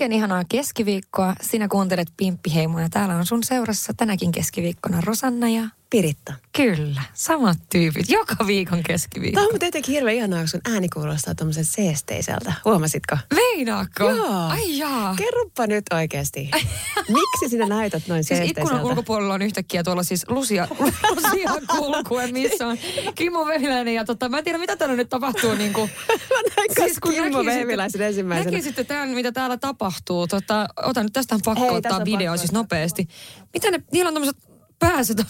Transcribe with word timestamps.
Oikein 0.00 0.12
ihanaa 0.12 0.44
keskiviikkoa. 0.48 1.34
Sinä 1.40 1.68
kuuntelet 1.68 2.08
Pimppi 2.16 2.54
Heimoa 2.54 2.80
ja 2.80 2.88
täällä 2.88 3.16
on 3.16 3.26
sun 3.26 3.44
seurassa 3.44 3.92
tänäkin 3.96 4.32
keskiviikkona 4.32 5.00
Rosanna 5.00 5.48
ja 5.48 5.68
Piritta. 5.90 6.34
Kyllä, 6.56 7.02
samat 7.14 7.58
tyypit. 7.72 8.08
Joka 8.08 8.46
viikon 8.46 8.82
keskiviikko. 8.82 9.34
Tämä 9.34 9.46
on 9.46 9.52
mutta 9.52 9.64
jotenkin 9.64 9.94
hirveän 9.94 10.16
ihanaa, 10.16 10.44
kun 10.50 10.72
ääni 10.74 10.88
kuulostaa 10.88 11.34
tuommoisen 11.34 11.64
seesteiseltä. 11.64 12.52
Huomasitko? 12.64 13.16
Meinaako? 13.34 14.10
Joo. 14.10 14.48
Ai 14.48 14.78
jaa. 14.78 15.14
Kerropa 15.14 15.66
nyt 15.66 15.84
oikeasti. 15.94 16.50
Miksi 17.18 17.48
sinä 17.48 17.66
näytät 17.66 18.02
noin 18.08 18.24
Siis 18.24 18.28
seesteiseltä? 18.28 18.60
ikkunan 18.60 18.84
ulkopuolella 18.84 19.34
on 19.34 19.42
yhtäkkiä 19.42 19.82
tuolla 19.82 20.02
siis 20.02 20.24
Lusia, 20.28 20.68
Lusia 21.16 21.50
kulkue, 21.76 22.26
missä 22.26 22.66
on 22.66 22.78
Kimmo 23.14 23.46
Vehviläinen. 23.46 23.94
Ja 23.94 24.04
tota, 24.04 24.28
mä 24.28 24.38
en 24.38 24.44
tiedä, 24.44 24.58
mitä 24.58 24.76
täällä 24.76 24.96
nyt 24.96 25.08
tapahtuu. 25.08 25.54
Niin 25.54 25.72
kuin, 25.72 25.90
siis 26.84 26.98
kun 26.98 27.12
Kimmo 27.12 27.44
Vehviläisen 27.44 28.00
ensimmäisenä. 28.02 28.50
Näkisitte 28.50 28.84
tämän, 28.84 29.08
mitä 29.08 29.32
täällä 29.32 29.56
tapahtuu. 29.56 30.26
Tota, 30.26 30.68
otan 30.76 31.04
nyt 31.04 31.12
tästä 31.12 31.38
pakko 31.44 31.64
Hei, 31.64 31.76
ottaa 31.76 32.04
video 32.04 32.36
siis 32.36 32.52
nopeasti. 32.52 33.08
Mitä 33.54 33.70
ne, 33.70 33.82
niillä 33.92 34.08
on 34.08 34.14
tämmöiset 34.14 34.36
pääset. 34.78 35.26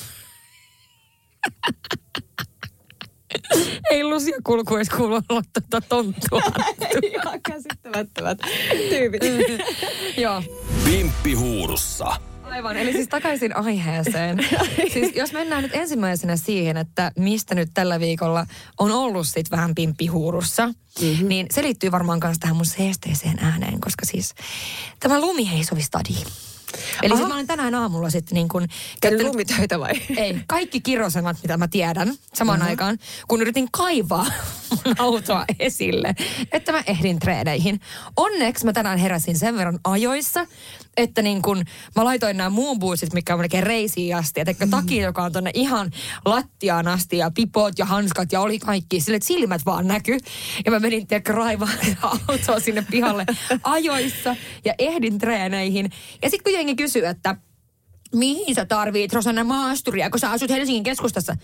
Ei 3.90 4.04
Lusia 4.04 4.36
kulku 4.44 4.76
edes 4.76 4.88
kuulu 4.88 5.20
olla 5.28 5.42
tätä 5.52 5.80
tonttua. 5.88 6.42
Ihan 7.02 7.40
käsittämättömät 7.48 8.38
tyypit. 8.88 9.22
Joo. 10.16 10.42
Pimppi 10.84 11.34
huurussa. 11.34 12.16
Aivan, 12.42 12.76
eli 12.76 12.92
siis 12.92 13.08
takaisin 13.08 13.56
aiheeseen. 13.56 14.38
Siis 14.92 15.16
jos 15.16 15.32
mennään 15.32 15.62
nyt 15.62 15.74
ensimmäisenä 15.74 16.36
siihen, 16.36 16.76
että 16.76 17.12
mistä 17.18 17.54
nyt 17.54 17.70
tällä 17.74 18.00
viikolla 18.00 18.46
on 18.78 18.92
ollut 18.92 19.26
sit 19.26 19.50
vähän 19.50 19.74
pimppihuurussa, 19.74 20.66
mm-hmm. 20.66 21.28
niin 21.28 21.46
se 21.50 21.62
liittyy 21.62 21.92
varmaan 21.92 22.20
myös 22.24 22.38
tähän 22.38 22.56
mun 22.56 22.66
seesteiseen 22.66 23.38
ääneen, 23.38 23.80
koska 23.80 24.06
siis 24.06 24.34
tämä 25.00 25.20
lumi 25.20 25.50
ei 25.54 25.64
sovi 25.64 25.82
stadiin. 25.82 26.26
Eli 27.02 27.08
siis 27.08 27.20
Aha. 27.20 27.28
mä 27.28 27.34
olen 27.34 27.46
tänään 27.46 27.74
aamulla 27.74 28.10
sitten 28.10 28.34
niin 28.34 28.48
kuin... 28.48 28.68
Käynyt 29.00 29.26
lumitöitä 29.26 29.80
vai? 29.80 29.92
Ei, 30.16 30.36
kaikki 30.46 30.80
kirosemat, 30.80 31.36
mitä 31.42 31.56
mä 31.56 31.68
tiedän 31.68 32.14
samaan 32.34 32.58
uh-huh. 32.58 32.70
aikaan, 32.70 32.98
kun 33.28 33.40
yritin 33.40 33.68
kaivaa 33.72 34.26
mun 34.84 34.94
autoa 34.98 35.44
esille, 35.58 36.14
että 36.52 36.72
mä 36.72 36.82
ehdin 36.86 37.18
treeneihin. 37.18 37.80
Onneksi 38.16 38.64
mä 38.64 38.72
tänään 38.72 38.98
heräsin 38.98 39.38
sen 39.38 39.56
verran 39.56 39.80
ajoissa, 39.84 40.46
että 40.96 41.22
niin 41.22 41.42
kun 41.42 41.64
mä 41.96 42.04
laitoin 42.04 42.36
nämä 42.36 42.50
muun 42.50 42.78
buusit, 42.78 43.12
mikä 43.12 43.34
on 43.34 43.40
melkein 43.40 43.62
reisiin 43.62 44.16
asti, 44.16 44.40
ja 44.40 44.44
teikö 44.44 44.66
taki, 44.70 44.98
joka 44.98 45.22
on 45.22 45.32
tonne 45.32 45.50
ihan 45.54 45.90
lattiaan 46.24 46.88
asti, 46.88 47.16
ja 47.16 47.30
pipot 47.34 47.78
ja 47.78 47.84
hanskat, 47.84 48.32
ja 48.32 48.40
oli 48.40 48.58
kaikki, 48.58 49.00
sille 49.00 49.16
että 49.16 49.26
silmät 49.26 49.66
vaan 49.66 49.86
näky. 49.86 50.18
Ja 50.64 50.70
mä 50.70 50.80
menin, 50.80 51.06
tiedätkö, 51.06 51.32
raivaan 51.32 51.78
autoa 52.28 52.60
sinne 52.60 52.84
pihalle 52.90 53.26
ajoissa, 53.62 54.36
ja 54.64 54.74
ehdin 54.78 55.18
treeneihin. 55.18 55.90
Ja 56.22 56.30
sitten 56.30 56.44
kun 56.44 56.52
jengi 56.52 56.76
kysyy, 56.76 57.06
että 57.06 57.36
mihin 58.14 58.54
sä 58.54 58.64
tarvit 58.64 59.12
Rosanna 59.12 59.44
maasturia, 59.44 60.10
kun 60.10 60.20
sä 60.20 60.30
asut 60.30 60.50
Helsingin 60.50 60.82
keskustassa? 60.82 61.36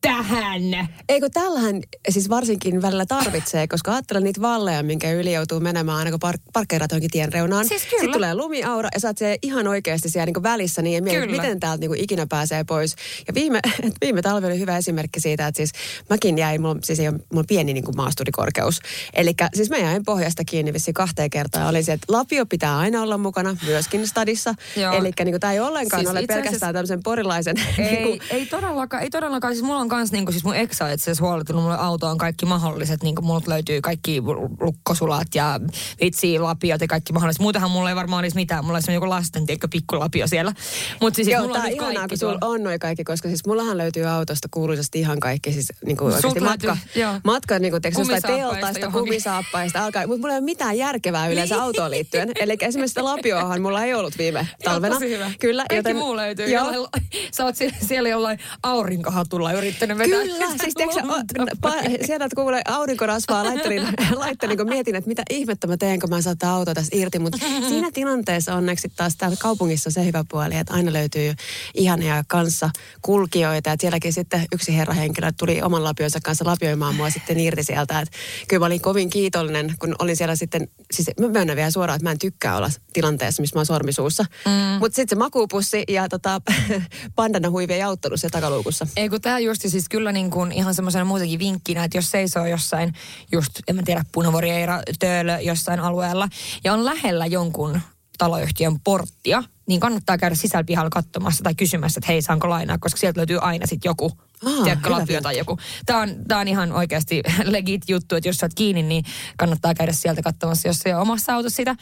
Tähän. 0.00 0.62
Eikö 1.08 1.28
tällähän 1.32 1.80
siis 2.08 2.28
varsinkin 2.30 2.82
välillä 2.82 3.06
tarvitsee, 3.06 3.68
koska 3.68 3.92
ajattelen 3.92 4.22
niitä 4.24 4.40
valleja, 4.40 4.82
minkä 4.82 5.12
yli 5.12 5.32
joutuu 5.32 5.60
menemään 5.60 5.98
aina 5.98 6.10
kun 6.10 6.20
park- 6.20 6.42
parkkeeraat 6.52 6.90
johonkin 6.90 7.10
tien 7.10 7.32
reunaan. 7.32 7.68
Siis 7.68 7.82
kyllä. 7.82 8.00
Sitten 8.00 8.12
tulee 8.12 8.34
lumiaura 8.34 8.88
ja 8.94 9.00
sä 9.00 9.08
oot 9.08 9.16
ihan 9.42 9.66
oikeasti 9.68 10.10
siellä 10.10 10.26
niin 10.26 10.42
välissä 10.42 10.82
niin 10.82 10.94
ja 10.94 11.02
mietit, 11.02 11.20
Kyllä. 11.22 11.42
miten 11.42 11.60
täältä 11.60 11.80
niin 11.80 11.94
ikinä 11.94 12.26
pääsee 12.26 12.64
pois. 12.64 12.96
Ja 13.28 13.34
viime, 13.34 13.60
viime 14.04 14.22
talvi 14.22 14.46
oli 14.46 14.58
hyvä 14.58 14.76
esimerkki 14.76 15.20
siitä, 15.20 15.46
että 15.46 15.56
siis 15.56 15.72
mäkin 16.10 16.38
jäin, 16.38 16.60
mulla, 16.60 16.76
siis 16.84 17.00
ei 17.00 17.08
ole, 17.08 17.20
mulla 17.32 17.44
pieni 17.48 17.72
niin 17.74 17.84
maasturikorkeus. 17.96 18.80
Eli 19.14 19.34
siis 19.54 19.70
mä 19.70 19.76
jäin 19.76 20.04
pohjasta 20.04 20.44
kiinni 20.44 20.72
vissiin 20.72 20.94
kahteen 20.94 21.30
kertaan. 21.30 21.68
Oli 21.68 21.82
se, 21.82 21.92
että 21.92 22.12
lapio 22.12 22.46
pitää 22.46 22.78
aina 22.78 23.02
olla 23.02 23.18
mukana 23.18 23.56
myöskin 23.66 24.08
stadissa. 24.08 24.54
Eli 24.98 25.10
niin 25.24 25.40
tämä 25.40 25.52
ei 25.52 25.60
ollenkaan 25.60 26.00
Siis 26.02 26.10
ole 26.10 26.20
itse 26.20 26.32
asiassa- 26.32 26.44
pelkästään 26.44 26.74
tämmöisen 26.74 27.02
porilaisen... 27.02 27.56
Ei, 27.78 28.04
niinku- 28.04 28.24
ei 28.30 28.46
todellakaan, 28.46 29.02
ei 29.02 29.10
todellakaan. 29.10 29.54
Siis 29.54 29.64
mulla 29.64 29.80
on 29.80 29.87
kans 29.88 30.12
niinku, 30.12 30.32
siis 30.32 30.44
mun 30.44 30.54
exa 30.54 30.90
itse 30.90 31.02
asiassa 31.04 31.24
huolehtunut 31.24 31.62
mulle 31.62 31.76
autoon 31.78 32.18
kaikki 32.18 32.46
mahdolliset. 32.46 33.02
Niinku 33.02 33.22
multa 33.22 33.50
löytyy 33.50 33.80
kaikki 33.80 34.22
lukkosulat 34.60 35.34
ja 35.34 35.60
vitsi, 36.00 36.38
lapiot 36.38 36.80
ja 36.80 36.86
kaikki 36.86 37.12
mahdolliset. 37.12 37.40
Muutenhan 37.40 37.70
mulla 37.70 37.88
ei 37.90 37.96
varmaan 37.96 38.20
olisi 38.20 38.36
mitään. 38.36 38.64
Mulla 38.64 38.76
olisi 38.76 38.92
joku 38.92 39.08
lasten, 39.08 39.46
tiedätkö, 39.46 39.68
pikkulapio 39.70 40.26
siellä. 40.26 40.52
Mutta 41.00 41.16
siis, 41.16 41.28
Joo, 41.28 41.42
mulla 41.42 41.58
on 41.58 41.64
on 41.64 41.70
ihanaa, 41.70 41.94
kaikki 41.94 42.08
kun 42.08 42.18
sulla 42.18 42.38
on 42.40 42.62
noin 42.62 42.78
kaikki, 42.78 43.04
koska 43.04 43.28
siis 43.28 43.46
mullahan 43.46 43.78
löytyy 43.78 44.04
autosta 44.04 44.48
kuuluisesti 44.50 45.00
ihan 45.00 45.20
kaikki, 45.20 45.52
siis 45.52 45.72
niin 45.84 45.96
Sulta 45.96 46.16
oikeasti 46.16 46.40
matka, 46.40 46.66
löytyy, 46.66 47.02
joo. 47.02 47.20
matka 47.24 47.58
niin 47.58 47.72
kuin, 47.72 47.82
teikö, 47.82 47.98
jostain 48.00 48.22
Kumisaappaista 48.22 48.90
kumisaappaista, 48.90 49.84
alkaa, 49.84 50.06
mutta 50.06 50.20
mulla 50.20 50.34
ei 50.34 50.38
ole 50.38 50.44
mitään 50.44 50.78
järkevää 50.78 51.28
yleensä 51.28 51.54
Niin. 51.54 51.62
autoon 51.62 51.90
liittyen. 51.90 52.32
Eli 52.40 52.56
esimerkiksi 52.60 52.90
sitä 52.90 53.04
lapioahan 53.04 53.62
mulla 53.62 53.84
ei 53.84 53.94
ollut 53.94 54.18
viime 54.18 54.48
talvena. 54.64 54.98
Hyvä. 54.98 55.30
Kyllä, 55.40 55.64
Kaikki 55.68 55.94
muu 55.94 56.16
löytyy. 56.16 56.48
Joo. 56.48 56.64
Jollain, 56.72 56.90
sä 57.36 57.44
oot 57.44 57.56
siellä, 57.56 57.76
siellä 57.86 58.08
jollain 58.08 58.38
aurinkohatulla 58.62 59.52
yrittänyt 59.84 59.98
vetää. 59.98 60.22
Kyllä, 60.22 60.58
siis 60.58 60.74
pois. 60.74 61.74
pa- 61.74 62.06
sieltä 62.06 62.24
että 62.24 62.36
kuulee 62.36 62.62
aurinkorasvaa, 62.64 63.44
laittelin, 63.44 63.82
laittelin 64.14 64.56
kun 64.56 64.68
mietin, 64.68 64.94
että 64.94 65.08
mitä 65.08 65.22
ihmettä 65.30 65.66
mä 65.66 65.76
teen, 65.76 66.00
kun 66.00 66.10
mä 66.10 66.22
saan 66.22 66.36
autoa 66.46 66.74
tästä 66.74 66.96
irti. 66.96 67.18
Mutta 67.18 67.38
siinä 67.68 67.90
tilanteessa 67.90 68.54
onneksi 68.54 68.88
taas 68.96 69.16
täällä 69.16 69.36
kaupungissa 69.40 69.88
on 69.88 69.92
se 69.92 70.04
hyvä 70.04 70.24
puoli, 70.30 70.56
että 70.56 70.74
aina 70.74 70.92
löytyy 70.92 71.34
ihania 71.74 72.24
kanssa 72.28 72.70
kulkijoita. 73.02 73.72
Et 73.72 73.80
sielläkin 73.80 74.12
sitten 74.12 74.46
yksi 74.52 74.76
herrahenkilö 74.76 75.32
tuli 75.38 75.62
oman 75.62 75.84
lapionsa 75.84 76.18
kanssa 76.22 76.44
lapioimaan 76.44 76.94
mua 76.94 77.10
sitten 77.10 77.40
irti 77.40 77.62
sieltä. 77.62 78.00
Et 78.00 78.08
kyllä 78.48 78.60
mä 78.60 78.66
olin 78.66 78.80
kovin 78.80 79.10
kiitollinen, 79.10 79.74
kun 79.78 79.94
olin 79.98 80.16
siellä 80.16 80.36
sitten, 80.36 80.68
siis 80.92 81.10
mä 81.20 81.28
myönnän 81.28 81.56
vielä 81.56 81.70
suoraan, 81.70 81.96
että 81.96 82.04
mä 82.04 82.10
en 82.10 82.18
tykkää 82.18 82.56
olla 82.56 82.70
tilanteessa, 82.92 83.40
missä 83.40 83.56
mä 83.56 83.58
oon 83.58 83.66
sormisuussa. 83.66 84.24
Mm. 84.46 84.78
Mutta 84.78 84.96
sitten 84.96 85.16
se 85.16 85.18
makuupussi 85.18 85.84
ja 85.88 86.08
tota, 86.08 86.40
bandana 87.16 87.50
huivi 87.50 87.72
ei 87.72 87.82
auttanut 87.82 88.20
siellä 88.20 88.32
takaluukussa. 88.32 88.86
Ei 88.96 89.08
kun 89.08 89.20
tämä 89.20 89.38
just 89.38 89.62
siis 89.70 89.88
kyllä 89.88 90.12
niin 90.12 90.30
kuin 90.30 90.52
ihan 90.52 90.74
semmoisena 90.74 91.04
muutenkin 91.04 91.38
vinkkinä, 91.38 91.84
että 91.84 91.98
jos 91.98 92.10
seisoo 92.10 92.46
jossain 92.46 92.94
just, 93.32 93.50
en 93.68 93.76
mä 93.76 93.82
tiedä, 93.82 94.04
Punavuori, 94.12 94.50
Eira, 94.50 94.82
Töölö 94.98 95.40
jossain 95.40 95.80
alueella 95.80 96.28
ja 96.64 96.72
on 96.72 96.84
lähellä 96.84 97.26
jonkun 97.26 97.80
taloyhtiön 98.18 98.80
porttia, 98.80 99.42
niin 99.66 99.80
kannattaa 99.80 100.18
käydä 100.18 100.34
sisällä 100.34 100.64
pihalla 100.64 100.90
katsomassa 100.90 101.44
tai 101.44 101.54
kysymässä, 101.54 101.98
että 101.98 102.12
hei, 102.12 102.22
saanko 102.22 102.48
lainaa, 102.48 102.78
koska 102.78 102.98
sieltä 102.98 103.18
löytyy 103.18 103.38
aina 103.38 103.66
sitten 103.66 103.88
joku, 103.88 104.12
Aa, 104.44 104.64
tiedätkö, 104.64 104.90
lapio 104.90 105.20
tai 105.20 105.38
joku. 105.38 105.58
Tämä 105.86 106.00
on, 106.00 106.10
tää 106.28 106.38
on 106.38 106.48
ihan 106.48 106.72
oikeasti 106.72 107.22
legit 107.44 107.82
juttu, 107.88 108.16
että 108.16 108.28
jos 108.28 108.36
sä 108.36 108.46
oot 108.46 108.54
kiinni, 108.54 108.82
niin 108.82 109.04
kannattaa 109.36 109.74
käydä 109.74 109.92
sieltä 109.92 110.22
katsomassa, 110.22 110.68
jos 110.68 110.80
ei 110.86 110.92
ole 110.92 111.02
omassa 111.02 111.34
autossa 111.34 111.56
sitä. 111.56 111.76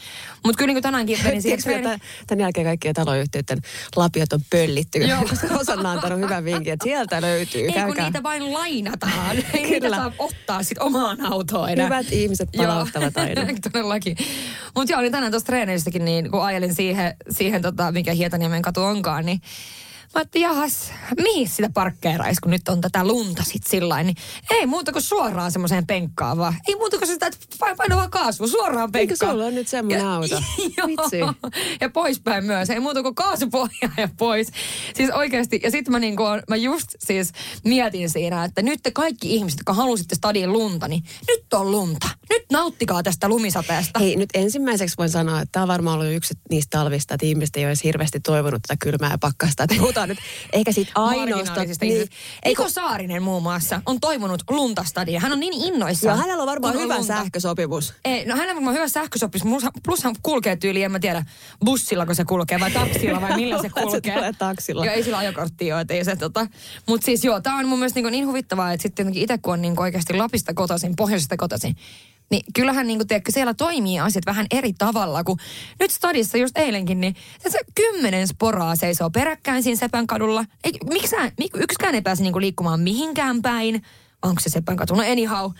Mutta 0.45 0.57
kyllä 0.57 0.67
niin 0.67 0.75
kuin 0.75 0.83
tänäänkin 0.83 1.19
menin 1.23 1.41
siihen 1.41 1.59
että 1.75 1.99
tämän 2.27 2.41
jälkeen 2.41 2.65
kaikkien 2.65 2.95
taloyhtiöiden 2.95 3.61
lapiot 3.95 4.33
on 4.33 4.39
pöllitty, 4.49 4.99
Joo. 4.99 5.21
koska 5.29 5.47
Rosanna 5.47 5.89
on 5.89 5.95
antanut 5.95 6.19
hyvän 6.19 6.45
vinkin, 6.45 6.73
että 6.73 6.83
sieltä 6.83 7.21
löytyy. 7.21 7.61
Ei 7.61 7.67
kun 7.67 7.73
Käykää. 7.73 8.05
niitä 8.05 8.23
vain 8.23 8.53
lainataan. 8.53 9.37
Ei 9.53 9.63
niitä 9.63 9.79
Kyllä. 9.79 9.95
saa 9.95 10.11
ottaa 10.19 10.63
sit 10.63 10.77
omaan 10.77 11.25
autoon 11.25 11.69
enää. 11.69 11.85
Hyvät 11.85 12.11
ihmiset 12.11 12.49
palauttavat 12.57 13.17
aina. 13.27 13.41
Todellakin. 13.71 14.17
Mutta 14.75 14.93
joo, 14.93 15.01
niin 15.01 15.11
tänään 15.11 15.31
tuossa 15.31 15.45
treeneistäkin, 15.45 16.05
niin 16.05 16.31
kun 16.31 16.43
ajelin 16.43 16.75
siihen, 16.75 17.13
siihen 17.29 17.61
tota, 17.61 17.91
mikä 17.91 18.13
Hietaniemen 18.13 18.61
katu 18.61 18.83
onkaan, 18.83 19.25
niin 19.25 19.41
Mä 20.15 20.19
ajattelin, 20.19 20.43
jahas, 20.43 20.91
mihin 21.21 21.49
sitä 21.49 21.69
parkkeeraisi, 21.73 22.41
kun 22.41 22.51
nyt 22.51 22.69
on 22.69 22.81
tätä 22.81 23.07
lunta 23.07 23.43
sit 23.43 23.67
sillä 23.67 24.03
niin 24.03 24.15
ei 24.49 24.65
muuta 24.65 24.91
kuin 24.91 25.01
suoraan 25.03 25.51
semmoiseen 25.51 25.87
penkkaan 25.87 26.37
vaan. 26.37 26.55
Ei 26.67 26.75
muuta 26.75 26.97
kuin 26.97 27.07
sitä, 27.07 27.27
että 27.27 27.39
paina 27.59 27.95
vaan 27.95 28.09
kaasua, 28.11 28.47
suoraan 28.47 28.89
Eikö 28.93 29.11
penkkaan. 29.11 29.31
sulla 29.31 29.45
on 29.45 29.55
nyt 29.55 29.67
semmoinen 29.67 30.07
auto? 30.07 30.35
Joo. 30.77 30.87
Vitsi. 30.87 31.17
Ja 31.81 31.89
poispäin 31.89 32.45
myös. 32.45 32.69
Ei 32.69 32.79
muuta 32.79 33.03
kuin 33.03 33.15
kaasupohjaa 33.15 33.91
ja 33.97 34.09
pois. 34.17 34.47
Siis 34.95 35.09
oikeasti. 35.09 35.59
Ja 35.63 35.71
sitten 35.71 35.91
mä, 35.91 35.99
niinku, 35.99 36.23
mä 36.49 36.55
just 36.55 36.87
siis 36.99 37.31
mietin 37.63 38.09
siinä, 38.09 38.43
että 38.43 38.61
nyt 38.61 38.79
te 38.83 38.91
kaikki 38.91 39.35
ihmiset, 39.35 39.59
jotka 39.59 39.73
halusitte 39.73 40.15
stadiin 40.15 40.53
lunta, 40.53 40.87
niin 40.87 41.03
nyt 41.27 41.53
on 41.53 41.71
lunta. 41.71 42.09
Nyt 42.29 42.43
nauttikaa 42.51 43.03
tästä 43.03 43.29
lumisateesta. 43.29 43.99
Hei, 43.99 44.15
nyt 44.15 44.29
ensimmäiseksi 44.33 44.97
voin 44.97 45.09
sanoa, 45.09 45.41
että 45.41 45.51
tämä 45.51 45.63
on 45.63 45.67
varmaan 45.67 45.99
ollut 45.99 46.13
yksi 46.13 46.33
niistä 46.49 46.77
talvista, 46.77 47.13
että 47.13 47.25
ihmiset 47.25 47.55
ei 47.55 47.65
olisi 47.65 47.83
hirveästi 47.83 48.19
toivonut 48.19 48.61
tätä 48.67 48.77
kylmää 48.81 49.11
ja 49.11 49.17
pakkasta. 49.17 49.63
Että 49.63 49.75
puhutaan 49.97 50.09
nyt 50.09 50.19
ehkä 50.53 50.71
siitä 50.71 50.91
ainoasta. 50.95 51.61
Niin. 51.81 52.07
Niko 52.45 52.69
Saarinen 52.69 53.23
muun 53.23 53.43
muassa 53.43 53.81
on 53.85 53.99
toivonut 53.99 54.43
lunta 54.49 54.83
stadiin. 54.83 55.21
Hän 55.21 55.31
on 55.31 55.39
niin 55.39 55.53
innoissaan. 55.53 56.17
Joo, 56.17 56.21
hänellä 56.21 56.43
on 56.43 56.47
varmaan 56.47 56.73
hyvä 56.73 56.93
lunta. 56.97 57.07
sähkösopimus. 57.07 57.93
Ei, 58.05 58.25
no 58.25 58.35
hänellä 58.35 58.51
on 58.51 58.55
varmaan 58.55 58.75
hyvä 58.75 58.87
sähkösopis, 58.87 59.41
plus, 59.83 60.03
hän 60.03 60.15
kulkee 60.23 60.55
tyyliin, 60.55 60.85
en 60.85 60.91
mä 60.91 60.99
tiedä, 60.99 61.25
bussilla 61.65 62.05
kun 62.05 62.15
se 62.15 62.25
kulkee 62.25 62.59
vai 62.59 62.71
taksilla 62.71 63.21
vai 63.21 63.35
millä 63.35 63.57
se 63.61 63.69
Se 63.77 63.81
kulkee. 63.83 64.15
tulee 64.15 64.33
taksilla. 64.33 64.85
Joo, 64.85 64.95
ei 64.95 65.03
sillä 65.03 65.17
ajokorttia 65.17 65.75
ole, 65.75 65.85
ei 65.89 66.05
se 66.05 66.15
tota. 66.15 66.47
Mutta 66.87 67.05
siis 67.05 67.23
joo, 67.23 67.41
tää 67.41 67.55
on 67.55 67.67
mun 67.67 67.79
mielestä 67.79 68.01
niin, 68.01 68.11
niin 68.11 68.27
huvittavaa, 68.27 68.73
että 68.73 68.81
sitten 68.81 69.03
jotenkin 69.03 69.23
itse 69.23 69.37
kun 69.37 69.53
on 69.53 69.61
niin 69.61 69.79
oikeasti 69.79 70.13
Lapista 70.13 70.53
kotoisin, 70.53 70.95
pohjoisesta 70.95 71.37
kotoisin, 71.37 71.75
niin 72.29 72.43
kyllähän 72.53 72.87
niin 72.87 72.99
kuin, 72.99 73.07
tiedätkö, 73.07 73.31
siellä 73.31 73.53
toimii 73.53 73.99
asiat 73.99 74.25
vähän 74.25 74.45
eri 74.51 74.73
tavalla 74.73 75.23
kuin 75.23 75.39
nyt 75.79 75.91
stadissa 75.91 76.37
just 76.37 76.57
eilenkin, 76.57 77.01
niin 77.01 77.15
se, 77.47 77.59
kymmenen 77.75 78.27
sporaa 78.27 78.75
seisoo 78.75 79.09
peräkkäin 79.09 79.63
siinä 79.63 79.79
Sepän 79.79 80.07
kadulla. 80.07 80.45
Ei, 80.63 80.71
yksikään 81.55 81.95
ei 81.95 82.01
pääse 82.01 82.23
niin 82.23 82.33
kuin 82.33 82.41
liikkumaan 82.41 82.79
mihinkään 82.79 83.41
päin. 83.41 83.83
onko 84.21 84.41
se 84.41 84.49
Seppän 84.49 84.77
katu? 84.77 84.95
No 84.95 85.03
anyhow, 85.11 85.51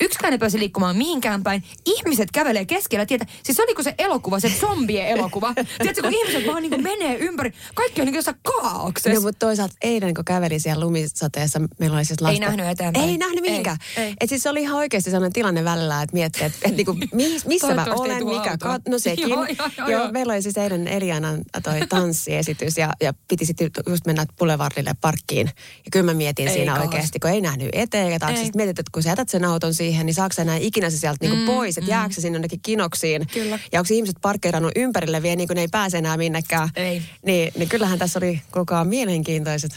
yksikään 0.00 0.32
ei 0.32 0.38
pääse 0.38 0.58
liikkumaan 0.58 0.96
mihinkään 0.96 1.42
päin. 1.42 1.62
Ihmiset 1.86 2.28
kävelee 2.32 2.64
keskellä 2.64 3.06
tietä. 3.06 3.26
Siis 3.42 3.60
oliko 3.60 3.82
se 3.82 3.94
elokuva, 3.98 4.40
se 4.40 4.52
zombien 4.60 5.06
elokuva? 5.06 5.54
Tiedätkö, 5.78 6.02
kun 6.02 6.14
ihmiset 6.14 6.46
vaan 6.46 6.62
niin 6.62 6.82
menee 6.82 7.16
ympäri. 7.16 7.52
Kaikki 7.74 8.00
on 8.00 8.06
niin 8.06 8.14
jossain 8.14 8.36
kaauksessa. 8.42 9.10
No, 9.10 9.20
mutta 9.20 9.46
toisaalta 9.46 9.74
eilen, 9.82 10.14
kun 10.14 10.24
kävelin 10.24 10.60
siellä 10.60 10.84
lumisateessa, 10.84 11.60
meillä 11.78 11.96
oli 11.96 12.04
siis 12.04 12.20
lasta... 12.20 12.32
Ei 12.32 12.40
nähnyt 12.40 12.66
eteenpäin. 12.66 13.08
Ei 13.08 13.18
nähnyt 13.18 13.40
mihinkään. 13.40 13.76
Ei, 13.96 14.04
ei. 14.04 14.14
Et 14.20 14.28
siis 14.28 14.42
se 14.42 14.50
oli 14.50 14.62
ihan 14.62 14.76
oikeasti 14.76 15.10
sellainen 15.10 15.32
tilanne 15.32 15.64
välillä, 15.64 16.02
että 16.02 16.14
miettii, 16.14 16.46
että 16.46 16.58
et, 16.64 16.76
niinku, 16.76 16.92
miss, 17.12 17.46
missä 17.46 17.74
mä 17.74 17.86
olen, 17.90 18.26
mikä... 18.26 18.50
auto. 18.50 18.66
Kat, 18.66 18.82
no 18.88 18.98
sekin. 18.98 19.28
Joo, 19.28 19.44
joo, 19.44 19.68
joo, 19.78 19.88
joo, 19.88 20.12
meillä 20.12 20.32
oli 20.32 20.42
siis 20.42 20.56
eilen 20.56 20.88
Elianan 20.88 21.42
toi 21.62 21.80
tanssiesitys 21.88 22.78
ja, 22.78 22.92
ja 23.02 23.14
piti 23.28 23.46
sitten 23.46 23.70
just 23.88 24.06
mennä 24.06 24.26
Boulevardille 24.38 24.94
parkkiin. 25.00 25.46
Ja 25.56 25.90
kyllä 25.92 26.06
mä 26.06 26.14
mietin 26.14 26.48
Ei 26.48 26.54
siinä 26.54 26.72
kauas. 26.72 26.86
oikeasti, 26.88 27.18
kun 27.18 27.30
ei 27.30 27.40
nähnyt 27.40 27.68
eteen 27.72 28.06
eikä 28.06 28.18
taakse. 28.18 28.44
Sitten 28.44 28.58
mietit, 28.58 28.78
että 28.78 28.90
kun 28.92 29.02
sä 29.02 29.08
jätät 29.08 29.28
sen 29.28 29.44
auton 29.44 29.74
siihen, 29.74 29.85
niin 29.90 30.14
saako 30.14 30.34
enää 30.38 30.56
ikinä 30.56 30.90
se 30.90 30.98
sieltä 30.98 31.18
niinku 31.20 31.52
pois, 31.52 31.78
että 31.78 31.90
jääkö 31.90 32.14
se 32.14 32.20
sinne 32.20 32.36
jonnekin 32.36 32.60
kinoksiin. 32.62 33.26
Kyllä. 33.32 33.58
Ja 33.72 33.80
onko 33.80 33.94
ihmiset 33.94 34.16
parkkeerannut 34.22 34.72
ympärille 34.76 35.22
vielä 35.22 35.36
niin 35.36 35.48
kuin 35.48 35.54
ne 35.54 35.60
ei 35.60 35.68
pääse 35.68 35.98
enää 35.98 36.16
minnekään. 36.16 36.68
Ei. 36.76 37.02
Niin, 37.22 37.52
niin 37.58 37.68
kyllähän 37.68 37.98
tässä 37.98 38.18
oli, 38.18 38.42
kuulkaa, 38.52 38.84
mielenkiintoiset. 38.84 39.70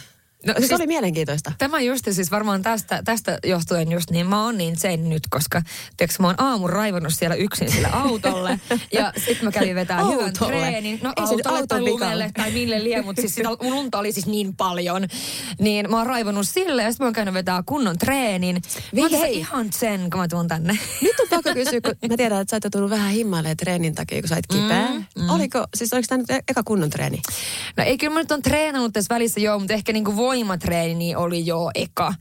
No, 0.45 0.53
siis, 0.53 0.67
siis- 0.67 0.79
oli 0.79 0.87
mielenkiintoista. 0.87 1.51
Tämä 1.57 1.81
just 1.81 2.07
siis 2.11 2.31
varmaan 2.31 2.61
tästä, 2.61 3.01
tästä 3.05 3.39
johtuen 3.43 3.91
just 3.91 4.11
niin, 4.11 4.27
mä 4.27 4.43
oon 4.43 4.57
niin 4.57 4.77
sen 4.77 5.09
nyt, 5.09 5.23
koska 5.29 5.61
tiedätkö, 5.97 6.23
mä 6.23 6.27
oon 6.27 6.41
aamun 6.41 6.69
raivannut 6.69 7.13
siellä 7.15 7.35
yksin 7.35 7.71
sille 7.71 7.87
autolle 7.91 8.59
ja 8.91 9.13
sitten 9.17 9.43
mä 9.45 9.51
kävin 9.51 9.75
vetää 9.75 10.03
hyvän 10.03 10.33
treenin. 10.33 10.99
No 11.03 11.13
se 11.15 11.21
autolle 11.21 11.43
tai 11.43 11.53
auton 11.59 11.85
vika 11.85 11.91
lumelle 11.91 12.31
tai 12.37 12.51
mille 12.51 12.83
lie, 12.83 13.01
mutta 13.01 13.21
siis 13.21 13.35
sitä 13.35 13.49
lunta 13.59 13.99
oli 13.99 14.11
siis 14.11 14.25
niin 14.25 14.55
paljon. 14.55 15.07
Niin 15.59 15.91
mä 15.91 15.97
oon 15.97 16.07
raivannut 16.07 16.47
sille 16.47 16.83
ja 16.83 16.91
sitten 16.91 17.05
mä 17.05 17.07
oon 17.07 17.13
käynyt 17.13 17.33
vetää 17.33 17.63
kunnon 17.65 17.97
treenin. 17.97 18.61
Mä 18.95 19.01
oon 19.01 19.11
hei. 19.11 19.37
ihan 19.37 19.67
sen, 19.73 20.09
kun 20.09 20.19
mä 20.19 20.27
tuun 20.27 20.47
tänne. 20.47 20.77
Nyt 21.01 21.19
on 21.19 21.27
pakko 21.29 21.53
kysyä, 21.53 21.81
kun 21.81 22.09
mä 22.09 22.17
tiedän, 22.17 22.41
että 22.41 22.51
sä 22.51 22.57
et 22.57 22.65
ole 22.65 22.71
tullut 22.71 22.89
vähän 22.89 23.11
himmailemaan 23.11 23.57
treenin 23.57 23.95
takia, 23.95 24.21
kun 24.21 24.29
sä 24.29 24.35
olit 24.35 24.47
kipeä. 24.47 24.87
Mm, 24.89 25.05
mm. 25.23 25.29
Oliko, 25.29 25.65
siis 25.75 25.93
oliko 25.93 26.05
tämä 26.09 26.17
nyt 26.17 26.29
e- 26.29 26.43
eka 26.47 26.63
kunnon 26.63 26.89
treeni? 26.89 27.21
No 27.77 27.83
ei, 27.83 27.97
kyllä 27.97 28.13
mä 28.13 28.19
nyt 28.19 28.31
on 28.31 28.41
treenannut 28.41 28.93
tässä 28.93 29.15
välissä 29.15 29.39
joo, 29.39 29.59
mutta 29.59 29.73
ehkä 29.73 29.93
niinku 29.93 30.15
voimatreeni 30.29 31.15
oli 31.15 31.45
jo 31.45 31.71
eka. 31.75 32.13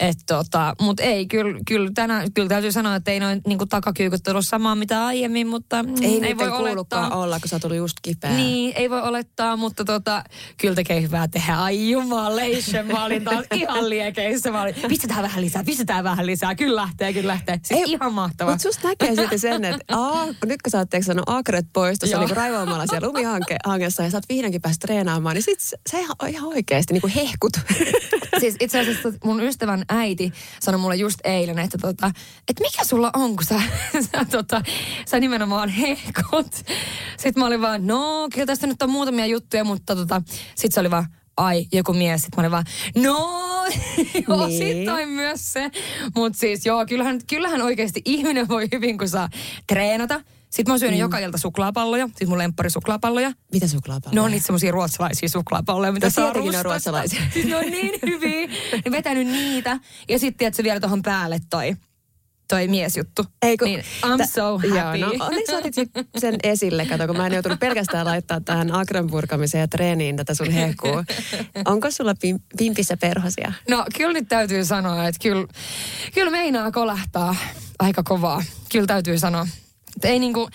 Et 0.00 0.16
tota, 0.26 0.74
mutta 0.80 1.02
ei, 1.02 1.26
kyllä, 1.26 1.60
kyllä, 1.66 1.90
tänään, 1.94 2.32
kyllä 2.32 2.48
täytyy 2.48 2.72
sanoa, 2.72 2.94
että 2.96 3.10
ei 3.10 3.20
noin 3.20 3.40
niinku 3.46 3.66
takakyykut 3.66 4.28
ollut 4.28 4.46
samaa 4.46 4.74
mitä 4.74 5.06
aiemmin, 5.06 5.46
mutta 5.46 5.82
mm, 5.82 5.94
Ei, 6.02 6.24
ei 6.24 6.36
voi 6.36 6.48
olettaa. 6.48 7.16
olla, 7.16 7.40
kun 7.40 7.48
sä 7.48 7.58
tullut 7.58 7.76
just 7.76 7.96
kipeä. 8.02 8.30
Niin, 8.30 8.72
ei 8.76 8.90
voi 8.90 9.02
olettaa, 9.02 9.56
mutta 9.56 9.84
tota, 9.84 10.24
kyllä 10.60 10.74
tekee 10.74 11.02
hyvää 11.02 11.28
tehdä. 11.28 11.56
Ai 11.56 11.90
jumalation, 11.90 12.86
mä 12.86 13.04
olin 13.04 13.24
taas 13.24 13.44
ihan 13.54 13.90
liekeissä. 13.90 14.50
Mä 14.50 14.62
olin, 14.62 14.74
pistetään 14.88 15.22
vähän 15.22 15.40
lisää, 15.40 15.64
pistetään 15.64 16.04
vähän 16.04 16.26
lisää. 16.26 16.54
Kyllä 16.54 16.76
lähtee, 16.76 17.12
kyllä 17.12 17.28
lähtee. 17.28 17.60
Siis 17.64 17.80
ei, 17.80 17.92
ihan 17.92 18.14
mahtavaa. 18.14 18.52
Mutta 18.54 18.62
susta 18.62 18.88
näkee 18.88 19.16
sitten 19.16 19.38
sen, 19.38 19.64
että 19.64 19.96
aa, 19.96 20.26
nyt 20.26 20.62
kun 20.62 20.70
sä 20.70 20.78
oot 20.78 20.88
sanonut 21.00 21.28
akret 21.28 21.66
pois 21.72 21.98
tuossa 21.98 22.18
niinku 22.18 22.34
raivaamalla 22.34 22.86
siellä 22.86 23.08
lumihangessa 23.08 24.02
ja 24.02 24.10
sä 24.10 24.16
oot 24.16 24.28
vihdoinkin 24.28 24.60
päässyt 24.62 24.80
treenaamaan, 24.80 25.34
niin 25.34 25.42
sit 25.42 25.60
sä 25.60 25.98
ihan, 25.98 26.16
ihan 26.28 26.48
oikeasti 26.48 26.92
niinku 26.92 27.10
hehkut. 27.14 27.52
Siis 28.40 28.56
itse 28.60 28.80
asiassa 28.80 29.12
mun 29.24 29.42
ystävän 29.42 29.84
äiti 29.90 30.32
sanoi 30.60 30.80
mulle 30.80 30.96
just 30.96 31.18
eilen, 31.24 31.58
että 31.58 31.78
tota, 31.78 32.10
et 32.48 32.60
mikä 32.60 32.84
sulla 32.84 33.10
on, 33.16 33.36
kun 33.36 33.44
sä, 33.44 33.60
sä, 34.12 34.24
tota, 34.30 34.62
sä 35.06 35.20
nimenomaan 35.20 35.68
hehkut. 35.68 36.54
Sitten 37.16 37.40
mä 37.40 37.46
olin 37.46 37.60
vaan, 37.60 37.86
no 37.86 38.28
kyllä 38.34 38.46
tästä 38.46 38.66
nyt 38.66 38.82
on 38.82 38.90
muutamia 38.90 39.26
juttuja, 39.26 39.64
mutta 39.64 39.96
tota, 39.96 40.22
sitten 40.54 40.72
se 40.72 40.80
oli 40.80 40.90
vaan, 40.90 41.06
ai, 41.36 41.66
joku 41.72 41.92
mies. 41.92 42.20
Sitten 42.22 42.36
mä 42.36 42.40
olin 42.42 42.50
vaan, 42.50 42.64
no, 42.96 43.18
joo, 44.28 44.46
Niin. 44.46 44.58
sitten 44.58 45.08
myös 45.08 45.52
se. 45.52 45.70
Mutta 46.14 46.38
siis 46.38 46.66
joo, 46.66 46.86
kyllähän, 46.86 47.20
kyllähän 47.30 47.62
oikeasti 47.62 48.02
ihminen 48.04 48.48
voi 48.48 48.68
hyvin, 48.72 48.98
kun 48.98 49.08
saa 49.08 49.28
treenata. 49.66 50.20
Sitten 50.50 50.70
mä 50.70 50.72
oon 50.72 50.78
syönyt 50.80 50.96
mm. 50.98 51.00
joka 51.00 51.18
ilta 51.18 51.38
suklaapalloja, 51.38 52.08
siis 52.16 52.28
mun 52.30 52.38
lemppari 52.38 52.70
suklaapalloja. 52.70 53.32
Mitä 53.52 53.66
suklaapalloja? 53.68 54.14
Ne 54.14 54.20
on 54.20 54.30
niitä 54.30 54.46
semmoisia 54.46 54.72
ruotsalaisia 54.72 55.28
suklaapalloja, 55.28 55.92
mitä 55.92 56.06
No 56.06 56.10
saa 56.10 56.24
ne 56.24 56.30
on 56.30 56.36
rustasta. 56.36 56.62
ruotsalaisia. 56.62 57.20
Siis 57.32 57.46
ne 57.50 57.56
on 57.56 57.62
niin 57.70 58.00
hyviä. 58.06 58.46
Ne 58.84 58.90
vetänyt 58.90 59.26
niitä. 59.26 59.78
Ja 60.08 60.18
sitten 60.18 60.38
tiedätkö 60.38 60.62
vielä 60.62 60.80
tuohon 60.80 61.02
päälle 61.02 61.38
toi, 61.50 61.76
toi 62.48 62.68
miesjuttu. 62.68 63.24
Ei, 63.42 63.56
kun, 63.56 63.68
niin, 63.68 63.80
I'm 64.06 64.26
so 64.26 64.58
happy. 64.58 64.98
Joo, 64.98 65.16
no 65.18 65.24
onneksi 65.24 65.54
otit 65.54 65.74
sen 66.18 66.36
esille, 66.52 66.86
kato, 66.86 67.06
kun 67.06 67.16
mä 67.16 67.26
en 67.26 67.32
joutunut 67.32 67.60
pelkästään 67.60 68.06
laittaa 68.06 68.40
tähän 68.40 68.74
akran 68.74 69.06
purkamiseen 69.10 69.60
ja 69.60 69.68
treeniin 69.68 70.16
tätä 70.16 70.34
sun 70.34 70.50
hehkua. 70.50 71.04
Onko 71.64 71.90
sulla 71.90 72.12
pim- 72.12 72.42
pimpissä 72.58 72.96
perhosia? 72.96 73.52
No 73.68 73.84
kyllä 73.96 74.12
nyt 74.12 74.28
täytyy 74.28 74.64
sanoa, 74.64 75.08
että 75.08 75.18
kyllä, 75.22 75.46
kyllä 76.14 76.30
meinaa 76.30 76.70
kolahtaa 76.70 77.36
aika 77.78 78.02
kovaa. 78.02 78.42
Kyllä 78.72 78.86
täytyy 78.86 79.18
sanoa. 79.18 79.46
Että 79.96 80.08
ei 80.08 80.18
niinku, 80.18 80.48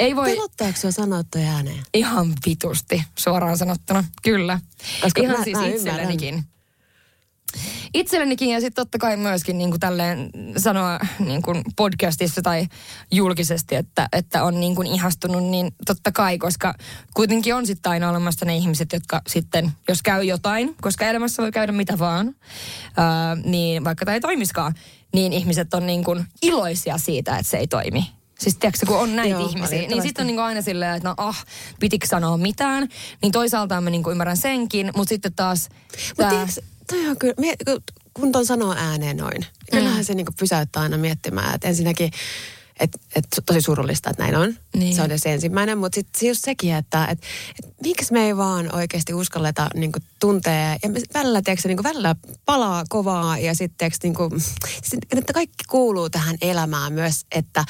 ei 0.00 0.16
voi 0.16 0.30
Pelottaako 0.30 0.78
sua 0.78 0.90
sanoa 0.90 1.22
toi 1.24 1.42
ääneen? 1.44 1.82
ihan 1.94 2.32
vitusti 2.46 3.04
suoraan 3.16 3.58
sanottuna. 3.58 4.04
Kyllä. 4.22 4.60
Koska 5.02 5.20
ihan 5.22 5.38
mä- 5.38 5.44
siis 5.44 5.56
mä 5.58 5.66
ymmärrän. 5.66 5.76
itsellenikin. 5.90 6.44
Itsellenikin 7.94 8.48
ja 8.50 8.60
sitten 8.60 8.84
totta 8.84 8.98
kai 8.98 9.16
myöskin 9.16 9.58
niin 9.58 9.70
kuin 9.70 9.80
tälleen 9.80 10.30
sanoa 10.56 10.98
niin 11.18 11.42
kuin 11.42 11.62
podcastissa 11.76 12.42
tai 12.42 12.66
julkisesti, 13.12 13.74
että, 13.74 14.08
että 14.12 14.44
on 14.44 14.60
niin 14.60 14.74
kuin 14.74 14.86
ihastunut, 14.86 15.44
niin 15.44 15.74
totta 15.86 16.12
kai, 16.12 16.38
koska 16.38 16.74
kuitenkin 17.14 17.54
on 17.54 17.66
sitten 17.66 17.92
aina 17.92 18.10
olemassa 18.10 18.46
ne 18.46 18.56
ihmiset, 18.56 18.92
jotka 18.92 19.20
sitten, 19.26 19.72
jos 19.88 20.02
käy 20.02 20.22
jotain, 20.24 20.76
koska 20.80 21.06
elämässä 21.06 21.42
voi 21.42 21.52
käydä 21.52 21.72
mitä 21.72 21.98
vaan, 21.98 22.34
ää, 22.96 23.34
niin 23.44 23.84
vaikka 23.84 24.04
tämä 24.04 24.14
ei 24.14 24.20
toimiskaan, 24.20 24.74
niin 25.14 25.32
ihmiset 25.32 25.74
on 25.74 25.86
niin 25.86 26.04
kuin 26.04 26.26
iloisia 26.42 26.98
siitä, 26.98 27.36
että 27.38 27.50
se 27.50 27.56
ei 27.56 27.66
toimi. 27.66 28.19
Siis 28.40 28.56
tiedätkö, 28.56 28.86
kun 28.86 28.98
on 28.98 29.16
näitä 29.16 29.30
Joo, 29.30 29.48
ihmisiä, 29.48 29.88
niin 29.88 30.02
sitten 30.02 30.22
on 30.22 30.26
niinku 30.26 30.42
aina 30.42 30.62
silleen, 30.62 30.96
että 30.96 31.08
no 31.08 31.14
ah, 31.16 31.44
pitikö 31.80 32.06
sanoa 32.06 32.36
mitään. 32.36 32.88
Niin 33.22 33.32
toisaalta 33.32 33.80
mä 33.80 33.90
niinku 33.90 34.10
ymmärrän 34.10 34.36
senkin, 34.36 34.90
mutta 34.96 35.08
sitten 35.08 35.32
taas... 35.32 35.68
Mutta 36.08 36.22
tää- 36.22 36.30
tiedätkö, 36.30 36.60
toi 36.86 37.08
on 37.08 37.16
kyllä, 37.18 37.34
kun- 38.14 38.32
ton 38.32 38.46
sanoo 38.46 38.74
ääneen 38.78 39.16
noin, 39.16 39.40
niin 39.40 39.46
kyllähän 39.72 40.04
se 40.04 40.14
niinku 40.14 40.32
pysäyttää 40.38 40.82
aina 40.82 40.96
miettimään, 40.96 41.54
että 41.54 41.68
ensinnäkin, 41.68 42.10
että 42.80 42.98
et, 43.16 43.24
tosi 43.46 43.60
surullista, 43.60 44.10
että 44.10 44.22
näin 44.22 44.36
on. 44.36 44.54
Niin. 44.76 44.94
Se 44.96 45.02
on 45.02 45.10
se 45.16 45.32
ensimmäinen, 45.32 45.78
mutta 45.78 45.94
sitten 45.94 46.28
just 46.28 46.44
sekin, 46.44 46.74
että 46.74 47.04
et, 47.06 47.18
et, 47.58 47.74
miksi 47.82 48.12
me 48.12 48.26
ei 48.26 48.36
vaan 48.36 48.74
oikeasti 48.74 49.14
uskalleta 49.14 49.70
niinku, 49.74 49.98
tuntea, 50.20 50.76
ja 50.82 50.88
me 50.88 51.00
välillä, 51.14 51.42
tiedätkö, 51.42 51.68
niinku, 51.68 51.82
välillä 51.82 52.16
palaa 52.44 52.84
kovaa, 52.88 53.38
ja 53.38 53.54
sitten 53.54 53.90
niinku, 54.02 54.30
sit, 54.90 55.00
että 55.16 55.32
kaikki 55.32 55.64
kuuluu 55.68 56.10
tähän 56.10 56.36
elämään 56.42 56.92
myös, 56.92 57.26
että 57.32 57.64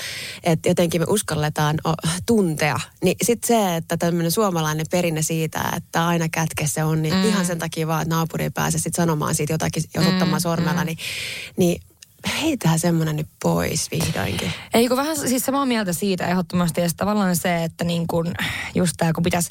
et 0.45 0.67
jotenkin 0.67 1.01
me 1.01 1.07
uskalletaan 1.09 1.77
o, 1.85 1.95
tuntea. 2.27 2.81
Niin 3.05 3.17
sitten 3.23 3.49
se, 3.49 3.77
että 3.77 3.97
tämmöinen 3.97 4.33
suomalainen 4.33 4.87
perinne 4.91 5.23
siitä, 5.23 5.73
että 5.77 6.07
aina 6.07 6.29
kätkessä 6.29 6.87
on, 6.87 7.03
niin 7.03 7.15
mm. 7.15 7.25
ihan 7.25 7.47
sen 7.47 7.59
takia 7.59 7.87
vaan, 7.87 8.03
että 8.03 8.15
naapuri 8.15 8.45
ei 8.45 8.51
pääse 8.51 8.79
sitten 8.79 9.03
sanomaan 9.03 9.35
siitä 9.35 9.53
jotakin, 9.53 9.83
osoittamaan 9.99 10.41
mm, 10.41 10.43
sormella, 10.43 10.85
niin, 10.85 10.99
niin 11.57 11.83
heitää 12.43 12.79
semmoinen 12.79 13.17
nyt 13.17 13.29
pois 13.43 13.91
vihdoinkin. 13.91 14.53
Ei 14.75 14.89
kun 14.89 14.97
vähän 14.97 15.17
siis 15.17 15.43
samaa 15.43 15.67
mieltä 15.67 15.93
siitä 15.93 16.27
ehdottomasti. 16.27 16.81
Ja 16.81 16.89
tavallaan 16.97 17.37
se, 17.37 17.65
että 17.65 17.85
niin 17.85 18.07
kun, 18.07 18.35
just 18.75 18.95
tämä, 18.97 19.13
kun 19.13 19.23
pitäisi 19.23 19.51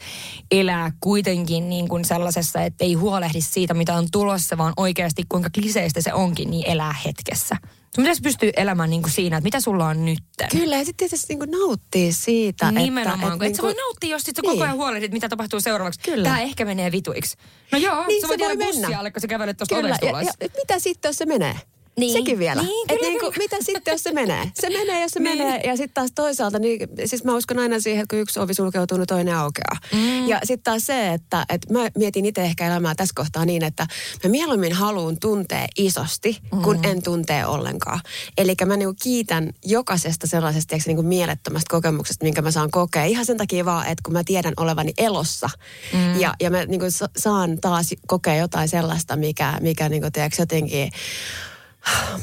elää 0.51 0.91
kuitenkin 0.99 1.69
niin 1.69 1.87
kun 1.87 2.05
sellaisessa, 2.05 2.61
että 2.61 2.85
ei 2.85 2.93
huolehdi 2.93 3.41
siitä, 3.41 3.73
mitä 3.73 3.93
on 3.95 4.07
tulossa, 4.11 4.57
vaan 4.57 4.73
oikeasti 4.77 5.23
kuinka 5.29 5.49
kliseistä 5.49 6.01
se 6.01 6.13
onkin, 6.13 6.51
niin 6.51 6.67
elää 6.67 6.95
hetkessä. 7.05 7.55
Sun 7.95 8.03
pitäisi 8.03 8.21
pystyä 8.21 8.51
elämään 8.57 8.89
niin 8.89 9.01
kuin 9.01 9.11
siinä, 9.11 9.37
että 9.37 9.43
mitä 9.43 9.59
sulla 9.61 9.87
on 9.87 10.05
nyt. 10.05 10.19
Kyllä, 10.51 10.75
ja 10.77 10.85
sitten 10.85 11.09
tietysti 11.09 11.35
niin 11.35 11.51
nauttii 11.51 12.13
siitä. 12.13 12.71
Nimenomaan, 12.71 13.23
että, 13.23 13.37
kun 13.37 13.43
et 13.47 13.55
sä 13.55 13.61
voi 13.61 13.73
nauttia, 13.73 14.09
jos 14.09 14.21
sit 14.21 14.35
sä 14.35 14.41
Niin. 14.41 14.51
koko 14.51 14.63
ajan 14.63 14.75
huolehdit, 14.75 15.11
mitä 15.11 15.29
tapahtuu 15.29 15.61
seuraavaksi. 15.61 15.99
Kyllä. 15.99 16.23
Tämä 16.23 16.39
ehkä 16.41 16.65
menee 16.65 16.91
vituiksi. 16.91 17.37
No 17.71 17.77
joo, 17.77 18.05
Niin, 18.07 18.21
sä 18.21 18.27
se 18.27 18.27
voit 18.27 18.39
voi 18.39 18.47
jäädä 18.49 18.65
bussia 18.65 18.99
alle, 18.99 19.11
kun 19.11 19.21
sä 19.21 19.27
kävelet 19.27 19.57
tuosta 19.57 19.77
ovesta 19.77 20.05
ulos. 20.09 20.25
ja, 20.25 20.33
mitä 20.57 20.79
sitten, 20.79 21.09
jos 21.09 21.15
se 21.15 21.25
menee? 21.25 21.55
Niin. 21.99 22.13
Sekin 22.13 22.39
vielä. 22.39 22.61
Niin, 22.61 22.85
Et 22.89 22.97
kyllä, 22.97 23.09
niinku, 23.09 23.25
kyllä. 23.25 23.37
mitä 23.37 23.57
sitten, 23.59 23.91
jos 23.91 24.03
se 24.03 24.11
menee? 24.11 24.51
Se 24.53 24.69
menee, 24.69 25.01
jos 25.01 25.11
se 25.11 25.19
Niin. 25.19 25.37
menee. 25.37 25.61
Ja 25.65 25.77
sitten 25.77 25.93
taas 25.93 26.11
toisaalta, 26.15 26.59
niin, 26.59 26.79
siis 27.05 27.23
mä 27.23 27.35
uskon 27.35 27.59
aina 27.59 27.79
siihen, 27.79 28.01
että 28.03 28.13
kun 28.15 28.19
yksi 28.21 28.39
ovi 28.39 28.53
sulkeutuu, 28.53 28.97
niin 28.97 29.07
toinen 29.07 29.35
aukeaa. 29.35 29.77
Mm. 29.93 30.27
Ja 30.27 30.39
sitten 30.43 30.63
taas 30.63 30.85
se, 30.85 31.13
että, 31.13 31.45
että 31.49 31.73
mä 31.73 31.79
mietin 31.97 32.25
itse 32.25 32.41
ehkä 32.41 32.67
elämää 32.67 32.95
tässä 32.95 33.13
kohtaa 33.15 33.45
niin, 33.45 33.63
että 33.63 33.87
mä 34.23 34.29
mieluummin 34.29 34.73
haluan 34.73 35.17
tuntea 35.19 35.67
isosti, 35.77 36.37
kun 36.63 36.77
Mm. 36.77 36.83
en 36.83 37.03
tuntee 37.03 37.45
ollenkaan. 37.45 37.99
Eli 38.37 38.53
mä 38.65 38.77
niinku 38.77 38.95
kiitän 39.03 39.53
jokaisesta 39.65 40.27
sellaisesta 40.27 40.69
tiedätkö, 40.69 40.89
niinku 40.89 41.03
mielettömästä 41.03 41.67
kokemuksesta, 41.69 42.25
minkä 42.25 42.41
mä 42.41 42.51
saan 42.51 42.71
kokea. 42.71 43.03
Ihan 43.05 43.25
sen 43.25 43.37
takia 43.37 43.65
vaan, 43.65 43.87
että 43.87 44.01
kun 44.05 44.13
mä 44.13 44.23
tiedän 44.23 44.53
olevani 44.57 44.91
elossa. 44.97 45.49
Mm. 45.93 46.19
Ja, 46.19 46.33
ja 46.41 46.49
mä 46.49 46.65
niinku 46.65 46.85
sa- 46.91 47.09
saan 47.17 47.57
taas 47.61 47.89
kokea 48.07 48.35
jotain 48.35 48.69
sellaista, 48.69 49.15
mikä, 49.15 49.57
mikä 49.61 49.89
niinku, 49.89 50.07
tiedätkö, 50.13 50.41
jotenkin... 50.41 50.91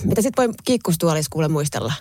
Mitä 0.05 0.23
sitten 0.23 0.47
voi 0.47 0.55
kiikkustuolissa 0.65 1.31
kuule 1.33 1.49
muistella? 1.49 1.93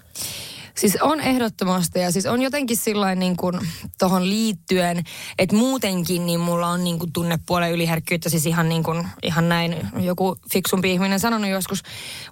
Siis 0.76 0.98
on 1.02 1.22
ehdottomasti 1.22 2.00
ja 2.00 2.12
siis 2.12 2.26
on 2.26 2.42
jotenkin 2.42 2.78
sillain 2.78 3.20
niin 3.20 3.38
kuin 3.38 3.60
tohon 3.98 4.30
liittyen, 4.30 5.04
että 5.40 5.56
muutenkin 5.56 6.26
niin 6.26 6.40
mulla 6.40 6.68
on 6.68 6.84
niin 6.84 7.00
kuin 7.00 7.14
tunnepuolen 7.14 7.72
yliherkkyyttä 7.72 8.30
siis 8.30 8.46
ihan 8.46 8.70
niin 8.70 8.84
kuin, 8.84 9.08
ihan 9.24 9.50
näin 9.50 9.88
joku 10.00 10.38
fiksumpi 10.52 10.92
ihminen 10.92 11.20
sanonut 11.20 11.50
joskus 11.50 11.84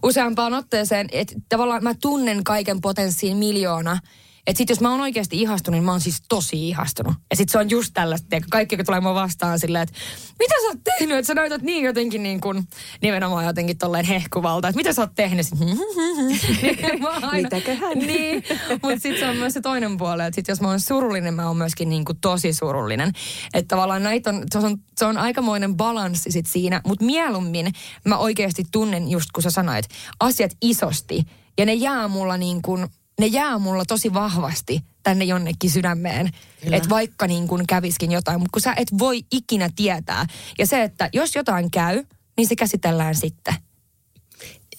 useampaan 0.03 0.53
otteeseen, 0.53 1.07
että 1.11 1.35
tavallaan 1.49 1.83
mä 1.83 1.93
tunnen 2.01 2.43
kaiken 2.43 2.81
potenssiin 2.81 3.37
miljoona 3.37 3.97
että 4.47 4.57
sit 4.57 4.69
jos 4.69 4.81
mä 4.81 4.91
oon 4.91 5.01
oikeasti 5.01 5.41
ihastunut, 5.41 5.75
niin 5.75 5.83
mä 5.83 5.91
oon 5.91 6.01
siis 6.01 6.21
tosi 6.29 6.69
ihastunut. 6.69 7.13
Ja 7.29 7.35
sit 7.35 7.49
se 7.49 7.57
on 7.57 7.69
just 7.69 7.91
tällaista, 7.93 8.35
että 8.35 8.47
kaikki 8.51 8.75
kun 8.75 8.85
tulee 8.85 8.99
mua 8.99 9.13
vastaan 9.13 9.59
silleen, 9.59 9.83
että 9.83 9.95
mitä 10.39 10.53
sä 10.61 10.67
oot 10.67 10.83
tehnyt, 10.83 11.17
että 11.17 11.27
sä 11.27 11.33
näytät 11.33 11.61
niin 11.61 11.85
jotenkin 11.85 12.23
niin 12.23 12.41
kuin, 12.41 12.67
nimenomaan 13.01 13.45
jotenkin 13.45 13.77
tolleen 13.77 14.05
hehkuvalta, 14.05 14.67
että 14.67 14.77
mitä 14.77 14.93
sä 14.93 15.01
oot 15.01 15.15
tehnyt. 15.15 15.45
Sit, 15.45 15.59
niin 16.61 17.07
aina, 17.07 17.49
Mitäköhän? 17.49 17.97
Niin, 18.13 18.43
mutta 18.69 18.99
sitten 18.99 19.19
se 19.19 19.29
on 19.29 19.37
myös 19.37 19.53
se 19.53 19.61
toinen 19.61 19.97
puoli, 19.97 20.23
että 20.23 20.35
sit 20.35 20.47
jos 20.47 20.61
mä 20.61 20.67
oon 20.67 20.79
surullinen, 20.79 21.33
mä 21.33 21.47
oon 21.47 21.57
myöskin 21.57 21.89
niin 21.89 22.05
kuin 22.05 22.17
tosi 22.21 22.53
surullinen. 22.53 23.11
Että 23.53 23.75
tavallaan 23.75 24.03
näitä 24.03 24.29
on, 24.29 24.43
se 24.51 24.57
on, 24.57 24.77
se 24.97 25.05
on 25.05 25.17
aikamoinen 25.17 25.77
balanssi 25.77 26.31
sit 26.31 26.45
siinä, 26.45 26.81
mutta 26.87 27.05
mieluummin 27.05 27.71
mä 28.05 28.17
oikeasti 28.17 28.63
tunnen 28.71 29.09
just 29.09 29.29
kun 29.33 29.43
sä 29.43 29.49
sanoit, 29.49 29.85
asiat 30.19 30.51
isosti. 30.61 31.23
Ja 31.57 31.65
ne 31.65 31.73
jää 31.73 32.07
mulla 32.07 32.37
niin 32.37 32.61
kuin 32.61 32.87
ne 33.19 33.25
jää 33.25 33.57
mulla 33.57 33.85
tosi 33.85 34.13
vahvasti 34.13 34.81
tänne 35.03 35.25
jonnekin 35.25 35.71
sydämeen. 35.71 36.29
Että 36.71 36.89
vaikka 36.89 37.27
niin 37.27 37.47
kuin 37.47 37.67
käviskin 37.67 38.11
jotain, 38.11 38.39
mutta 38.39 38.53
kun 38.53 38.61
sä 38.61 38.73
et 38.77 38.99
voi 38.99 39.21
ikinä 39.31 39.69
tietää. 39.75 40.25
Ja 40.59 40.67
se, 40.67 40.83
että 40.83 41.09
jos 41.13 41.35
jotain 41.35 41.71
käy, 41.71 42.03
niin 42.37 42.47
se 42.47 42.55
käsitellään 42.55 43.15
sitten. 43.15 43.53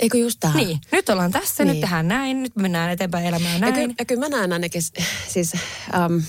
Eikö 0.01 0.19
just 0.19 0.41
tähän? 0.41 0.57
Niin, 0.57 0.81
nyt 0.93 1.09
ollaan 1.09 1.33
tässä, 1.33 1.65
niin. 1.65 1.73
nyt 1.73 1.81
tehdään 1.81 2.09
näin, 2.09 2.43
nyt 2.43 2.57
mennään 2.57 2.91
eteenpäin 2.91 3.27
elämään 3.27 3.61
näin. 3.61 3.75
Ja 3.75 3.81
kyllä, 3.81 3.95
ja 3.99 4.05
kyllä 4.05 4.21
mä 4.21 4.29
näen 4.29 4.53
ainakin, 4.53 4.83
siis 5.29 5.53
um, 5.55 6.23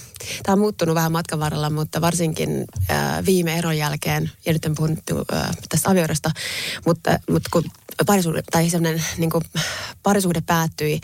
tämä 0.43 0.53
on 0.53 0.59
muuttunut 0.59 0.95
vähän 0.95 1.11
matkan 1.11 1.39
varrella, 1.39 1.69
mutta 1.69 2.01
varsinkin 2.01 2.49
uh, 2.59 3.25
viime 3.25 3.57
eron 3.57 3.77
jälkeen, 3.77 4.31
ja 4.45 4.53
nyt 4.53 4.65
en 4.65 4.75
puhunut 4.75 4.99
uh, 5.11 5.25
tästä 5.69 5.89
avioidosta, 5.89 6.31
mutta, 6.85 7.19
mutta 7.29 7.49
kun 7.53 7.63
parisuhde, 8.05 8.43
tai 8.51 8.69
semmoinen 8.69 9.03
niin 9.17 9.31
parisuhde 10.03 10.41
päättyi, 10.41 10.99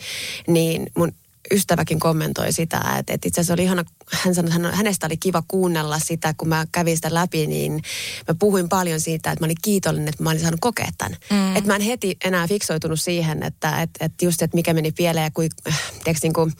niin 0.46 0.86
mun 0.96 1.12
ystäväkin 1.50 2.00
kommentoi 2.00 2.52
sitä, 2.52 2.76
että, 2.98 3.12
että 3.12 3.28
itse 3.28 3.40
asiassa 3.40 3.54
oli 3.54 3.62
ihana, 3.62 3.84
hän 4.12 4.34
sanoi, 4.34 4.56
että 4.56 4.76
hänestä 4.76 5.06
oli 5.06 5.16
kiva 5.16 5.42
kuunnella 5.48 5.98
sitä, 5.98 6.34
kun 6.36 6.48
mä 6.48 6.66
kävin 6.72 6.96
sitä 6.96 7.14
läpi, 7.14 7.46
niin 7.46 7.72
mä 8.28 8.34
puhuin 8.38 8.68
paljon 8.68 9.00
siitä, 9.00 9.30
että 9.30 9.42
mä 9.42 9.46
olin 9.46 9.56
kiitollinen, 9.62 10.08
että 10.08 10.22
mä 10.22 10.30
olin 10.30 10.40
saanut 10.40 10.60
kokea 10.60 10.88
tämän. 10.98 11.16
Mm. 11.30 11.56
Että 11.56 11.70
mä 11.70 11.76
en 11.76 11.82
heti 11.82 12.16
enää 12.24 12.48
fiksoitunut 12.48 13.00
siihen, 13.00 13.42
että, 13.42 13.82
että, 13.82 14.04
että 14.04 14.24
just, 14.24 14.42
että 14.42 14.54
mikä 14.54 14.74
meni 14.74 14.92
pieleen 14.92 15.24
ja 15.24 15.30
kuin, 15.30 15.50
tiiäks, 16.04 16.22
niin 16.22 16.32
kuin, 16.32 16.52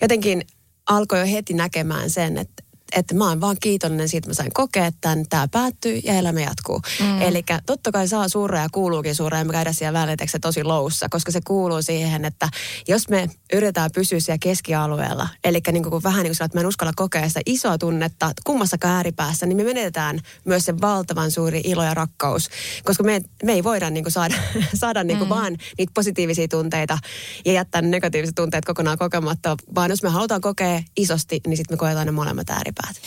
jotenkin 0.00 0.44
alkoi 0.86 1.18
jo 1.18 1.26
heti 1.26 1.54
näkemään 1.54 2.10
sen, 2.10 2.38
että, 2.38 2.59
että 2.96 3.14
mä 3.14 3.28
oon 3.28 3.40
vaan 3.40 3.56
kiitollinen 3.60 4.08
siitä, 4.08 4.18
että 4.18 4.30
mä 4.30 4.34
sain 4.34 4.52
kokea 4.54 4.90
tämän, 5.00 5.24
tämä 5.28 5.48
päättyy 5.48 6.00
ja 6.04 6.14
elämä 6.14 6.40
jatkuu. 6.40 6.80
Mm. 7.00 7.22
Eli 7.22 7.42
totta 7.66 7.92
kai 7.92 8.08
saa 8.08 8.28
surra 8.28 8.60
ja 8.60 8.68
kuuluukin 8.72 9.14
surra 9.14 9.38
ja 9.38 9.44
me 9.44 9.52
käydä 9.52 9.72
siellä 9.72 10.00
välillä 10.00 10.26
se 10.26 10.38
tosi 10.38 10.64
loussa, 10.64 11.06
koska 11.10 11.32
se 11.32 11.40
kuuluu 11.46 11.82
siihen, 11.82 12.24
että 12.24 12.48
jos 12.88 13.08
me 13.08 13.28
yritetään 13.52 13.90
pysyä 13.94 14.20
siellä 14.20 14.38
keskialueella, 14.38 15.28
eli 15.44 15.60
niin 15.72 15.82
kuin 15.82 16.02
vähän 16.02 16.22
niin 16.22 16.36
kuin 16.36 16.44
että 16.44 16.58
mä 16.58 16.60
en 16.60 16.66
uskalla 16.66 16.92
kokea 16.96 17.28
sitä 17.28 17.40
isoa 17.46 17.78
tunnetta 17.78 18.32
kummassa 18.44 18.76
ääripäässä, 18.84 19.46
niin 19.46 19.56
me 19.56 19.64
menetetään 19.64 20.20
myös 20.44 20.64
se 20.64 20.80
valtavan 20.80 21.30
suuri 21.30 21.60
ilo 21.64 21.84
ja 21.84 21.94
rakkaus, 21.94 22.50
koska 22.84 23.02
me, 23.02 23.20
me 23.44 23.52
ei 23.52 23.64
voida 23.64 23.90
niin 23.90 24.04
kuin 24.04 24.12
saada, 24.12 24.34
saada 24.74 25.04
niin 25.04 25.18
kuin 25.18 25.28
mm. 25.28 25.34
vaan 25.34 25.56
niitä 25.78 25.92
positiivisia 25.94 26.48
tunteita 26.48 26.98
ja 27.44 27.52
jättää 27.52 27.82
negatiiviset 27.82 28.34
tunteet 28.34 28.64
kokonaan 28.64 28.98
kokematta, 28.98 29.56
vaan 29.74 29.90
jos 29.90 30.02
me 30.02 30.08
halutaan 30.08 30.40
kokea 30.40 30.82
isosti, 30.96 31.40
niin 31.46 31.56
sitten 31.56 31.74
me 31.74 31.78
koetaan 31.78 32.06
ne 32.06 32.12
molemmat 32.12 32.50
ääripäät 32.50 32.79
ääripäät. 32.84 33.00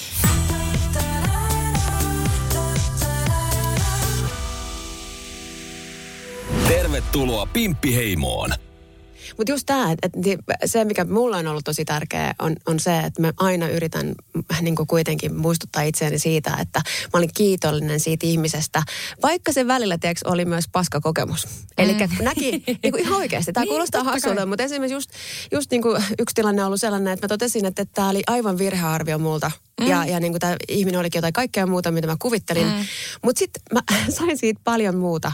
Tervetuloa 6.68 7.46
Pimppiheimoon. 7.46 8.50
Mutta 9.38 9.51
just 9.51 9.65
tämä, 9.65 9.92
että 9.92 10.20
se 10.65 10.86
mikä 10.86 11.06
mulla 11.06 11.38
on 11.38 11.48
ollut 11.48 11.65
tosi 11.65 11.86
tärkeä 11.86 12.36
on, 12.39 12.56
on 12.68 12.80
se, 12.80 13.00
että 13.00 13.22
mä 13.22 13.34
aina 13.38 13.68
yritän 13.68 14.15
niin 14.62 14.75
kuitenkin 14.88 15.36
muistuttaa 15.36 15.84
itseäni 15.84 16.20
siitä, 16.20 16.58
että 16.62 16.80
mä 17.13 17.18
olin 17.18 17.30
kiitollinen 17.34 18.00
siitä 18.00 18.27
ihmisestä, 18.27 18.84
vaikka 19.22 19.51
se 19.51 19.68
välillä 19.68 19.98
tiiäks, 19.98 20.24
oli 20.24 20.46
myös 20.46 20.65
paska 20.72 21.01
kokemus. 21.01 21.48
Eli 21.77 21.94
mm. 21.94 22.24
näki 22.24 22.63
niin 22.84 22.92
kuin 22.92 23.00
ihan 23.00 23.18
oikeasti, 23.18 23.53
tämä 23.53 23.63
niin, 23.63 23.70
kuulostaa 23.70 24.03
hassulta, 24.03 24.46
mutta 24.46 24.63
esimerkiksi 24.63 24.94
just, 24.94 25.10
just 25.51 25.72
niin 25.72 25.82
kuin 25.82 26.03
yksi 26.20 26.36
tilanne 26.36 26.62
on 26.62 26.68
ollut 26.68 26.82
sellainen, 26.82 27.13
että 27.13 27.25
mä 27.25 27.30
totesin, 27.30 27.65
että 27.65 27.86
tämä 27.86 28.10
oli 28.10 28.24
aivan 28.27 28.58
virhearvio 28.58 29.18
multa 29.18 29.51
Mm. 29.82 29.88
Ja, 29.88 30.06
ja 30.06 30.20
niin 30.20 30.34
kuin 30.34 30.39
tämä 30.39 30.56
ihminen 30.70 31.00
olikin 31.00 31.20
jotain 31.20 31.34
kaikkea 31.34 31.65
muuta, 31.65 31.92
mitä 31.92 32.08
mä 32.08 32.15
kuvittelin. 32.20 32.68
Mm. 32.68 32.86
Mutta 33.24 33.39
sitten 33.39 33.62
mä 33.74 33.82
sain 34.18 34.38
siitä 34.38 34.62
paljon 34.63 34.98
muuta, 34.98 35.32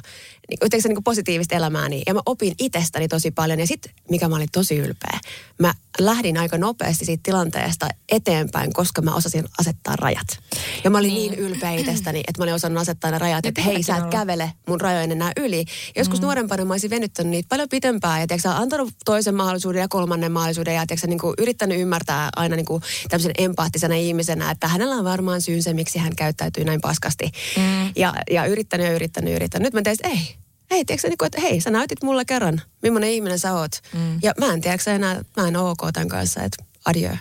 niin, 0.50 0.58
niin 0.84 0.96
kuin 0.96 1.03
positiivista 1.03 1.55
elämääni. 1.55 2.01
Ja 2.08 2.13
mä 2.13 2.22
opin 2.25 2.53
itsestäni 2.60 3.08
tosi 3.08 3.31
paljon. 3.31 3.60
Ja 3.60 3.67
sitten, 3.83 4.03
mikä 4.09 4.29
mä 4.29 4.36
olin 4.36 4.48
tosi 4.51 4.77
ylpeä, 4.77 5.19
mä 5.59 5.74
lähdin 6.00 6.38
aika 6.38 6.57
nopeasti 6.57 7.05
siitä 7.05 7.24
tilanteesta 7.24 7.88
eteenpäin, 8.09 8.74
koska 8.74 9.01
mä 9.01 9.15
osasin 9.15 9.45
asettaa 9.59 9.95
rajat. 9.95 10.27
Ja 10.83 10.89
mä 10.89 10.98
olin 10.98 11.13
niin, 11.13 11.31
niin 11.31 11.39
ylpeä 11.39 11.71
itsestäni, 11.71 12.19
että 12.19 12.41
mä 12.41 12.43
olin 12.43 12.53
osannut 12.53 12.81
asettaa 12.81 13.12
ne 13.12 13.17
rajat, 13.17 13.45
että 13.45 13.62
hei, 13.62 13.83
sä 13.83 13.95
et 13.95 14.05
kävele 14.05 14.53
mun 14.67 14.81
rajojen 14.81 15.12
enää 15.12 15.31
yli. 15.38 15.65
Joskus 15.95 16.19
mm. 16.19 16.25
nuorempana 16.25 16.65
mä 16.65 16.74
olisin 16.74 16.89
venyttänyt 16.89 17.31
niitä 17.31 17.50
paljon 17.50 17.69
pitempään 17.69 18.21
ja 18.21 18.27
tiiäksä, 18.27 18.57
antanut 18.57 18.93
toisen 19.05 19.36
mahdollisuuden 19.36 19.79
ja 19.79 19.88
kolmannen 19.88 20.31
mahdollisuuden 20.31 20.75
ja 20.75 20.86
tiiäksä, 20.88 21.07
niin 21.07 21.19
kuin, 21.19 21.33
yrittänyt 21.38 21.79
ymmärtää 21.79 22.29
aina 22.36 22.55
niin 22.55 22.65
kuin, 22.65 22.83
tämmöisen 23.09 23.31
empaattisena 23.38 23.95
ihmisenä, 23.95 24.51
että 24.51 24.67
hänellä 24.67 24.95
on 24.95 25.03
varmaan 25.03 25.41
syynsä, 25.41 25.74
miksi 25.74 26.00
hän 26.00 26.15
käyttäytyy 26.15 26.63
näin 26.63 26.81
paskasti. 26.81 27.31
Mm. 27.57 27.91
Ja, 27.95 28.13
ja 28.31 28.45
yrittänyt 28.45 28.88
ja 28.88 28.93
yrittänyt 28.93 29.29
ja 29.29 29.36
yrittänyt. 29.36 29.65
Nyt 29.65 29.74
mä 29.74 29.81
tein, 29.81 29.93
että 29.93 30.07
ei, 30.07 30.36
hei, 30.71 30.85
tiedätkö 30.85 31.07
niin 31.07 31.17
kuin, 31.17 31.27
että 31.27 31.41
hei, 31.41 31.61
sä 31.61 31.69
näytit 31.69 32.03
mulle 32.03 32.25
kerran, 32.25 32.61
millainen 32.81 33.09
ihminen 33.09 33.39
sä 33.39 33.53
oot. 33.53 33.71
Mm. 33.93 34.19
Ja 34.23 34.33
mä 34.39 34.53
en 34.53 34.61
tiedätkö 34.61 34.91
enää, 34.91 35.21
mä 35.38 35.47
en 35.47 35.57
ok 35.57 35.79
tämän 35.93 36.09
kanssa, 36.09 36.43
että 36.43 36.63
adieu. 36.85 37.15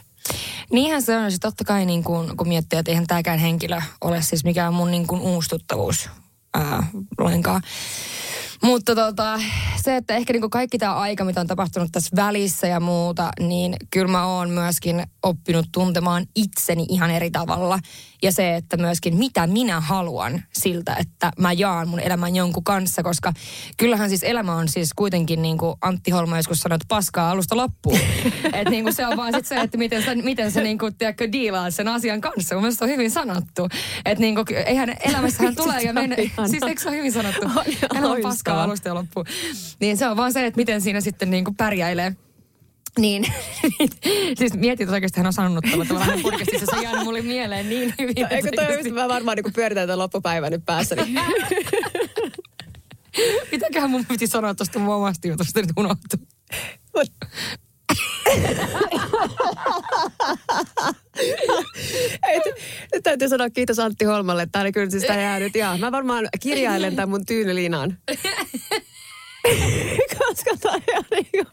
Niinhän 0.73 1.03
se 1.03 1.17
on, 1.17 1.33
se 1.33 1.39
totta 1.39 1.65
kai 1.65 1.87
niin 1.87 2.05
kuin, 2.05 2.37
kun 2.37 2.49
miettii, 2.49 2.79
että 2.79 2.91
eihän 2.91 3.07
tämäkään 3.07 3.39
henkilö 3.39 3.81
ole 4.01 4.23
siis 4.23 4.45
mikään 4.45 4.75
mun 4.75 4.91
niin 4.91 5.07
kuin 5.07 5.21
uustuttavuus 5.21 6.09
ää, 6.55 6.87
lainkaan. 7.19 7.63
Mutta 8.63 8.95
tota, 8.95 9.41
se, 9.83 9.97
että 9.97 10.17
ehkä 10.17 10.33
niinku 10.33 10.49
kaikki 10.49 10.79
tämä 10.79 10.95
aika, 10.95 11.25
mitä 11.25 11.41
on 11.41 11.47
tapahtunut 11.47 11.93
tässä 11.93 12.17
välissä 12.17 12.67
ja 12.67 12.81
muuta, 12.81 13.31
niin 13.41 13.77
kyllä 13.91 14.13
mä 14.13 14.27
oon 14.27 14.51
myöskin 14.51 15.03
oppinut 15.23 15.67
tuntemaan 15.73 16.27
itseni 16.37 16.87
ihan 16.89 17.11
eri 17.11 17.31
tavalla. 17.31 17.79
Ja 18.23 18.33
se, 18.33 18.57
että 18.57 18.77
myöskin 18.77 19.17
mitä 19.17 19.47
minä 19.47 19.81
haluan 19.81 20.43
siltä, 20.53 20.97
että 21.01 21.33
mä 21.39 21.53
jaan 21.53 21.89
mun 21.89 22.01
elämän 22.01 22.37
jonkun 22.37 22.65
kanssa, 22.65 23.03
koska 23.03 23.33
kyllähän 23.77 24.09
siis 24.09 24.23
elämä 24.23 24.55
on 24.55 24.69
siis 24.69 24.91
kuitenkin 24.97 25.43
niin 25.43 25.59
kuin 25.59 25.77
Antti 25.81 26.11
Holma 26.11 26.37
joskus 26.37 26.61
sanoi, 26.61 26.77
että 26.77 26.87
paskaa 26.89 27.31
alusta 27.31 27.57
loppuun. 27.57 27.99
että 28.45 28.71
niin 28.71 28.85
kuin 28.85 28.95
se 28.95 29.07
on 29.07 29.17
vaan 29.17 29.35
sit 29.35 29.47
se, 29.47 29.61
että 29.61 29.79
miten 29.79 30.03
sä, 30.03 30.15
miten 30.15 30.51
sä 30.51 30.61
niin 30.61 30.79
kuin, 30.79 30.95
tiedätkö, 30.95 31.33
diilaat 31.33 31.75
sen 31.75 31.89
asian 31.89 32.21
kanssa. 32.21 32.55
Mun 32.55 32.63
mielestä 32.63 32.85
on 32.85 32.91
hyvin 32.91 33.11
sanottu. 33.11 33.69
Että 34.05 34.21
niin 34.21 34.35
kuin, 34.35 34.47
eihän 34.67 34.97
elämässähän 35.05 35.57
tulee 35.63 35.83
ja 35.83 35.93
mennä. 35.93 36.17
Siis 36.47 36.63
eikö 36.63 36.83
se 36.83 36.89
ole 36.89 36.97
hyvin 36.97 37.13
sanottu? 37.13 37.41
Elämä 37.95 38.11
on 38.11 38.21
paskaa 38.23 38.48
alusta 38.57 38.89
ja 38.89 38.95
loppuun. 38.95 39.27
Niin 39.81 39.97
se 39.97 40.09
on 40.09 40.17
vaan 40.17 40.33
se, 40.33 40.47
että 40.47 40.59
miten 40.59 40.81
siinä 40.81 41.01
sitten 41.01 41.31
niin 41.31 41.45
kuin 41.45 41.57
pärjäilee. 41.57 42.17
Niin, 42.99 43.25
siis 44.39 44.55
mietin, 44.55 44.85
että 44.85 44.95
oikeasti 44.95 45.21
hän 45.21 45.27
on 45.27 45.33
sanonut 45.33 45.65
tuolla 45.71 45.85
tavalla 45.85 46.23
podcastissa, 46.23 46.67
se 46.67 46.77
on 46.77 46.83
jäänyt 46.83 47.05
mulle 47.05 47.23
mieleen 47.23 47.69
niin 47.69 47.95
hyvin. 47.99 48.15
No, 48.21 48.29
eikö 48.31 48.51
toi 48.55 48.65
oikeasti 48.65 48.93
mä 48.93 49.09
varmaan 49.09 49.37
niin 49.37 49.53
pyöritän 49.53 49.87
tämän 49.87 49.99
loppupäivän 49.99 50.53
nyt 50.53 50.65
päässäni. 50.67 51.15
Mitäköhän 53.53 53.91
mun 53.91 54.07
piti 54.07 54.27
sanoa 54.27 54.55
tuosta 54.55 54.79
mun 54.79 54.95
omasta 54.95 55.29
jutusta 55.29 55.61
nyt 55.61 55.71
unohtu? 55.77 56.17
Nyt 62.95 63.03
täytyy 63.03 63.29
sanoa 63.29 63.51
kiitos 63.51 63.79
Antti 63.79 64.05
Holmalle. 64.05 64.49
Tämä 64.53 64.63
oli 64.63 64.73
kyllä 64.73 64.91
siis 64.91 65.05
tämä 65.05 65.21
jäänyt. 65.21 65.55
Ja 65.55 65.77
mä 65.81 65.93
varmaan 65.93 66.29
kirjailen 66.41 66.97
tämän 66.97 67.09
mun 67.09 67.27
tyynylinaan. 67.27 67.99
Koska 70.19 70.51
toi, 70.61 70.81
niin 71.11 71.47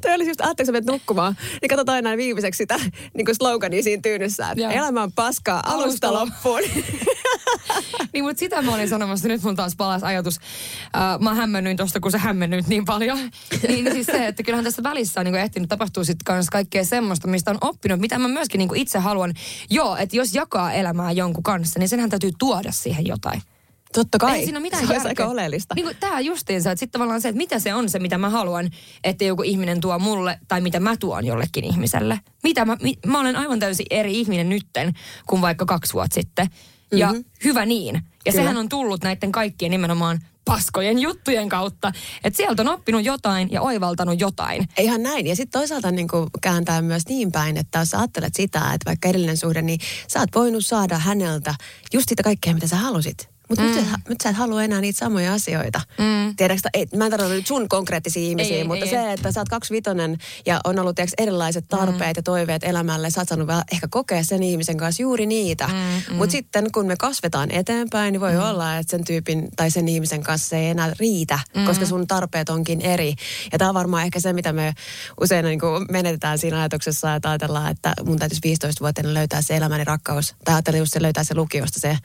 toi 0.00 0.14
olisi 0.14 0.30
just, 0.30 0.40
ajatteliko 0.40 0.66
sä 0.66 0.72
menet 0.72 0.86
nukkumaan, 0.86 1.36
niin 1.62 1.68
katsotaan 1.68 1.96
aina 1.96 2.16
viimeiseksi 2.16 2.58
sitä 2.58 2.76
niin 3.14 3.24
kuin 3.24 3.34
slogania 3.34 3.82
siinä 3.82 4.02
tyynyssä, 4.02 4.50
että 4.50 4.70
elämä 4.70 5.02
on 5.02 5.12
paskaa 5.12 5.62
alusta, 5.66 6.08
alusta 6.08 6.12
loppuun. 6.12 6.60
niin, 8.12 8.24
mutta 8.24 8.40
sitä 8.40 8.62
mä 8.62 8.74
olin 8.74 8.88
sanomassa, 8.88 9.28
nyt 9.28 9.42
mun 9.42 9.56
taas 9.56 9.76
palas 9.76 10.02
ajatus. 10.02 10.36
Uh, 10.36 11.22
mä 11.22 11.34
hämmennyin 11.34 11.76
tosta, 11.76 12.00
kun 12.00 12.12
se 12.12 12.18
hämmennyt 12.18 12.66
niin 12.66 12.84
paljon. 12.84 13.18
niin 13.68 13.92
siis 13.92 14.06
se, 14.06 14.26
että 14.26 14.42
kyllähän 14.42 14.64
tässä 14.64 14.82
välissä 14.82 15.20
on 15.20 15.26
niin 15.26 15.34
ehtinyt 15.34 15.68
tapahtua 15.68 16.04
sitten 16.04 16.24
kanssa 16.24 16.52
kaikkea 16.52 16.84
semmoista, 16.84 17.28
mistä 17.28 17.50
on 17.50 17.58
oppinut, 17.60 18.00
mitä 18.00 18.18
mä 18.18 18.28
myöskin 18.28 18.58
niin 18.58 18.76
itse 18.76 18.98
haluan. 18.98 19.34
Joo, 19.70 19.96
että 19.96 20.16
jos 20.16 20.34
jakaa 20.34 20.72
elämää 20.72 21.12
jonkun 21.12 21.42
kanssa, 21.42 21.78
niin 21.78 21.88
senhän 21.88 22.10
täytyy 22.10 22.30
tuoda 22.38 22.72
siihen 22.72 23.06
jotain. 23.06 23.42
Totta 23.92 24.18
kai. 24.18 24.38
Ei 24.38 24.44
siinä 24.44 24.58
ole 24.58 24.62
mitään 24.62 24.86
se 24.86 24.92
järkeä. 24.92 25.08
aika 25.08 25.26
oleellista. 25.26 25.74
Niin 25.74 25.84
kuin 25.84 25.96
tämä 26.00 26.20
justiinsa, 26.20 26.70
että 26.70 26.80
sitten 26.80 26.92
tavallaan 26.98 27.20
se, 27.20 27.28
että 27.28 27.36
mitä 27.36 27.58
se 27.58 27.74
on 27.74 27.88
se, 27.88 27.98
mitä 27.98 28.18
mä 28.18 28.30
haluan, 28.30 28.70
että 29.04 29.24
joku 29.24 29.42
ihminen 29.42 29.80
tuo 29.80 29.98
mulle, 29.98 30.38
tai 30.48 30.60
mitä 30.60 30.80
mä 30.80 30.96
tuon 30.96 31.26
jollekin 31.26 31.64
ihmiselle. 31.64 32.20
Mitä 32.42 32.64
mä, 32.64 32.76
mi, 32.82 32.94
mä 33.06 33.20
olen 33.20 33.36
aivan 33.36 33.58
täysin 33.58 33.86
eri 33.90 34.20
ihminen 34.20 34.48
nytten 34.48 34.92
kuin 35.26 35.42
vaikka 35.42 35.64
kaksi 35.66 35.92
vuotta 35.92 36.14
sitten. 36.14 36.46
Ja 36.92 37.06
Mhm. 37.06 37.16
mm-hmm. 37.16 37.30
hyvä 37.44 37.66
niin. 37.66 37.94
Ja 37.94 38.00
Kyllä. 38.32 38.34
sehän 38.44 38.56
on 38.56 38.68
tullut 38.68 39.02
näiden 39.02 39.32
kaikkien 39.32 39.70
nimenomaan 39.70 40.20
paskojen 40.44 40.98
juttujen 40.98 41.48
kautta. 41.48 41.92
Että 42.24 42.36
sieltä 42.36 42.62
on 42.62 42.68
oppinut 42.68 43.04
jotain 43.04 43.48
ja 43.52 43.62
oivaltanut 43.62 44.20
jotain. 44.20 44.68
Ihan 44.78 45.02
näin. 45.02 45.26
Ja 45.26 45.36
sitten 45.36 45.60
toisaalta 45.60 45.90
niin 45.90 46.08
kääntää 46.40 46.82
myös 46.82 47.02
niin 47.08 47.32
päin, 47.32 47.56
että 47.56 47.78
jos 47.78 47.94
ajattelet 47.94 48.34
sitä, 48.34 48.58
että 48.58 48.86
vaikka 48.86 49.08
edellinen 49.08 49.36
suhde, 49.36 49.62
niin 49.62 49.80
sä 50.08 50.20
oot 50.20 50.28
voinut 50.34 50.66
saada 50.66 50.98
häneltä 50.98 51.54
just 51.92 52.08
sitä 52.08 52.22
kaikkea, 52.22 52.54
mitä 52.54 52.66
sä 52.66 52.76
halusit. 52.76 53.31
Mutta 53.52 53.64
mm. 53.64 53.70
nyt, 53.70 53.84
sä- 53.90 53.98
nyt 54.08 54.20
sä 54.20 54.30
et 54.30 54.36
halua 54.36 54.62
enää 54.62 54.80
niitä 54.80 54.98
samoja 54.98 55.32
asioita. 55.32 55.80
Mm. 55.98 56.36
Tiedätkö, 56.36 56.68
ei, 56.74 56.86
mä 56.96 57.04
en 57.04 57.10
tarkoita 57.10 57.34
nyt 57.34 57.46
sun 57.46 57.68
konkreettisia 57.68 58.22
ihmisiä, 58.22 58.56
Ei, 58.56 58.64
mutta 58.64 58.84
ei, 58.84 58.90
se, 58.90 59.00
ei. 59.00 59.12
että 59.12 59.32
sä 59.32 59.40
oot 59.40 59.48
kaksivitonen 59.48 60.18
ja 60.46 60.60
on 60.64 60.78
ollut 60.78 60.96
tiedätkö, 60.96 61.22
erilaiset 61.22 61.64
tarpeet 61.68 62.16
mm. 62.16 62.18
ja 62.18 62.22
toiveet 62.22 62.64
elämälle, 62.64 63.10
sä 63.10 63.20
oot 63.20 63.28
saanut 63.28 63.46
vähän 63.46 63.64
ehkä 63.72 63.88
kokea 63.90 64.24
sen 64.24 64.42
ihmisen 64.42 64.76
kanssa 64.76 65.02
juuri 65.02 65.26
niitä. 65.26 65.66
Mm, 65.66 65.74
mm. 65.74 66.16
Mutta 66.16 66.32
sitten 66.32 66.72
kun 66.72 66.86
me 66.86 66.96
kasvetaan 66.96 67.50
eteenpäin, 67.50 68.12
niin 68.12 68.20
voi 68.20 68.32
mm. 68.32 68.42
olla, 68.42 68.76
että 68.76 68.90
sen 68.90 69.04
tyypin 69.04 69.48
tai 69.56 69.70
sen 69.70 69.88
ihmisen 69.88 70.22
kanssa 70.22 70.48
se 70.48 70.58
ei 70.58 70.70
enää 70.70 70.92
riitä, 70.98 71.38
mm. 71.56 71.64
koska 71.64 71.86
sun 71.86 72.06
tarpeet 72.06 72.48
onkin 72.48 72.80
eri. 72.80 73.14
Ja 73.52 73.58
tämä 73.58 73.68
on 73.68 73.74
varmaan 73.74 74.04
ehkä 74.04 74.20
se, 74.20 74.32
mitä 74.32 74.52
me 74.52 74.74
usein 75.20 75.44
niin 75.44 75.60
kuin 75.60 75.86
menetetään 75.90 76.38
siinä 76.38 76.58
ajatuksessa, 76.58 77.14
että 77.14 77.30
ajatellaan, 77.30 77.70
että 77.70 77.92
mun 78.04 78.18
täytyisi 78.18 78.54
15-vuotiaana 78.54 79.14
löytää 79.14 79.42
se 79.42 79.56
elämäni 79.56 79.84
rakkaus. 79.84 80.34
Tai 80.44 80.54
ajattelin 80.54 80.78
just 80.78 80.92
se 80.92 81.02
löytää 81.02 81.24
se 81.24 81.34
lukiosta 81.34 81.80
se 81.80 81.98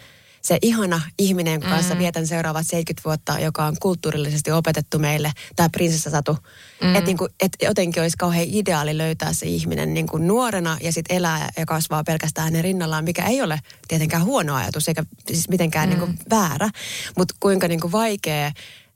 se 0.48 0.58
ihana 0.62 1.02
ihminen, 1.20 1.54
jonka 1.54 1.68
kanssa 1.68 1.94
mm. 1.94 2.00
vietän 2.00 2.28
seuraavat 2.28 2.68
70 2.68 3.02
vuotta, 3.06 3.40
joka 3.40 3.66
on 3.66 3.76
kulttuurillisesti 3.82 4.52
opetettu 4.52 5.00
meille, 5.00 5.32
tämä 5.56 5.70
prinsessasatu. 5.70 6.38
Mm. 6.82 6.96
Että 6.96 7.06
niinku, 7.06 7.28
et 7.40 7.52
jotenkin 7.62 8.02
olisi 8.02 8.18
kauhean 8.18 8.46
ideaali 8.48 8.98
löytää 8.98 9.34
se 9.34 9.46
ihminen 9.46 9.94
niinku 9.94 10.18
nuorena 10.18 10.78
ja 10.82 10.92
sitten 10.92 11.18
elää 11.18 11.50
ja 11.58 11.66
kasvaa 11.66 12.04
pelkästään 12.04 12.46
hänen 12.46 12.64
rinnallaan, 12.64 13.04
mikä 13.04 13.26
ei 13.26 13.42
ole 13.42 13.60
tietenkään 13.88 14.24
huono 14.24 14.56
ajatus 14.56 14.88
eikä 14.88 15.04
siis 15.28 15.50
mitenkään 15.50 15.90
mm. 15.90 15.96
niinku 15.96 16.14
väärä. 16.30 16.70
Mutta 17.18 17.36
kuinka 17.40 17.68
niinku 17.68 17.92
vaikea 17.92 18.52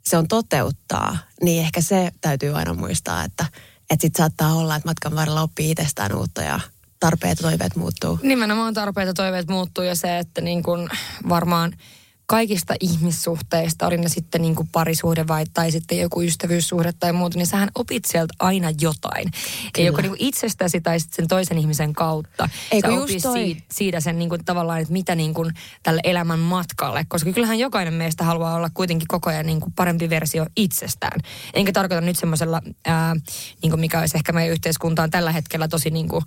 se 0.05 0.17
on 0.17 0.27
toteuttaa, 0.27 1.17
niin 1.43 1.61
ehkä 1.63 1.81
se 1.81 2.11
täytyy 2.21 2.57
aina 2.57 2.73
muistaa, 2.73 3.23
että 3.23 3.45
et 3.89 4.01
sit 4.01 4.15
saattaa 4.15 4.53
olla, 4.53 4.75
että 4.75 4.89
matkan 4.89 5.15
varrella 5.15 5.41
oppii 5.41 5.71
itsestään 5.71 6.15
uutta 6.15 6.41
ja 6.41 6.59
tarpeet 7.01 7.39
ja 7.39 7.49
toiveet 7.49 7.75
muuttuu. 7.75 8.19
Nimenomaan 8.23 8.73
tarpeet 8.73 9.07
ja 9.07 9.13
toiveet 9.13 9.47
muuttuu 9.47 9.83
ja 9.83 9.95
se, 9.95 10.17
että 10.17 10.41
niin 10.41 10.63
kuin 10.63 10.89
varmaan 11.29 11.73
kaikista 12.31 12.73
ihmissuhteista, 12.79 13.87
oli 13.87 13.97
ne 13.97 14.09
sitten 14.09 14.41
niin 14.41 14.55
kuin 14.55 14.69
parisuhde 14.71 15.27
vai 15.27 15.45
tai 15.53 15.71
sitten 15.71 15.97
joku 15.97 16.21
ystävyyssuhde 16.21 16.93
tai 16.99 17.13
muuta, 17.13 17.37
niin 17.37 17.47
sähän 17.47 17.69
opit 17.75 18.05
sieltä 18.05 18.33
aina 18.39 18.71
jotain. 18.81 19.31
Ja 19.77 19.83
joko 19.83 20.01
niin 20.01 20.09
kuin 20.09 20.21
itsestäsi 20.21 20.81
tai 20.81 20.99
sitten 20.99 21.15
sen 21.15 21.27
toisen 21.27 21.57
ihmisen 21.57 21.93
kautta. 21.93 22.49
Eikö 22.71 22.87
Sä 22.87 22.93
just 22.93 23.03
opit 23.03 23.23
toi? 23.23 23.33
siitä, 23.33 23.61
siitä 23.71 23.99
sen 23.99 24.19
niin 24.19 24.29
kuin 24.29 24.45
tavallaan, 24.45 24.81
että 24.81 24.93
mitä 24.93 25.15
niin 25.15 25.33
kuin 25.33 25.53
tälle 25.83 26.01
elämän 26.03 26.39
matkalle. 26.39 27.05
Koska 27.07 27.31
kyllähän 27.31 27.59
jokainen 27.59 27.93
meistä 27.93 28.23
haluaa 28.23 28.55
olla 28.55 28.69
kuitenkin 28.73 29.07
koko 29.07 29.29
ajan 29.29 29.45
niin 29.45 29.59
kuin 29.59 29.73
parempi 29.73 30.09
versio 30.09 30.45
itsestään. 30.55 31.19
Enkä 31.53 31.71
tarkoita 31.71 32.01
nyt 32.01 32.17
semmoisella, 32.17 32.61
ää, 32.85 33.15
niin 33.61 33.69
kuin 33.69 33.79
mikä 33.79 33.99
olisi 33.99 34.17
ehkä 34.17 34.31
meidän 34.31 34.51
yhteiskuntaan 34.51 35.09
tällä 35.09 35.31
hetkellä 35.31 35.67
tosi 35.67 35.89
niin 35.89 36.07
kuin, 36.07 36.25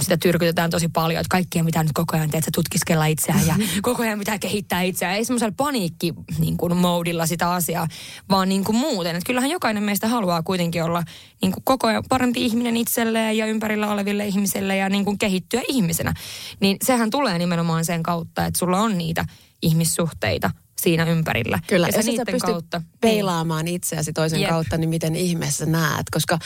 sitä 0.00 0.16
tyrkytetään 0.16 0.70
tosi 0.70 0.88
paljon, 0.88 1.20
että 1.20 1.30
kaikkia 1.30 1.64
mitä 1.64 1.82
nyt 1.82 1.92
koko 1.94 2.16
ajan 2.16 2.30
teet, 2.30 2.44
tutkiskella 2.54 3.06
itseään 3.06 3.46
ja 3.46 3.54
koko 3.82 4.02
ajan 4.02 4.18
pitää 4.18 4.38
kehittää 4.38 4.82
itseään. 4.82 5.19
Ei 5.20 5.24
semmoisella 5.24 5.54
paniikki 5.56 6.14
niin 6.38 6.56
kuin 6.56 6.76
moodilla 6.76 7.26
sitä 7.26 7.50
asiaa, 7.50 7.88
vaan 8.30 8.48
niin 8.48 8.64
kuin 8.64 8.76
muuten. 8.76 9.16
Että 9.16 9.26
kyllähän 9.26 9.50
jokainen 9.50 9.82
meistä 9.82 10.08
haluaa 10.08 10.42
kuitenkin 10.42 10.84
olla 10.84 11.02
niin 11.42 11.52
kuin 11.52 11.64
koko 11.64 11.86
ajan 11.86 12.04
parempi 12.08 12.44
ihminen 12.44 12.76
itselleen 12.76 13.36
ja 13.36 13.46
ympärillä 13.46 13.90
oleville 13.90 14.26
ihmisille 14.26 14.76
ja 14.76 14.88
niin 14.88 15.04
kuin 15.04 15.18
kehittyä 15.18 15.62
ihmisenä. 15.68 16.14
Niin 16.60 16.76
sehän 16.82 17.10
tulee 17.10 17.38
nimenomaan 17.38 17.84
sen 17.84 18.02
kautta, 18.02 18.46
että 18.46 18.58
sulla 18.58 18.80
on 18.80 18.98
niitä 18.98 19.24
ihmissuhteita 19.62 20.50
siinä 20.82 21.04
ympärillä. 21.04 21.58
Kyllä, 21.66 21.86
ja 21.86 21.88
ja 21.88 21.92
sä 21.92 22.02
sä 22.02 22.10
niiden 22.10 22.26
pystyt 22.26 22.42
kautta. 22.42 22.82
peilaamaan 23.00 23.68
itseäsi 23.68 24.12
toisen 24.12 24.40
Jep. 24.40 24.50
kautta, 24.50 24.76
niin 24.76 24.90
miten 24.90 25.16
ihmeessä 25.16 25.66
näet. 25.66 26.06
Koska 26.10 26.38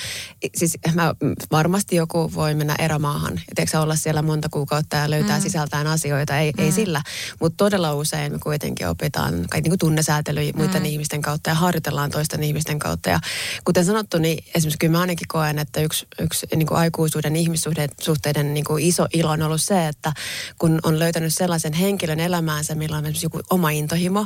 siis 0.57 0.79
mä, 0.95 1.15
varmasti 1.51 1.97
joku 1.97 2.31
voi 2.35 2.55
mennä 2.55 2.75
erämaahan 2.79 3.35
ja 3.35 3.53
tiedätkö, 3.55 3.81
olla 3.81 3.97
siellä 3.97 4.23
monta 4.23 4.49
kuukautta 4.49 4.97
ja 4.97 5.11
löytää 5.11 5.39
mm. 5.39 5.43
sisältään 5.43 5.87
asioita, 5.87 6.39
ei, 6.39 6.53
mm. 6.53 6.65
ei 6.65 6.73
sillä. 6.73 7.03
Mutta 7.41 7.57
todella 7.57 7.95
usein 7.95 8.33
me 8.33 8.39
kuitenkin 8.39 8.89
opitaan 8.89 9.35
kaikki 9.35 9.61
niin 9.61 9.71
kuin 9.71 9.79
tunnesäätelyä 9.79 10.53
muiden 10.57 10.83
mm. 10.83 10.87
ihmisten 10.87 11.23
kautta 11.23 11.51
ja 11.51 11.55
harjoitellaan 11.55 12.11
toisten 12.11 12.43
ihmisten 12.43 12.79
kautta. 12.79 13.11
Ja 13.11 13.21
kuten 13.65 13.85
sanottu, 13.85 14.19
niin 14.19 14.45
esimerkiksi 14.55 14.79
kyllä 14.79 14.93
mä 14.93 15.01
ainakin 15.01 15.29
koen, 15.29 15.59
että 15.59 15.81
yksi, 15.81 16.07
yksi 16.21 16.47
niin 16.57 16.67
kuin 16.67 16.79
aikuisuuden 16.79 17.37
ihmissuhteiden 17.37 18.55
niin 18.55 18.65
kuin 18.65 18.85
iso 18.85 19.07
ilo 19.13 19.31
on 19.31 19.43
ollut 19.43 19.63
se, 19.63 19.89
että 19.89 20.13
kun 20.59 20.81
on 20.83 20.99
löytänyt 20.99 21.35
sellaisen 21.35 21.73
henkilön 21.73 22.21
elämäänsä, 22.21 22.75
millä 22.75 22.97
on 22.97 23.05
esimerkiksi 23.05 23.27
joku 23.27 23.41
oma 23.51 23.71
intohimo, 23.71 24.24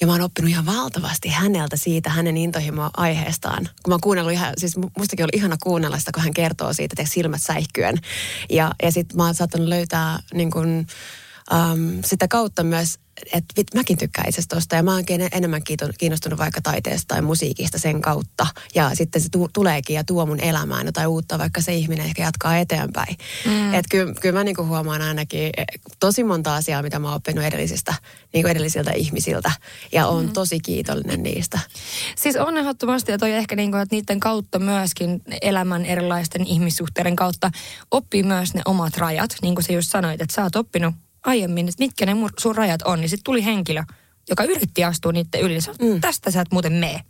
ja 0.00 0.06
mä 0.06 0.12
oon 0.12 0.22
oppinut 0.22 0.50
ihan 0.50 0.66
valtavasti 0.66 1.28
häneltä 1.28 1.76
siitä 1.76 2.10
hänen 2.10 2.36
intohimoa 2.36 2.90
aiheestaan. 2.96 3.64
Kun 3.64 3.90
mä 3.90 3.94
oon 3.94 4.00
kuunnellut 4.00 4.32
ihan, 4.32 4.52
siis 4.58 4.76
mu- 4.76 4.90
mustakin 4.98 5.24
oli 5.24 5.38
ihana 5.38 5.56
kuunnella 5.62 5.98
sitä, 5.98 6.10
kun 6.14 6.22
hän 6.22 6.34
kertoo 6.34 6.72
siitä, 6.72 6.94
että 6.98 7.12
silmät 7.12 7.42
säihkyen. 7.42 7.98
Ja, 8.50 8.72
ja 8.82 8.92
sitten 8.92 9.16
mä 9.16 9.24
oon 9.24 9.34
saattanut 9.34 9.68
löytää 9.68 10.18
niin 10.34 10.50
kun, 10.50 10.86
um, 11.54 12.02
sitä 12.04 12.28
kautta 12.28 12.62
myös, 12.62 12.98
että 13.32 13.54
vit, 13.56 13.74
mäkin 13.74 13.98
tykkään 13.98 14.28
itse 14.28 14.42
tosta 14.48 14.76
ja 14.76 14.82
mä 14.82 14.98
en- 15.08 15.28
enemmän 15.32 15.62
kiinnostunut 15.98 16.38
vaikka 16.38 16.60
taiteesta 16.60 17.14
tai 17.14 17.22
musiikista 17.22 17.78
sen 17.78 18.00
kautta. 18.00 18.46
Ja 18.74 18.90
sitten 18.94 19.22
se 19.22 19.28
tu- 19.28 19.50
tuleekin 19.52 19.94
ja 19.94 20.04
tuo 20.04 20.26
mun 20.26 20.40
elämään 20.40 20.86
jotain 20.86 21.08
uutta, 21.08 21.38
vaikka 21.38 21.60
se 21.60 21.74
ihminen 21.74 22.06
ehkä 22.06 22.22
jatkaa 22.22 22.58
eteenpäin. 22.58 23.16
Mm. 23.46 23.74
Että 23.74 23.88
kyllä, 23.90 24.14
kyllä 24.20 24.38
mä 24.38 24.44
niinku 24.44 24.66
huomaan 24.66 25.02
ainakin 25.02 25.50
eh, 25.56 25.66
tosi 26.00 26.24
monta 26.24 26.56
asiaa, 26.56 26.82
mitä 26.82 26.98
mä 26.98 27.08
oon 27.08 27.16
oppinut 27.16 27.44
edellisistä, 27.44 27.94
niinku 28.32 28.48
edellisiltä 28.48 28.92
ihmisiltä. 28.92 29.52
Ja 29.92 30.06
oon 30.06 30.26
mm. 30.26 30.32
tosi 30.32 30.60
kiitollinen 30.60 31.22
niistä. 31.22 31.60
Siis 32.16 32.36
on 32.36 32.56
ehdottomasti, 32.56 33.12
ja 33.12 33.18
toi 33.18 33.32
ehkä 33.32 33.56
niinku, 33.56 33.76
että 33.76 33.96
niiden 33.96 34.20
kautta 34.20 34.58
myöskin 34.58 35.22
elämän 35.42 35.84
erilaisten 35.86 36.46
ihmissuhteiden 36.46 37.16
kautta 37.16 37.50
oppii 37.90 38.22
myös 38.22 38.54
ne 38.54 38.62
omat 38.64 38.96
rajat. 38.96 39.30
Niin 39.42 39.54
kuin 39.54 39.64
sä 39.64 39.72
just 39.72 39.90
sanoit, 39.90 40.20
että 40.20 40.34
sä 40.34 40.42
oot 40.42 40.56
oppinut 40.56 40.94
aiemmin, 41.24 41.68
että 41.68 41.84
mitkä 41.84 42.06
ne 42.06 42.12
sun 42.38 42.56
rajat 42.56 42.82
on. 42.82 43.00
Niin 43.00 43.08
sitten 43.08 43.24
tuli 43.24 43.44
henkilö, 43.44 43.82
joka 44.28 44.44
yritti 44.44 44.84
astua 44.84 45.12
niiden 45.12 45.40
yli. 45.40 45.58
Niin 45.78 45.94
mm. 45.94 46.00
tästä 46.00 46.30
sä 46.30 46.40
et 46.40 46.52
muuten 46.52 46.72
mee. 46.72 47.00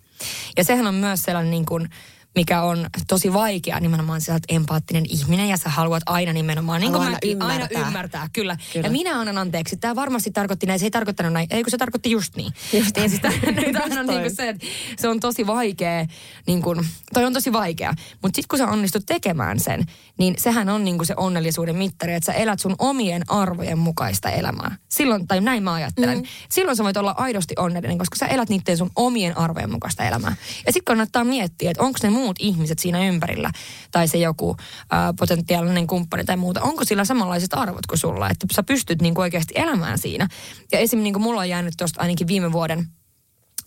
Ja 0.57 0.65
sehän 0.65 0.87
on 0.87 0.95
myös 0.95 1.23
sellainen 1.23 1.51
niin 1.51 1.67
kuin, 1.67 1.89
mikä 2.35 2.63
on 2.63 2.87
tosi 3.09 3.33
vaikea 3.33 3.81
nimenomaan 3.81 4.21
sä 4.21 4.33
oot 4.33 4.43
empaattinen 4.49 5.05
ihminen 5.09 5.49
ja 5.49 5.57
sä 5.57 5.69
haluat 5.69 6.03
aina 6.07 6.33
nimenomaan, 6.33 6.81
niin 6.81 6.93
kuin 6.93 7.03
aina 7.03 7.13
mäkin, 7.13 7.43
aina 7.43 7.55
ymmärtää. 7.55 7.87
ymmärtää, 7.87 8.29
kyllä. 8.33 8.57
Kyllä. 8.73 8.87
Ja 8.87 8.91
minä 8.91 9.21
annan 9.21 9.39
anteeksi. 9.39 9.77
Tämä 9.77 9.95
varmasti 9.95 10.31
tarkoitti 10.31 10.67
näin, 10.67 10.79
se 10.79 10.87
ei 10.87 10.91
tarkoittanut 10.91 11.33
näin, 11.33 11.47
ei 11.51 11.63
kun 11.63 11.71
se 11.71 11.79
tarkoitti 11.79 12.11
just 12.11 12.37
niin. 12.37 12.53
Just 12.73 12.97
niin 12.97 13.11
siis 13.11 13.23
toi. 13.23 13.33
tämä 13.73 13.85
Just 13.87 13.99
on 13.99 14.07
niin 14.07 14.21
kuin 14.21 14.37
se, 14.37 14.49
että 14.49 14.67
se 14.99 15.09
on 15.09 15.21
tosi 15.21 15.47
vaikea, 15.47 16.07
niin 16.47 16.63
kuin, 16.63 16.87
toi 17.15 17.25
on 17.25 17.33
tosi 17.33 17.53
vaikea. 17.53 17.95
Mutta 18.23 18.37
sitten 18.37 18.49
kun 18.49 18.59
sä 18.59 18.67
onnistut 18.67 19.07
tekemään 19.07 19.61
sen, 19.61 19.87
niin 20.19 20.35
sehän 20.39 20.69
on 20.69 20.85
niin 20.85 20.97
kuin 20.97 21.07
se 21.07 21.15
onnellisuuden 21.17 21.77
mittari, 21.77 22.15
että 22.15 22.33
sä 22.33 22.39
elät 22.39 22.61
sun 22.61 22.75
omien 22.79 23.31
arvojen 23.31 23.79
mukaista 23.79 24.31
elämää. 24.31 24.77
Silloin, 24.89 25.29
tai 25.29 25.41
näin 25.41 25.63
mä 25.63 25.73
ajattelen. 25.73 26.19
Mm. 26.19 26.25
Silloin 26.49 26.77
sä 26.77 26.85
voit 26.85 26.97
olla 26.97 27.15
aidosti 27.19 27.55
onnellinen, 27.59 27.99
koska 27.99 28.17
sä 28.17 28.27
elät 28.27 28.49
niiden 28.49 28.77
sun 28.77 28.91
omien 28.97 29.39
arvojen 29.39 29.71
mukaista 29.71 30.05
elämää. 30.05 30.37
Ja 30.67 30.73
sitten 30.73 30.85
kannattaa 30.85 31.25
miettiä, 31.25 31.71
että 31.71 31.83
onko 31.83 31.99
ne 32.03 32.11
muut 32.25 32.37
ihmiset 32.39 32.79
siinä 32.79 33.07
ympärillä, 33.07 33.51
tai 33.91 34.09
se 34.09 34.19
joku 34.19 34.57
ää, 34.91 35.15
potentiaalinen 35.19 35.87
kumppani 35.87 36.25
tai 36.25 36.37
muuta, 36.37 36.63
onko 36.63 36.85
sillä 36.85 37.05
samanlaiset 37.05 37.55
arvot 37.55 37.87
kuin 37.87 37.99
sulla, 37.99 38.31
että 38.31 38.47
sä 38.53 38.63
pystyt 38.63 39.03
niin 39.03 39.15
kuin 39.15 39.23
oikeasti 39.23 39.55
elämään 39.57 39.99
siinä. 39.99 40.29
Ja 40.73 40.79
esim. 40.79 40.99
niin 41.03 41.13
kuin 41.13 41.23
mulla 41.23 41.41
on 41.41 41.49
jäänyt 41.49 41.75
tuosta 41.79 42.01
ainakin 42.01 42.27
viime 42.27 42.53
vuoden 42.53 42.89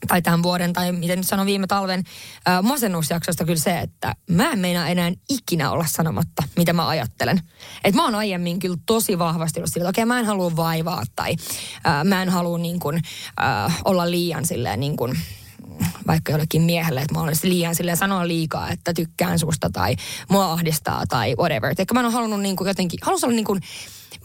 tai 0.07 0.21
tämän 0.21 0.43
vuoden, 0.43 0.73
tai 0.73 0.91
miten 0.91 1.17
nyt 1.17 1.27
sanon 1.27 1.45
viime 1.45 1.67
talven 1.67 2.03
ää, 2.45 2.61
masennusjaksosta 2.61 3.45
kyllä 3.45 3.59
se, 3.59 3.79
että 3.79 4.15
mä 4.29 4.51
en 4.51 4.59
meinaa 4.59 4.87
enää 4.87 5.11
ikinä 5.29 5.71
olla 5.71 5.85
sanomatta, 5.87 6.43
mitä 6.57 6.73
mä 6.73 6.87
ajattelen. 6.87 7.41
Et 7.83 7.95
mä 7.95 8.05
oon 8.05 8.15
aiemmin 8.15 8.59
kyllä 8.59 8.77
tosi 8.85 9.19
vahvasti 9.19 9.59
ollut 9.59 9.73
sillä, 9.73 9.89
että 9.89 10.01
okei, 10.01 10.05
mä 10.05 10.19
en 10.19 10.25
halua 10.25 10.55
vaivaa, 10.55 11.03
tai 11.15 11.35
ää, 11.83 12.03
mä 12.03 12.21
en 12.21 12.29
halua 12.29 12.57
niin 12.57 12.79
kuin, 12.79 13.01
ää, 13.37 13.71
olla 13.85 14.11
liian 14.11 14.45
silleen 14.45 14.79
niin 14.79 14.97
kuin, 14.97 15.19
vaikka 16.07 16.31
jollekin 16.31 16.61
miehelle, 16.61 17.01
että 17.01 17.13
mä 17.13 17.21
olisin 17.21 17.49
liian 17.49 17.75
silleen 17.75 17.97
sanoa 17.97 18.27
liikaa, 18.27 18.69
että 18.69 18.93
tykkään 18.93 19.39
susta 19.39 19.69
tai 19.69 19.95
mua 20.29 20.51
ahdistaa 20.51 21.03
tai 21.09 21.35
whatever. 21.39 21.75
Eikä 21.79 21.93
mä 21.93 21.99
en 21.99 22.05
ole 22.05 22.13
halunnut 22.13 22.41
niin 22.41 22.55
kuin 22.55 22.67
jotenkin, 22.67 22.99
halus 23.01 23.23
olla 23.23 23.35
niin 23.35 23.45
kuin, 23.45 23.61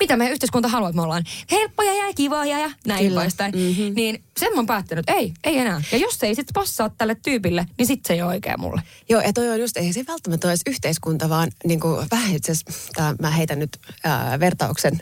mitä 0.00 0.16
meidän 0.16 0.32
yhteiskunta 0.32 0.68
haluaa, 0.68 0.90
että 0.90 0.96
me 0.96 1.02
ollaan 1.02 1.24
helppoja 1.50 1.94
ja 1.94 2.14
kivoja 2.14 2.58
ja 2.58 2.70
näin 2.86 3.06
Kyllä. 3.06 3.20
poispäin. 3.20 3.54
Mm-hmm. 3.54 3.94
Niin 3.94 4.24
sen 4.40 4.52
mä 4.52 4.56
oon 4.56 4.66
päättänyt, 4.66 5.10
ei, 5.10 5.34
ei 5.44 5.58
enää. 5.58 5.82
Ja 5.92 5.98
jos 5.98 6.18
se 6.18 6.26
ei 6.26 6.34
sitten 6.34 6.54
passaa 6.54 6.88
tälle 6.88 7.14
tyypille, 7.14 7.66
niin 7.78 7.86
sit 7.86 8.06
se 8.06 8.12
ei 8.12 8.22
ole 8.22 8.32
oikea 8.32 8.58
mulle. 8.58 8.82
Joo, 9.08 9.20
ja 9.20 9.32
toi 9.32 9.48
on 9.48 9.60
just, 9.60 9.76
ei 9.76 9.92
se 9.92 10.04
välttämättä 10.08 10.48
ole 10.48 10.56
yhteiskunta, 10.66 11.28
vaan 11.28 11.50
niin 11.64 11.80
kuin, 11.80 12.06
vähän 12.10 12.34
itse 12.36 12.52
asiassa, 12.52 13.16
mä 13.20 13.30
heitän 13.30 13.58
nyt 13.58 13.78
ää, 14.04 14.40
vertauksen, 14.40 15.00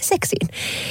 seksiin. 0.00 0.48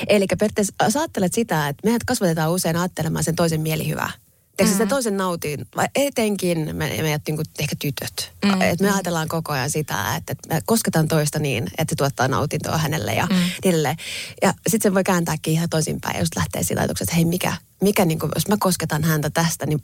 Eli 0.08 0.26
periaatteessa 0.40 0.74
sä 0.90 1.00
ajattelet 1.00 1.34
sitä, 1.34 1.68
että 1.68 1.88
meidät 1.88 2.04
kasvatetaan 2.04 2.52
usein 2.52 2.76
ajattelemaan 2.76 3.24
sen 3.24 3.36
toisen 3.36 3.62
mielihyvää. 3.62 4.12
Teekö 4.58 4.72
mm. 4.72 4.78
se 4.78 4.86
toisen 4.86 5.18
nautin, 5.18 5.68
vai 5.76 5.88
etenkin 5.96 6.60
me, 6.60 6.74
me 6.74 7.20
niin 7.28 7.36
kuin 7.36 7.46
ehkä 7.60 7.76
tytöt. 7.80 8.32
Mm. 8.46 8.62
Et 8.62 8.82
me 8.82 8.92
ajatellaan 8.92 9.28
koko 9.28 9.54
ajan 9.54 9.70
sitä, 9.70 10.16
että, 10.16 10.32
että 10.32 10.56
me 10.56 10.62
kosketaan 10.66 11.08
toista 11.08 11.40
niin, 11.40 11.64
että 11.78 11.92
se 11.92 11.96
tuottaa 11.96 12.28
nautintoa 12.28 12.78
hänelle 12.78 13.14
ja 13.14 13.28
mm. 13.30 13.36
niille. 13.64 13.96
Ja 14.42 14.54
sitten 14.68 14.92
se 14.92 14.94
voi 14.94 15.04
kääntääkin 15.04 15.54
ihan 15.54 15.70
toisinpäin, 15.70 16.20
just 16.20 16.36
lähtee 16.36 16.64
siitä 16.64 16.82
ajatuksesta, 16.82 17.12
että 17.12 17.16
hei 17.16 17.26
mikä, 17.26 17.54
mikä 17.82 18.06
niin 18.06 18.20
kuin, 18.20 18.32
jos 18.36 18.48
mä 18.48 18.56
kosketan 18.60 19.04
häntä 19.04 19.30
tästä, 19.30 19.66
niin 19.66 19.80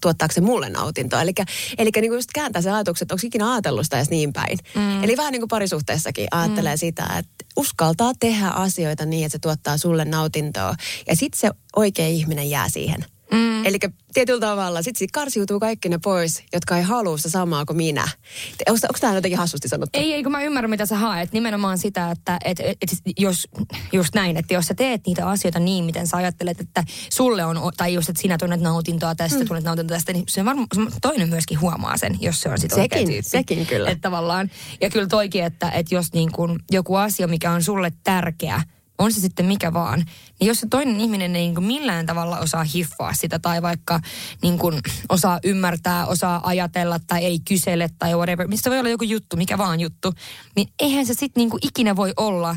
tuottaako 0.00 0.34
se 0.34 0.40
mulle 0.40 0.68
nautintoa. 0.68 1.22
Eli, 1.22 1.32
eli 1.78 1.90
niin 1.94 2.10
kuin 2.10 2.18
just 2.18 2.30
kääntää 2.34 2.62
se 2.62 2.70
ajatukset, 2.70 3.02
että 3.02 3.14
onko 3.14 3.26
ikinä 3.26 3.52
ajatellut 3.52 3.86
sitä 3.86 3.96
edes 3.96 4.10
niin 4.10 4.32
päin. 4.32 4.58
Mm. 4.74 5.04
Eli 5.04 5.16
vähän 5.16 5.32
niin 5.32 5.40
kuin 5.40 5.48
parisuhteessakin 5.48 6.28
ajattelee 6.30 6.74
mm. 6.74 6.78
sitä, 6.78 7.04
että 7.18 7.44
uskaltaa 7.56 8.12
tehdä 8.20 8.48
asioita 8.48 9.06
niin, 9.06 9.26
että 9.26 9.32
se 9.32 9.38
tuottaa 9.38 9.78
sulle 9.78 10.04
nautintoa. 10.04 10.74
Ja 11.08 11.16
sitten 11.16 11.40
se 11.40 11.50
oikea 11.76 12.06
ihminen 12.06 12.50
jää 12.50 12.68
siihen. 12.68 13.04
Mm. 13.32 13.66
Eli 13.66 13.78
tietyllä 14.14 14.40
tavalla 14.40 14.82
sitten 14.82 14.98
sit 14.98 15.10
karsiutuu 15.10 15.60
kaikki 15.60 15.88
ne 15.88 15.98
pois, 16.04 16.42
jotka 16.52 16.76
ei 16.76 16.82
halua 16.82 17.16
sitä 17.16 17.28
samaa 17.28 17.64
kuin 17.64 17.76
minä. 17.76 18.08
Onko, 18.68 18.78
onko 18.82 18.98
tämä 19.00 19.14
jotenkin 19.14 19.38
hassusti 19.38 19.68
sanottu? 19.68 19.98
Ei, 19.98 20.12
ei, 20.12 20.22
kun 20.22 20.32
mä 20.32 20.42
ymmärrän, 20.42 20.70
mitä 20.70 20.86
sä 20.86 20.96
haet. 20.96 21.32
Nimenomaan 21.32 21.78
sitä, 21.78 22.10
että 22.10 22.38
et, 22.44 22.60
et, 22.60 22.78
et, 22.82 22.90
jos, 23.18 23.48
just 23.92 24.14
näin, 24.14 24.36
että 24.36 24.54
jos 24.54 24.66
sä 24.66 24.74
teet 24.74 25.00
niitä 25.06 25.28
asioita 25.28 25.58
niin, 25.58 25.84
miten 25.84 26.06
sä 26.06 26.16
ajattelet, 26.16 26.60
että 26.60 26.84
sulle 27.10 27.44
on, 27.44 27.72
tai 27.76 27.94
just, 27.94 28.08
että 28.08 28.22
sinä 28.22 28.38
tunnet 28.38 28.60
nautintoa 28.60 29.14
tästä, 29.14 29.38
mm. 29.38 29.46
tunnet 29.46 29.64
nautintoa 29.64 29.96
tästä, 29.96 30.12
niin 30.12 30.24
se 30.28 30.44
varmaan 30.44 30.68
toinen 31.02 31.28
myöskin 31.28 31.60
huomaa 31.60 31.96
sen, 31.96 32.18
jos 32.20 32.40
se 32.40 32.48
on 32.48 32.58
sitten 32.58 32.82
sekin, 32.82 33.06
tyyppi. 33.06 33.22
Sekin 33.22 33.66
kyllä. 33.66 33.90
Että 33.90 34.02
tavallaan, 34.02 34.50
ja 34.80 34.90
kyllä 34.90 35.06
toikin, 35.06 35.44
että, 35.44 35.70
että 35.70 35.94
jos 35.94 36.12
niin 36.12 36.32
kun 36.32 36.60
joku 36.70 36.94
asia, 36.94 37.28
mikä 37.28 37.52
on 37.52 37.62
sulle 37.62 37.92
tärkeä, 38.04 38.62
on 39.00 39.12
se 39.12 39.20
sitten 39.20 39.46
mikä 39.46 39.72
vaan, 39.72 40.04
niin 40.40 40.48
jos 40.48 40.60
se 40.60 40.66
toinen 40.70 41.00
ihminen 41.00 41.36
ei 41.36 41.42
niin 41.42 41.54
kuin 41.54 41.64
millään 41.64 42.06
tavalla 42.06 42.38
osaa 42.38 42.64
hiffaa 42.64 43.12
sitä 43.12 43.38
tai 43.38 43.62
vaikka 43.62 44.00
niin 44.42 44.58
kuin 44.58 44.80
osaa 45.08 45.38
ymmärtää, 45.44 46.06
osaa 46.06 46.40
ajatella 46.44 46.98
tai 47.06 47.24
ei 47.24 47.40
kysele 47.48 47.90
tai 47.98 48.14
whatever, 48.14 48.48
missä 48.48 48.70
voi 48.70 48.78
olla 48.78 48.90
joku 48.90 49.04
juttu, 49.04 49.36
mikä 49.36 49.58
vaan 49.58 49.80
juttu, 49.80 50.12
niin 50.56 50.68
eihän 50.78 51.06
se 51.06 51.14
sitten 51.14 51.40
niin 51.40 51.58
ikinä 51.62 51.96
voi 51.96 52.12
olla 52.16 52.56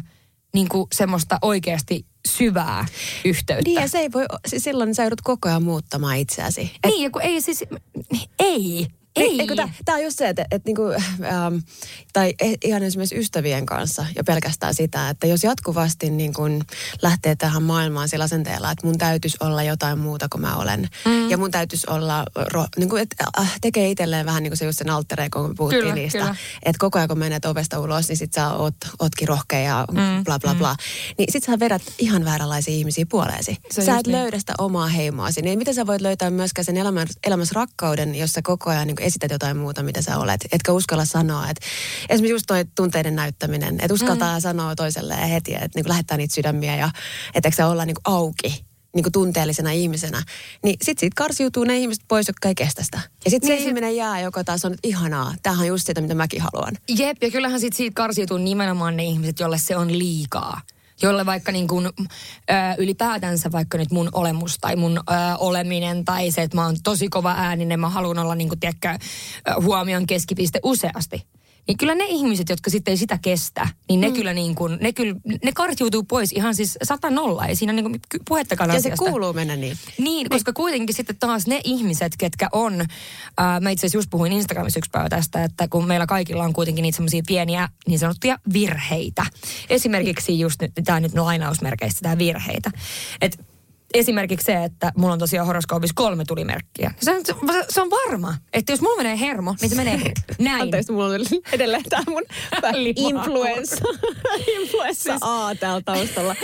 niin 0.54 0.70
kuin 0.70 0.88
semmoista 0.94 1.38
oikeasti 1.42 2.06
syvää 2.28 2.86
yhteyttä. 3.26 3.64
Niin 3.64 3.82
ja 3.82 3.88
se 3.88 4.00
ei 4.00 4.12
voi, 4.12 4.26
siis 4.48 4.64
silloin 4.64 4.96
sä 4.96 5.04
joudut 5.04 5.22
koko 5.22 5.50
ajan 5.50 5.64
muuttamaan 5.64 6.18
itseäsi. 6.18 6.62
Et... 6.84 6.92
Niin 6.92 7.04
ja 7.04 7.10
kun 7.10 7.22
ei 7.22 7.42
siis, 7.42 7.64
ei. 8.40 8.88
Ei. 9.16 9.42
Eikö 9.42 9.56
tämä 9.86 9.98
on 9.98 10.04
just 10.04 10.18
se, 10.18 10.30
että, 10.30 10.46
että 10.52 10.70
niinku, 10.70 10.82
ähm, 11.24 11.56
tai 12.14 12.34
e, 12.42 12.54
ihan 12.64 12.84
esimerkiksi 12.84 13.20
ystävien 13.20 13.66
kanssa 13.66 14.06
jo 14.16 14.24
pelkästään 14.24 14.74
sitä, 14.74 15.10
että 15.10 15.28
jos 15.28 15.44
jatkuvasti 15.44 16.10
niin 16.10 16.34
kun 16.34 16.62
lähtee 17.02 17.36
tähän 17.36 17.64
maailmaan 17.64 18.10
sillä 18.10 18.24
asenteella, 18.24 18.72
että 18.72 18.88
mun 18.88 18.98
täytyisi 18.98 19.38
olla 19.40 19.64
jotain 19.64 20.00
muuta 20.00 20.28
kuin 20.32 20.42
mä 20.42 20.56
olen. 20.56 20.90
Mm. 21.06 21.30
Ja 21.30 21.38
mun 21.38 21.52
täytyisi 21.52 21.88
olla, 21.90 22.26
ro, 22.36 22.66
niin 22.78 22.90
kuin, 22.90 23.02
että 23.02 23.26
äh, 23.40 23.54
tekee 23.62 23.90
itselleen 23.90 24.26
vähän 24.26 24.44
niin 24.44 24.52
kuin 24.52 24.58
se 24.58 24.66
just 24.66 24.78
sen 24.78 24.90
alter 24.90 25.22
ego, 25.22 25.42
kun 25.42 25.56
puhuttiin 25.56 25.82
kyllä, 25.82 25.96
niistä. 25.96 26.20
Kyllä. 26.20 26.36
Että 26.64 26.80
koko 26.80 27.00
ajan 27.00 27.08
kun 27.08 27.20
menet 27.20 27.46
ovesta 27.46 27.80
ulos, 27.80 28.08
niin 28.08 28.18
sit 28.18 28.34
sä 28.34 28.54
oot, 28.54 28.76
ootkin 29.00 29.28
rohkea 29.28 29.60
ja 29.60 29.86
mm. 29.92 30.24
bla 30.24 30.40
bla 30.40 30.56
bla. 30.56 30.74
Mm. 30.74 31.14
Niin 31.18 31.32
sit 31.32 31.44
sä 31.44 31.60
vedät 31.60 31.82
ihan 32.00 32.26
vääränlaisia 32.26 32.74
ihmisiä 32.74 33.06
puoleesi. 33.10 33.58
Sä 33.72 33.98
et 33.98 34.08
niin. 34.08 34.18
löydä 34.18 34.40
sitä 34.40 34.54
omaa 34.58 34.88
heimoasi. 34.88 35.42
Niin 35.42 35.60
miten 35.60 35.74
sä 35.74 35.88
voit 35.88 36.02
löytää 36.02 36.30
myöskään 36.30 36.66
sen 36.66 36.78
elämässä, 36.78 37.20
elämässä 37.28 37.54
rakkauden, 37.56 38.16
jos 38.16 38.32
sä 38.32 38.42
koko 38.42 38.70
ajan 38.70 38.88
niin 38.88 39.03
esität 39.04 39.32
jotain 39.32 39.58
muuta, 39.58 39.84
mitä 39.84 40.02
sä 40.02 40.18
olet. 40.18 40.42
Etkä 40.52 40.72
uskalla 40.72 41.06
sanoa, 41.06 41.50
että 41.50 41.66
esimerkiksi 42.10 42.34
just 42.34 42.46
toi 42.48 42.66
tunteiden 42.76 43.16
näyttäminen, 43.16 43.76
että 43.80 43.94
uskaltaa 43.94 44.38
mm. 44.38 44.42
sanoa 44.42 44.76
toiselle 44.76 45.30
heti, 45.30 45.54
että 45.54 45.70
niin 45.76 45.90
lähettää 45.90 46.18
niitä 46.18 46.34
sydämiä 46.34 46.76
ja 46.76 46.90
että 47.36 47.52
se 47.52 47.66
olla 47.66 47.86
niin 47.86 47.96
auki 48.04 48.66
niin 48.96 49.04
kuin 49.04 49.14
tunteellisena 49.14 49.72
ihmisenä, 49.72 50.24
niin 50.64 50.76
sit 50.82 51.00
siitä 51.00 51.14
karsiutuu 51.16 51.64
ne 51.64 51.78
ihmiset 51.78 52.04
pois, 52.08 52.28
jotka 52.28 52.48
ei 52.48 52.56
kestä 52.56 52.84
sitä. 52.84 53.00
Ja 53.26 53.32
sitten 53.32 53.50
niin 53.50 53.62
se, 53.62 53.68
ihminen 53.68 53.96
jää, 53.96 54.22
joka 54.22 54.44
taas 54.44 54.66
on, 54.66 54.76
ihanaa, 54.84 55.34
tämähän 55.44 55.62
on 55.62 55.68
just 55.68 55.88
sitä, 55.88 56.02
mitä 56.02 56.16
mäkin 56.16 56.42
haluan. 56.42 56.74
Jep, 56.90 57.18
ja 57.24 57.32
kyllähän 57.32 57.60
sit 57.60 57.74
siitä 57.74 57.94
karsiutuu 57.96 58.38
nimenomaan 58.38 58.98
ne 58.98 59.04
ihmiset, 59.04 59.40
jolle 59.40 59.58
se 59.58 59.76
on 59.76 60.00
liikaa 60.00 60.62
jolle 61.02 61.26
vaikka 61.26 61.52
niin 61.52 61.68
kuin, 61.68 61.86
ö, 61.86 61.92
ylipäätänsä 62.78 63.52
vaikka 63.52 63.78
nyt 63.78 63.92
mun 63.92 64.10
olemus 64.14 64.58
tai 64.62 64.76
mun 64.76 64.98
ö, 64.98 65.02
oleminen 65.38 66.06
tai 66.06 66.32
se, 66.32 66.42
että 66.42 66.58
mä 66.58 66.66
oon 66.66 66.76
tosi 66.84 67.10
kova 67.10 67.32
ääninen, 67.38 67.80
mä 67.80 67.90
haluan 67.90 68.20
olla 68.20 68.36
niin 68.36 68.50
kuin, 68.50 68.60
tiedätkö, 68.60 68.98
huomion 69.62 70.08
keskipiste 70.08 70.60
useasti 70.64 71.33
niin 71.68 71.78
kyllä 71.78 71.96
ne 71.96 72.06
ihmiset, 72.08 72.50
jotka 72.50 72.70
sitten 72.70 72.92
ei 72.92 72.98
sitä 72.98 73.20
kestä, 73.22 73.68
niin 73.90 74.02
ne 74.02 74.08
mm. 74.08 74.14
kyllä 74.14 74.34
niin 74.34 74.56
kuin, 74.56 74.78
ne 74.82 74.94
kyllä, 74.94 75.16
ne 75.44 75.52
kartiutuu 75.56 76.04
pois 76.04 76.32
ihan 76.32 76.56
siis 76.56 76.78
sata 76.84 77.10
nolla. 77.10 77.46
Ei 77.46 77.56
siinä 77.56 77.74
niin 77.74 77.84
kuin 77.84 78.00
puhettakaan 78.28 78.70
ja 78.70 78.76
asiasta. 78.76 79.06
se 79.06 79.10
kuuluu 79.10 79.34
mennä 79.34 79.56
niin. 79.56 79.78
Niin, 79.98 80.30
koska 80.30 80.54
kuitenkin 80.54 80.96
sitten 80.96 81.16
taas 81.20 81.48
ne 81.48 81.62
ihmiset, 81.64 82.14
ketkä 82.18 82.50
on, 82.52 82.82
äh, 82.82 83.62
mä 83.62 83.70
itse 83.70 83.82
asiassa 83.82 83.98
just 83.98 84.10
puhuin 84.10 84.32
Instagramissa 84.32 84.80
yksi 84.80 84.92
päivä 84.92 85.10
tästä, 85.10 85.44
että 85.44 85.68
kun 85.68 85.88
meillä 85.88 86.06
kaikilla 86.06 86.44
on 86.44 86.54
kuitenkin 86.54 86.84
niitä 86.84 86.96
semmoisia 86.96 87.22
pieniä 87.28 87.70
niin 87.88 88.00
sanottuja 88.00 88.40
virheitä. 88.54 89.26
Esimerkiksi 89.70 90.40
just 90.40 90.62
nyt, 90.62 90.72
tämä 90.86 91.00
nyt 91.00 91.14
lainausmerkeistä 91.14 92.00
tämä 92.02 92.18
virheitä. 92.18 92.72
Että 93.22 93.53
esimerkiksi 93.94 94.46
se, 94.46 94.64
että 94.64 94.92
mulla 94.98 95.14
on 95.14 95.20
tosiaan 95.20 95.48
horoskoopissa 95.48 95.94
kolme 95.96 96.26
tulimerkkiä. 96.26 96.94
Se 97.02 97.12
on, 97.12 97.22
se 97.70 97.82
on 97.82 97.90
varma, 97.90 98.34
että 98.54 98.72
jos 98.72 98.82
mulla 98.82 98.98
menee 98.98 99.20
hermo, 99.20 99.56
niin 99.62 99.70
se 99.70 99.76
menee 99.76 100.00
näin. 100.40 100.62
Anteeksi, 100.62 100.92
mulla 100.92 101.06
on 101.06 101.22
edelleen 101.52 101.84
tämä 101.90 102.04
mun 102.08 102.24
influenssa. 102.96 103.86
influenssa. 104.60 105.18
A 105.22 105.56
täällä 105.56 105.82
taustalla. 105.82 106.36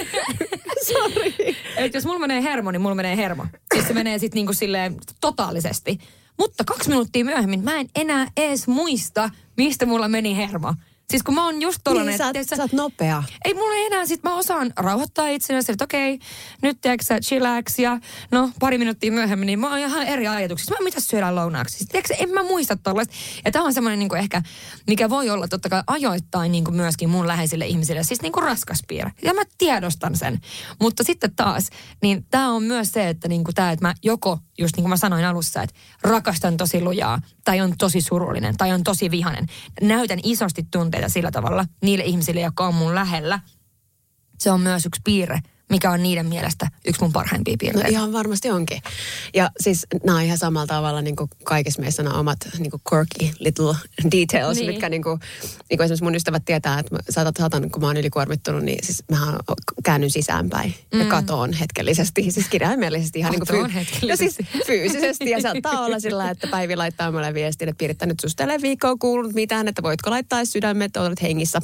Sorry. 0.87 1.55
Että 1.77 1.97
jos 1.97 2.05
mulla 2.05 2.19
menee 2.19 2.43
hermo, 2.43 2.71
niin 2.71 2.81
mulla 2.81 2.95
menee 2.95 3.17
hermo. 3.17 3.45
Siis 3.73 3.87
se 3.87 3.93
menee 3.93 4.19
sitten 4.19 4.37
niinku 4.37 4.53
silleen 4.53 4.95
totaalisesti. 5.21 5.99
Mutta 6.37 6.63
kaksi 6.63 6.89
minuuttia 6.89 7.25
myöhemmin 7.25 7.63
mä 7.63 7.79
en 7.79 7.89
enää 7.95 8.27
edes 8.37 8.67
muista, 8.67 9.29
mistä 9.57 9.85
mulla 9.85 10.07
meni 10.07 10.37
hermo. 10.37 10.73
Siis 11.09 11.23
kun 11.23 11.35
mä 11.35 11.45
oon 11.45 11.61
just 11.61 11.81
tollanen... 11.83 12.07
Niin, 12.07 12.17
sä, 12.17 12.25
oot, 12.25 12.47
sä 12.57 12.63
oot 12.63 12.73
nopea. 12.73 13.23
Ei 13.45 13.53
mulla 13.53 13.75
enää, 13.85 14.05
sit 14.05 14.23
mä 14.23 14.35
osaan 14.35 14.73
rauhoittaa 14.77 15.27
itseäni, 15.27 15.63
että 15.69 15.83
okei, 15.83 16.13
okay, 16.13 16.27
nyt 16.61 16.81
tiedätkö 16.81 17.19
chillax 17.21 17.79
ja 17.79 17.99
no 18.31 18.51
pari 18.59 18.77
minuuttia 18.77 19.11
myöhemmin, 19.11 19.47
niin 19.47 19.59
mä 19.59 19.69
oon 19.69 19.79
ihan 19.79 20.07
eri 20.07 20.27
ajatuksissa. 20.27 20.75
Mä 20.79 20.83
mitä 20.83 20.99
syödään 20.99 21.35
lounaaksi? 21.35 21.77
Siis, 21.77 21.89
tiedätkö, 21.89 22.13
en 22.19 22.29
mä 22.29 22.43
muista 22.43 22.75
tollaista. 22.75 23.13
Ja 23.45 23.51
tää 23.51 23.61
on 23.61 23.73
semmoinen 23.73 23.99
niin 23.99 24.15
ehkä, 24.15 24.41
mikä 24.87 25.09
voi 25.09 25.29
olla 25.29 25.47
totta 25.47 25.69
kai 25.69 25.83
ajoittain 25.87 26.51
niin 26.51 26.63
kuin 26.63 26.75
myöskin 26.75 27.09
mun 27.09 27.27
läheisille 27.27 27.65
ihmisille, 27.65 28.03
siis 28.03 28.21
niin 28.21 28.33
kuin 28.33 28.43
raskas 28.43 28.83
piirre. 28.87 29.11
Ja 29.23 29.33
mä 29.33 29.41
tiedostan 29.57 30.15
sen. 30.15 30.39
Mutta 30.81 31.03
sitten 31.03 31.35
taas, 31.35 31.69
niin 32.01 32.25
tää 32.31 32.49
on 32.49 32.63
myös 32.63 32.91
se, 32.91 33.09
että 33.09 33.27
niin 33.27 33.43
kuin 33.43 33.55
tää, 33.55 33.71
että 33.71 33.85
mä 33.85 33.93
joko 34.03 34.39
just 34.59 34.75
niin 34.75 34.83
kuin 34.83 34.89
mä 34.89 34.97
sanoin 34.97 35.25
alussa, 35.25 35.61
että 35.61 35.75
rakastan 36.03 36.57
tosi 36.57 36.81
lujaa, 36.81 37.21
tai 37.45 37.61
on 37.61 37.73
tosi 37.77 38.01
surullinen, 38.01 38.57
tai 38.57 38.71
on 38.71 38.83
tosi 38.83 39.11
vihanen. 39.11 39.45
Näytän 39.81 40.19
isosti 40.23 40.67
tunteita 40.71 41.09
sillä 41.09 41.31
tavalla 41.31 41.65
niille 41.81 42.03
ihmisille, 42.03 42.41
jotka 42.41 42.67
on 42.67 42.75
mun 42.75 42.95
lähellä. 42.95 43.39
Se 44.39 44.51
on 44.51 44.61
myös 44.61 44.85
yksi 44.85 45.01
piirre, 45.03 45.39
mikä 45.69 45.91
on 45.91 46.03
niiden 46.03 46.25
mielestä 46.25 46.67
yksi 46.87 47.01
mun 47.01 47.13
parhaimpia 47.13 47.55
piirteitä. 47.59 47.87
No 47.87 47.91
ihan 47.91 48.13
varmasti 48.13 48.51
onkin. 48.51 48.81
Ja 49.33 49.51
siis 49.59 49.87
nämä 50.05 50.17
on 50.17 50.23
ihan 50.23 50.37
samalla 50.37 50.67
tavalla 50.67 51.01
niin 51.01 51.15
kuin 51.15 51.29
kaikissa 51.43 51.81
meissä 51.81 52.03
nämä 52.03 52.19
omat 52.19 52.37
niin 52.59 52.71
kuin 52.71 52.81
quirky 52.93 53.35
little 53.39 53.75
details, 54.11 54.57
niin. 54.57 54.67
mitkä 54.67 54.89
niin 54.89 55.03
kuin, 55.03 55.19
niin 55.69 55.77
kuin 55.77 55.81
esimerkiksi 55.81 56.03
mun 56.03 56.15
ystävät 56.15 56.45
tietää, 56.45 56.79
että 56.79 56.95
saatan, 57.09 57.33
saatan, 57.39 57.71
kun 57.71 57.81
mä 57.81 57.87
oon 57.87 57.97
ylikuormittunut, 57.97 58.63
niin 58.63 58.85
siis 58.85 59.03
mä 59.11 59.37
käännyn 59.83 60.11
sisäänpäin 60.11 60.73
mm. 60.93 60.99
ja 60.99 61.05
katoon 61.05 61.53
hetkellisesti. 61.53 62.31
Siis 62.31 62.47
kirjaimellisesti 62.49 63.19
ihan 63.19 63.31
niin 63.31 63.47
kuin 63.47 63.71
fyy-. 63.71 64.07
Ja 64.09 64.17
siis 64.17 64.37
fyysisesti. 64.67 65.29
Ja 65.29 65.41
saattaa 65.41 65.85
olla 65.85 65.99
sillä, 65.99 66.29
että 66.29 66.47
Päivi 66.47 66.75
laittaa 66.75 67.11
mulle 67.11 67.33
viestin, 67.33 67.69
että 67.69 67.79
Piritta 67.79 68.05
nyt 68.05 68.19
susta 68.19 68.43
ei 68.43 68.61
viikkoa 68.61 68.95
kuulunut 68.99 69.33
mitään, 69.33 69.67
että 69.67 69.83
voitko 69.83 70.09
laittaa 70.09 70.45
sydämet, 70.45 70.97
olet 70.97 71.21
hengissä. 71.21 71.61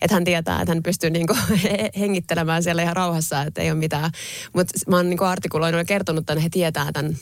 Että 0.00 0.14
hän 0.14 0.24
tietää, 0.24 0.60
että 0.60 0.74
hän 0.74 0.82
pystyy 0.82 1.10
niin 1.10 1.26
kuin 1.26 1.38
hengittelemään 2.00 2.62
siellä 2.62 2.82
ihan 2.82 2.96
rauhassa 2.96 3.45
että 3.46 3.62
ei 3.62 3.70
ole 3.70 3.78
mitään. 3.78 4.10
Mutta 4.52 4.72
mä 4.88 4.96
oon 4.96 5.10
niin 5.10 5.22
artikuloinut 5.22 5.78
ja 5.78 5.84
kertonut 5.84 6.30
että 6.30 6.40
he 6.40 6.48
tietää 6.48 6.92
tämän 6.92 7.16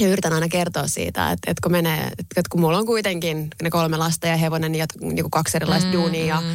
ja 0.00 0.08
yritän 0.08 0.32
aina 0.32 0.48
kertoa 0.48 0.86
siitä, 0.86 1.30
että, 1.30 1.50
että 1.50 1.60
kun 1.62 1.72
menee, 1.72 2.08
että 2.18 2.48
kun 2.50 2.60
mulla 2.60 2.78
on 2.78 2.86
kuitenkin 2.86 3.48
ne 3.62 3.70
kolme 3.70 3.96
lasta 3.96 4.26
ja 4.26 4.36
hevonen 4.36 4.74
ja 4.74 4.86
niin 5.00 5.16
kuin 5.16 5.30
kaksi 5.30 5.56
erilaista 5.56 5.88
mm, 5.88 5.92
duunia 5.92 6.26
ja, 6.26 6.40
mm. 6.40 6.46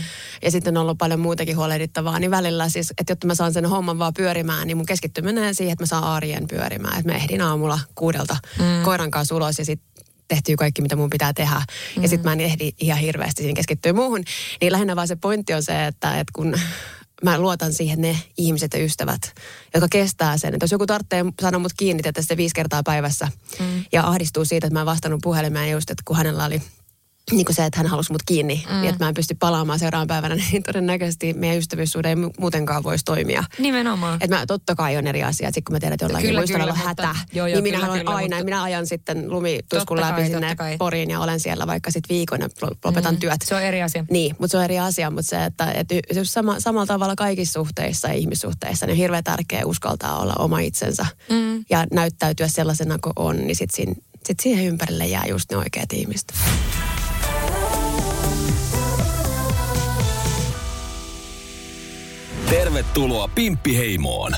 ja 0.42 0.52
sitten 0.52 0.78
on 0.78 0.82
ollut 0.82 0.98
paljon 0.98 1.20
muutakin 1.20 1.58
huolehdittavaa, 1.58 2.20
niin 2.20 2.32
välillä 2.32 2.70
siis, 2.70 2.94
että 2.98 3.12
jotta 3.12 3.28
mä 3.28 3.36
saan 3.36 3.54
sen 3.54 3.66
homman 3.66 4.00
vaan 4.00 4.14
pyörimään, 4.14 4.68
niin 4.68 4.78
mun 4.78 4.86
keskittyminen 4.86 5.36
menee 5.36 5.54
siihen, 5.54 5.74
että 5.74 5.84
mä 5.84 5.88
saan 5.88 6.04
arjen 6.04 6.48
pyörimään. 6.48 7.00
Että 7.00 7.12
mä 7.12 7.18
ehdin 7.18 7.42
aamulla 7.42 7.80
kuudelta 7.96 8.38
mm. 8.60 8.84
koiran 8.84 9.12
kanssa 9.12 9.36
ulos 9.36 9.60
ja 9.60 9.66
sitten 9.66 10.06
tehtyy 10.28 10.56
kaikki, 10.56 10.82
mitä 10.82 10.96
mun 10.96 11.10
pitää 11.10 11.34
tehdä. 11.34 11.62
Mm. 11.96 12.04
Ja 12.04 12.10
sitten 12.10 12.30
mä 12.30 12.34
en 12.34 12.40
ehdi 12.40 12.72
ihan 12.82 13.00
hirveästi 13.00 13.44
siinä 13.44 13.56
keskittyä 13.56 13.94
muuhun. 13.94 14.24
Niin 14.62 14.72
lähinnä 14.72 14.96
vaan 14.96 15.08
se 15.08 15.16
pointti 15.16 15.54
on 15.54 15.64
se, 15.64 15.86
että, 15.86 16.20
että 16.20 16.32
kun 16.34 16.56
mä 17.24 17.40
luotan 17.40 17.74
siihen 17.74 18.02
ne 18.02 18.20
ihmiset 18.38 18.74
ja 18.74 18.84
ystävät, 18.84 19.22
jotka 19.74 19.88
kestää 19.92 20.38
sen. 20.38 20.54
Että 20.54 20.64
jos 20.64 20.72
joku 20.72 20.86
tarvitsee 20.86 21.26
saada 21.42 21.60
mut 21.60 21.72
kiinni 21.78 22.04
tästä 22.14 22.38
viisi 22.38 22.56
kertaa 22.56 22.84
päivässä 22.84 23.28
mm. 23.60 23.86
ja 23.92 24.08
ahdistuu 24.08 24.46
siitä, 24.46 24.68
että 24.68 24.74
mä 24.74 24.80
en 24.80 24.86
vastannut 24.86 25.22
puhelimeen 25.24 25.72
just, 25.72 25.90
että 25.90 26.04
kun 26.06 26.18
hänellä 26.18 26.46
oli 26.46 26.62
niin 27.32 27.46
kuin 27.46 27.56
se, 27.56 27.66
että 27.66 27.80
hän 27.80 27.88
halusi 27.88 28.12
mut 28.12 28.24
kiinni, 28.26 28.66
mm. 28.70 28.76
niin 28.76 28.90
että 28.90 29.04
mä 29.06 29.08
en 29.08 29.14
pysty 29.14 29.36
palaamaan 29.40 29.80
seuraavan 29.80 30.08
päivänä, 30.08 30.36
niin 30.52 30.64
todennäköisesti 30.64 31.34
meidän 31.34 31.58
ystävyyssuhde 31.58 32.10
ei 32.10 32.16
mu- 32.16 32.34
muutenkaan 32.40 32.84
voisi 32.84 33.06
toimia. 33.06 33.44
Nimenomaan. 33.60 34.18
Että 34.22 34.36
mä 34.36 34.46
totta 34.46 34.76
kai 34.76 34.98
on 34.98 35.08
eri 35.08 35.24
asia, 35.24 35.48
että 35.48 35.58
sit 35.58 35.66
kun 35.66 35.74
mä 35.74 35.80
tiedän, 35.80 35.94
että 35.94 36.06
jollain 36.06 36.26
Kyllä, 36.26 36.44
kyllä, 36.48 36.74
hätä, 36.74 37.08
mutta- 37.08 37.16
joo, 37.34 37.48
joo, 37.48 37.56
niin 37.56 37.64
minä 37.64 37.78
kyllä, 37.78 37.86
haluan 37.86 38.00
kyllä, 38.00 38.16
aina, 38.16 38.36
mutta- 38.36 38.46
minä 38.46 38.64
ajan 38.64 38.88
sitten 38.88 39.32
lumituskun 39.32 40.02
läpi 40.02 40.22
kai, 40.22 40.28
sinne 40.28 40.56
kai. 40.56 40.78
Poriin 40.78 41.10
ja 41.10 41.20
olen 41.20 41.40
siellä 41.40 41.68
vaikka 41.68 41.92
sitten 41.92 42.16
viikon 42.16 42.42
ja 42.42 42.50
lo- 42.62 42.78
lopetan 42.86 43.14
mm. 43.14 43.20
työt. 43.20 43.42
Se 43.44 43.56
on 43.56 43.62
eri 43.62 43.84
asia. 43.84 44.06
Niin, 44.12 44.36
mutta 44.40 44.52
se 44.52 44.58
on 44.58 44.64
eri 44.64 44.80
asia, 44.80 45.10
mutta 45.10 45.30
se, 45.30 45.46
että, 45.46 45.72
että 45.72 45.96
jos 46.14 46.34
sama, 46.34 46.60
samalla 46.60 46.86
tavalla 46.86 47.16
kaikissa 47.16 47.60
suhteissa 47.60 48.08
ja 48.08 48.14
ihmissuhteissa, 48.14 48.86
niin 48.86 48.92
on 48.94 48.98
hirveän 48.98 49.24
tärkeää 49.24 49.66
uskaltaa 49.66 50.20
olla 50.20 50.34
oma 50.40 50.60
itsensä 50.60 51.06
mm. 51.30 51.66
ja 51.70 51.86
näyttäytyä 51.92 52.48
sellaisena 52.48 52.98
kuin 53.02 53.14
on, 53.16 53.38
niin 53.38 53.56
sitten 53.56 53.96
sit 54.26 54.40
siihen 54.40 54.66
ympärille 54.66 55.06
jää 55.08 55.26
just 55.30 55.52
ne 55.52 55.58
oikeat 55.58 55.94
ihmiset. 55.94 56.34
Tervetuloa 62.50 63.28
Pimppiheimoon. 63.28 64.32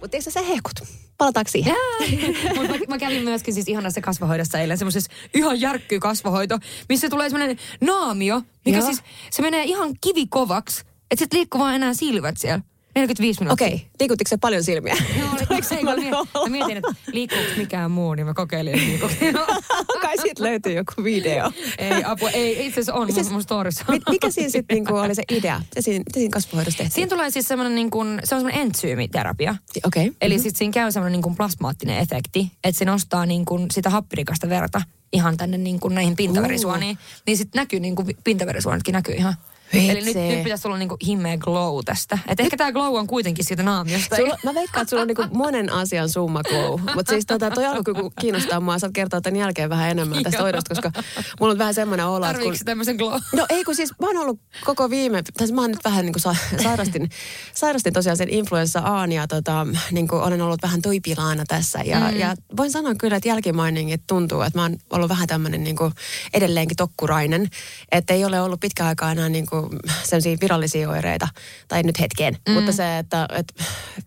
Mutta 0.00 0.16
eikö 0.16 0.30
sä 0.30 0.42
hehkut? 0.42 0.72
Palataanko 1.18 1.50
siihen? 1.50 1.74
Mutta 2.56 2.72
mä, 2.72 2.78
mä, 2.88 2.98
kävin 2.98 3.22
myöskin 3.22 3.54
siis 3.54 3.68
ihanassa 3.68 4.00
kasvohoidossa 4.00 4.58
eilen, 4.58 4.78
semmoisessa 4.78 5.12
ihan 5.34 5.60
järkkyy 5.60 6.00
kasvohoito, 6.00 6.58
missä 6.88 7.08
tulee 7.08 7.30
semmoinen 7.30 7.58
naamio, 7.80 8.42
mikä 8.64 8.78
Joo. 8.78 8.86
siis, 8.86 9.02
se 9.30 9.42
menee 9.42 9.64
ihan 9.64 9.94
kivikovaksi, 10.00 10.80
että 11.10 11.24
sit 11.24 11.32
liikkuu 11.32 11.60
vaan 11.60 11.74
enää 11.74 11.94
silmät 11.94 12.36
siellä. 12.36 12.60
45 12.98 13.40
minuuttia. 13.40 13.66
Okei, 13.66 13.76
okay. 13.76 13.88
liikuttiko 14.00 14.28
se 14.28 14.36
paljon 14.36 14.64
silmiä? 14.64 14.96
Joo, 15.18 15.28
oliko 15.50 15.68
se, 15.68 15.82
mä, 15.82 15.94
mä 16.40 16.48
mietin, 16.48 16.76
että 16.76 16.94
liikkuuko 17.12 17.50
mikään 17.56 17.90
muu, 17.90 18.14
niin 18.14 18.26
mä 18.26 18.34
kokeilin, 18.34 18.74
että 18.74 18.86
liikkuuko. 18.86 19.60
Kai 20.02 20.18
siitä 20.18 20.44
löytyy 20.44 20.72
joku 20.72 21.04
video. 21.04 21.52
ei, 21.78 22.04
apua, 22.04 22.30
ei, 22.30 22.66
itse 22.66 22.80
asiassa 22.80 22.94
on 22.94 23.12
siis, 23.12 23.30
mun 23.30 23.42
storissa. 23.42 23.84
Mi- 23.88 24.00
mikä 24.10 24.30
siinä 24.30 24.50
sitten 24.50 24.74
niinku 24.74 24.94
oli 24.94 25.14
se 25.14 25.22
idea? 25.32 25.62
Se 25.74 25.80
siinä, 25.80 25.98
mitä 25.98 26.14
siinä 26.14 26.32
kasvohoidossa 26.32 26.78
tehtiin? 26.78 26.94
Siinä 26.94 27.08
tulee 27.08 27.30
siis 27.30 27.48
semmoinen 27.48 27.74
niin 27.74 27.90
kuin, 27.90 28.20
se 28.24 28.34
on 28.34 28.40
semmoinen 28.40 28.62
entsyymiterapia. 28.62 29.56
Okei. 29.84 30.06
Okay. 30.06 30.16
Eli 30.20 30.34
mm-hmm. 30.34 30.42
sitten 30.42 30.58
siinä 30.58 30.72
käy 30.72 30.92
semmoinen 30.92 31.12
niin 31.12 31.22
kuin 31.22 31.36
plasmaattinen 31.36 31.98
efekti, 31.98 32.52
että 32.64 32.78
se 32.78 32.84
nostaa 32.84 33.26
niin 33.26 33.44
kuin 33.44 33.66
sitä 33.70 33.90
happirikasta 33.90 34.48
verta 34.48 34.82
ihan 35.12 35.36
tänne 35.36 35.58
niin 35.58 35.80
kuin 35.80 35.94
näihin 35.94 36.16
pintaverisuoniin. 36.16 36.98
Niin 37.26 37.36
sitten 37.36 37.60
näkyy 37.60 37.80
niin 37.80 37.96
kuin 37.96 38.16
pintaverisuonitkin 38.24 38.92
näkyy 38.92 39.14
ihan. 39.14 39.34
Vitsi. 39.72 39.90
Eli 39.90 40.04
nyt, 40.04 40.16
nyt 40.16 40.42
pitäisi 40.42 40.68
olla 40.68 40.78
niin 40.78 40.88
kuin 40.88 40.98
himmeä 41.06 41.36
glow 41.36 41.80
tästä. 41.84 42.18
Et 42.28 42.40
ehkä 42.40 42.56
tämä 42.56 42.72
glow 42.72 42.94
on 42.94 43.06
kuitenkin 43.06 43.44
siitä 43.44 43.62
naamiosta. 43.62 44.16
Sulla, 44.16 44.38
mä 44.44 44.54
veikkaan, 44.54 44.82
että 44.82 44.90
sulla 44.90 45.02
on 45.02 45.06
niinku 45.06 45.24
monen 45.32 45.72
asian 45.72 46.08
summa 46.08 46.42
glow. 46.42 46.80
Mutta 46.94 47.10
siis 47.10 47.26
tota, 47.26 47.50
toi 47.50 47.66
alkoi 47.66 47.94
kun 47.94 48.12
kiinnostaa 48.20 48.60
mua. 48.60 48.78
Saat 48.78 48.92
kertoa 48.92 49.20
tämän 49.20 49.40
jälkeen 49.40 49.70
vähän 49.70 49.90
enemmän 49.90 50.22
tästä 50.22 50.42
hoidosta, 50.42 50.74
koska 50.74 51.02
mulla 51.40 51.52
on 51.52 51.58
vähän 51.58 51.74
semmoinen 51.74 52.06
olo, 52.06 52.26
että 52.26 52.32
kun... 52.32 52.42
Tarviiko 52.42 52.64
tämmöisen 52.64 52.96
glow? 52.96 53.20
No 53.36 53.46
ei 53.48 53.64
kun 53.64 53.74
siis 53.74 53.90
mä 54.00 54.06
oon 54.06 54.16
ollut 54.16 54.40
koko 54.64 54.90
viime, 54.90 55.22
tai 55.22 55.46
siis 55.46 55.52
mä 55.52 55.60
oon 55.60 55.70
nyt 55.70 55.84
vähän 55.84 56.04
niin 56.04 56.12
kuin 56.12 56.22
sa, 56.22 56.36
sairastin, 56.62 57.08
sairastin 57.54 57.92
tosiaan 57.92 58.16
sen 58.16 58.28
influenssa 58.28 58.80
Aan 58.80 59.12
ja 59.12 59.26
tota, 59.26 59.66
niin 59.90 60.08
kuin 60.08 60.22
olen 60.22 60.42
ollut 60.42 60.62
vähän 60.62 60.82
toipilaana 60.82 61.44
tässä. 61.48 61.78
Ja, 61.84 62.00
mm. 62.00 62.18
ja 62.18 62.34
voin 62.56 62.70
sanoa 62.70 62.94
kyllä, 62.94 63.16
että 63.16 63.28
jälkimainingit 63.28 64.02
tuntuu, 64.06 64.42
että 64.42 64.58
mä 64.58 64.62
oon 64.62 64.76
ollut 64.90 65.08
vähän 65.08 65.28
tämmöinen 65.28 65.64
niin 65.64 65.76
kuin 65.76 65.92
edelleenkin 66.34 66.76
tokkurainen. 66.76 67.48
Että 67.92 68.14
ei 68.14 68.24
ole 68.24 68.40
ollut 68.40 68.60
pitkä 68.60 68.86
aikaa 68.86 69.12
enää 69.12 69.28
niin 69.28 69.46
kuin 69.60 69.80
sellaisia 70.04 70.36
virallisia 70.40 70.90
oireita, 70.90 71.28
tai 71.68 71.82
nyt 71.82 72.00
hetkeen. 72.00 72.38
Mm. 72.48 72.54
Mutta 72.54 72.72
se, 72.72 72.98
että, 72.98 73.28
että 73.34 73.64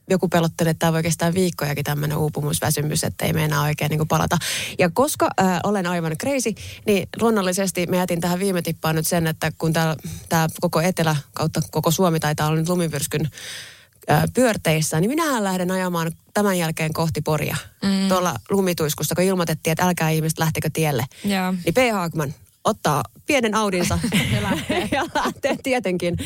joku 0.10 0.28
pelottelee, 0.28 0.72
että 0.72 0.80
tämä 0.80 0.94
voi 0.94 1.04
kestää 1.04 1.34
viikkojakin 1.34 1.84
tämmöinen 1.84 2.18
uupumusväsymys, 2.18 3.04
että 3.04 3.26
ei 3.26 3.34
meinaa 3.34 3.64
oikein 3.64 3.90
niin 3.90 4.08
palata. 4.08 4.38
Ja 4.80 4.90
koska 4.94 5.30
äh, 5.42 5.60
olen 5.64 5.88
aivan 5.88 6.18
crazy, 6.18 6.54
niin 6.86 7.10
luonnollisesti 7.22 7.86
mä 7.88 7.96
jätin 7.96 8.22
tähän 8.22 8.40
viime 8.40 8.62
tippaan 8.62 8.96
nyt 8.96 9.08
sen, 9.08 9.28
että 9.28 9.52
kun 9.58 9.74
tämä 9.74 10.48
koko 10.62 10.82
etelä 10.82 11.16
kautta 11.34 11.62
koko 11.72 11.92
Suomi 11.92 12.20
taitaa 12.20 12.48
olla 12.48 12.60
nyt 12.60 12.70
lumipyrskyn 12.70 13.30
äh, 14.12 14.24
pyörteissä, 14.34 15.00
niin 15.00 15.12
minähän 15.12 15.44
lähden 15.44 15.72
ajamaan 15.72 16.12
tämän 16.34 16.58
jälkeen 16.58 16.94
kohti 16.94 17.22
Poria. 17.22 17.58
Mm. 17.84 18.08
Tuolla 18.10 18.36
lumituiskussa, 18.50 19.16
kun 19.16 19.24
ilmoitettiin, 19.24 19.72
että 19.72 19.86
älkää 19.86 20.10
ihmiset 20.10 20.40
lähtekö 20.40 20.70
tielle. 20.74 21.06
Joo. 21.24 21.52
Niin 21.52 21.74
P. 21.74 21.78
Haagman 21.94 22.34
ottaa 22.63 23.04
pienen 23.26 23.56
Audinsa 23.56 24.00
ja 24.36 24.41
lähtee, 24.43 24.89
ja 24.97 25.06
lähtee 25.15 25.56
tietenkin. 25.63 26.17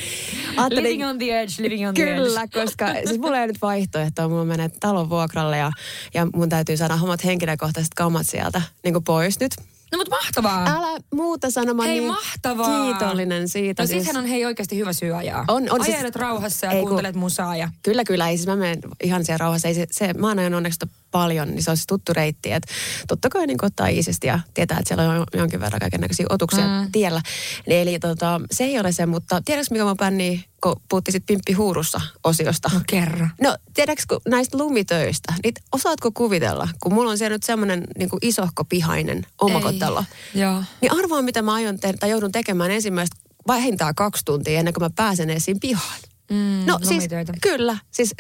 Ajattelin- 0.57 0.83
Living 0.83 1.07
on 1.09 1.17
the 1.17 1.39
edge, 1.41 1.53
living 1.63 1.87
on 1.87 1.93
the 1.93 2.03
edge. 2.03 2.15
Kyllä, 2.15 2.47
koska 2.47 2.85
siis 3.05 3.19
mulla 3.19 3.39
ei 3.39 3.47
nyt 3.47 3.61
vaihtoehtoa. 3.61 4.27
Mulla 4.29 4.45
menee 4.45 4.69
talon 4.79 5.09
vuokralle 5.09 5.57
ja, 5.57 5.71
ja 6.13 6.27
mun 6.35 6.49
täytyy 6.49 6.77
saada 6.77 6.95
hommat 6.95 7.23
henkilökohtaiset 7.25 7.93
kamat 7.95 8.25
sieltä 8.29 8.61
niin 8.83 9.03
pois 9.03 9.39
nyt. 9.39 9.51
No 9.91 9.97
mutta 9.97 10.15
mahtavaa. 10.15 10.65
Älä 10.77 10.99
muuta 11.13 11.51
sano, 11.51 11.73
mä 11.73 11.81
oon 11.81 11.89
Hei, 11.89 11.99
niin 11.99 12.11
mahtavaa. 12.11 12.85
kiitollinen 12.85 13.49
siitä. 13.49 13.83
No 13.83 13.87
siis 13.87 14.07
hän 14.07 14.17
on 14.17 14.25
hei 14.25 14.45
oikeasti 14.45 14.77
hyvä 14.77 14.93
syy 14.93 15.13
ajaa. 15.17 15.45
On- 15.47 15.67
on 15.71 15.83
siis- 15.83 15.95
Ajelet 15.97 16.15
rauhassa 16.15 16.65
ja 16.65 16.71
Ei 16.71 16.79
kun- 16.79 16.87
kuuntelet 16.89 17.15
musaa 17.15 17.55
ja... 17.57 17.69
Kyllä, 17.83 18.03
kyllä. 18.03 18.29
Ei 18.29 18.37
siis 18.37 18.47
mä 18.47 18.55
menen 18.55 18.79
ihan 19.03 19.25
siellä 19.25 19.37
rauhassa. 19.37 19.67
Ei 19.67 19.73
se, 19.73 19.87
se, 19.91 20.13
mä 20.13 20.27
oon 20.27 20.39
ajanut 20.39 20.57
onneksi 20.57 20.79
paljon, 21.15 21.47
niin 21.47 21.63
se 21.63 21.71
on 21.71 21.77
siis 21.77 21.87
tuttu 21.87 22.13
reitti. 22.13 22.51
Että 22.51 22.73
totta 23.07 23.29
kai 23.29 23.47
niin 23.47 23.65
ottaa 23.65 23.87
iisisti 23.87 24.27
ja 24.27 24.39
tietää, 24.53 24.79
että 24.79 24.87
siellä 24.87 25.09
on 25.09 25.23
jonkin 25.33 25.59
verran 25.59 25.79
kaikenlaisia 25.79 26.25
otuksia 26.29 26.63
mm. 26.63 26.91
tiellä. 26.91 27.21
Eli 27.67 27.99
tota, 27.99 28.41
se 28.51 28.63
ei 28.63 28.79
ole 28.79 28.91
se, 28.91 29.05
mutta 29.05 29.41
tiedätkö 29.45 29.73
mikä 29.73 29.83
mä 29.83 29.95
bänni, 29.95 30.45
kun 30.63 30.81
puhuttiin 30.89 31.13
sit 31.13 31.25
Pimppi 31.25 31.53
Huurussa 31.53 32.01
osiosta? 32.23 32.71
No 32.73 32.81
kerro. 32.87 33.27
No, 33.41 33.57
tiedätkö 33.73 34.03
kun 34.09 34.21
näistä 34.27 34.57
lumitöistä, 34.57 35.33
niin 35.43 35.53
osaatko 35.71 36.11
kuvitella, 36.11 36.67
kun 36.79 36.93
mulla 36.93 37.11
on 37.11 37.17
siellä 37.17 37.35
nyt 37.35 37.43
semmoinen 37.43 37.83
niin 37.97 38.09
isohko 38.21 38.65
pihainen 38.65 39.25
omakotelo. 39.41 40.03
Joo. 40.33 40.63
Niin 40.81 40.91
arvaa, 40.99 41.21
mitä 41.21 41.41
mä 41.41 41.53
aion 41.53 41.79
tehdä 41.79 41.97
tai 41.97 42.09
joudun 42.09 42.31
tekemään 42.31 42.71
ensimmäistä 42.71 43.15
vähintään 43.47 43.95
kaksi 43.95 44.25
tuntia 44.25 44.59
ennen 44.59 44.73
kuin 44.73 44.83
mä 44.83 44.89
pääsen 44.95 45.29
edes 45.29 45.45
siinä 45.45 45.59
pihaan. 45.61 45.99
Mm, 46.31 46.63
No 46.65 46.79
siis 46.83 47.03
kyllä, 47.41 47.77
siis 47.91 48.13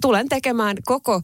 tulen 0.00 0.28
tekemään 0.28 0.76
koko 0.84 1.20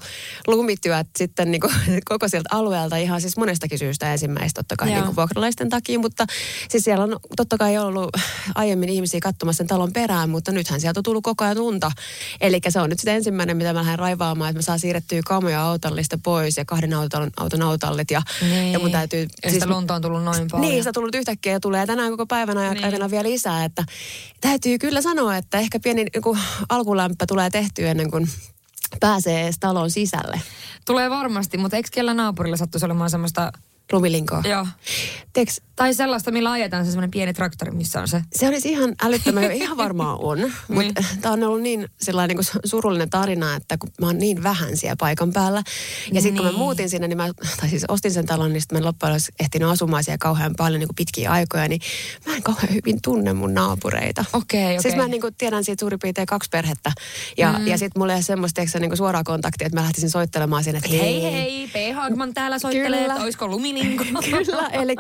lumityöt 0.47 1.07
sitten 1.19 1.51
niin 1.51 1.61
kuin, 1.61 1.73
koko 2.05 2.29
sieltä 2.29 2.49
alueelta 2.53 2.97
ihan 2.97 3.21
siis 3.21 3.37
monestakin 3.37 3.79
syystä 3.79 4.13
ensimmäistä 4.13 4.59
totta 4.63 4.77
kai 4.77 4.89
Joo. 4.89 4.97
niin 4.97 5.05
kuin 5.07 5.17
vuokralaisten 5.17 5.69
takia, 5.71 5.99
mutta 5.99 6.27
siis 6.69 6.85
siellä 6.85 7.05
on 7.05 7.17
totta 7.37 7.59
kai 7.59 7.79
ollut 7.79 8.11
aiemmin 8.55 8.89
ihmisiä 8.89 9.21
katsomassa 9.21 9.57
sen 9.59 9.67
talon 9.67 9.93
perään, 9.93 10.31
mutta 10.31 10.53
nythän 10.53 10.81
sieltä 10.81 11.01
on 11.01 11.05
tullut 11.05 11.25
koko 11.25 11.45
ajan 11.45 11.59
unta. 11.59 11.91
Eli 12.41 12.61
se 12.69 12.81
on 12.81 12.91
nyt 12.91 12.99
sitten 12.99 13.15
ensimmäinen, 13.15 13.57
mitä 13.57 13.73
mä 13.73 13.79
lähden 13.81 13.99
raivaamaan, 13.99 14.51
että 14.51 14.59
mä 14.59 14.63
saan 14.63 14.79
siirrettyä 14.81 15.21
kamoja 15.27 15.63
autollista 15.63 16.19
pois 16.23 16.57
ja 16.57 16.65
kahden 16.65 16.95
auton, 16.95 17.31
auton 17.37 17.63
autollit 17.63 18.11
ja, 18.11 18.23
Niin. 18.41 18.73
ja 18.73 18.79
mun 18.79 18.91
täytyy... 18.93 19.27
Ja 19.45 19.51
sitä 19.51 19.67
lunta 19.69 19.95
on 19.95 20.03
tullut 20.03 20.23
noin 20.25 20.49
paljon. 20.51 20.69
Niin, 20.71 20.81
sitä 20.81 20.91
on 20.91 20.95
tullut 20.95 21.15
yhtäkkiä 21.15 21.53
ja 21.53 21.61
tulee 21.61 21.87
tänään 21.87 22.11
koko 22.11 22.27
päivän 22.27 22.57
Niin. 22.57 22.85
aikana 22.85 23.11
vielä 23.11 23.29
lisää. 23.29 23.65
Että 23.65 23.85
täytyy 24.41 24.79
kyllä 24.79 25.03
sanoa, 25.03 25.37
että 25.37 25.59
ehkä 25.59 25.81
pieni 25.81 26.07
niin 26.33 26.45
alkulämpö 26.69 27.27
tulee 27.29 27.51
tehtyä 27.51 27.91
ennen 27.91 28.11
kuin 28.11 28.29
pääsee 29.01 29.43
edes 29.43 29.59
talon 29.61 29.91
sisälle. 29.91 30.41
Tulee 30.87 31.11
varmasti, 31.11 31.59
mutta 31.59 31.77
eikö 31.77 31.89
kellä 31.93 32.15
naapurilla 32.15 32.57
sattuisi 32.57 32.87
olemaan 32.87 33.11
semmoista... 33.11 33.53
Lumilinkoa. 33.93 34.43
Joo. 34.49 34.67
Tiedätkö, 35.33 35.63
Tai 35.77 35.95
sellaista, 35.95 36.31
millä 36.31 36.51
ajetaan 36.51 36.85
se 36.85 36.91
semmoinen 36.91 37.11
pieni 37.11 37.33
traktori, 37.35 37.71
missä 37.71 38.01
on 38.01 38.09
se. 38.09 38.23
se 38.33 38.49
olisi 38.49 38.71
ihan 38.71 38.95
älyttömän, 39.03 39.53
ihan 39.53 39.77
varmaan 39.77 40.19
on, 40.21 40.39
mutta 40.69 40.81
Niin. 41.03 41.21
tämä 41.21 41.33
on 41.33 41.43
ollut 41.43 41.63
niin, 41.63 41.89
sellainen 42.03 42.37
niin 42.37 42.61
surullinen 42.65 43.11
tarina, 43.11 43.55
että 43.55 43.79
kun 43.79 43.91
mä 44.01 44.07
oon 44.07 44.19
niin 44.19 44.43
vähän 44.43 44.77
siellä 44.77 44.97
paikan 44.99 45.33
päällä. 45.33 45.63
Ja 46.13 46.21
sitten 46.21 46.37
kun 46.37 46.45
mä 46.45 46.51
Niin. 46.51 46.59
muutin 46.59 46.91
sinne, 46.91 47.09
niin 47.09 47.17
mä, 47.17 47.29
tai 47.61 47.69
siis 47.69 47.85
ostin 47.89 48.13
sen 48.13 48.27
talon, 48.27 48.53
niin 48.53 48.61
sitten 48.61 48.79
mä 48.79 48.85
loppujen 48.87 49.13
lopuksi 49.13 49.33
ehtinyt 49.41 49.69
asumaan 49.69 50.05
siellä 50.05 50.19
kauhean 50.19 50.55
paljon 50.57 50.81
niin 50.81 50.89
kuin 50.89 50.97
pitkiä 50.97 51.31
aikoja, 51.31 51.69
niin 51.69 51.81
mä 52.27 52.37
en 52.37 52.43
kauhean 52.43 52.75
hyvin 52.75 52.99
tunne 53.03 53.33
mun 53.33 53.55
naapureita. 53.55 54.25
Okei, 54.33 54.65
okei. 54.65 54.83
Siis 54.83 54.97
mä 54.97 55.09
niin 55.09 55.21
kuin 55.21 55.35
tiedän 55.35 55.65
siitä 55.65 55.81
suurin 55.81 55.99
piirtein 55.99 56.27
kaksi 56.27 56.49
perhettä. 56.51 56.93
Ja, 57.39 57.53
mm. 57.59 57.67
ja 57.67 57.79
sitten 57.79 58.01
mulla 58.01 58.13
ei 58.13 58.17
ole 58.17 58.23
semmoista 58.23 58.55
tiedätkö, 58.57 58.81
niin 58.81 58.91
kuin 58.91 58.99
suoraa 58.99 59.25
kontaktia, 59.25 59.67
että 59.67 59.81
mä 59.81 59.85
lähtisin 59.85 60.11
soittelemaan 60.11 60.65
sinne, 60.65 60.79
että 60.79 60.91
Hei 60.91 61.23
hei, 61.23 61.69
P. 61.73 61.97
Hagman 61.97 62.35
täällä 62.35 62.59
soittelee, 62.59 63.01
Kyllä. 63.01 63.13
että 63.13 63.25
olisiko 63.25 63.49
lumilinko. 63.49 64.05
Kyllä, 64.31 64.69
eli 64.73 64.95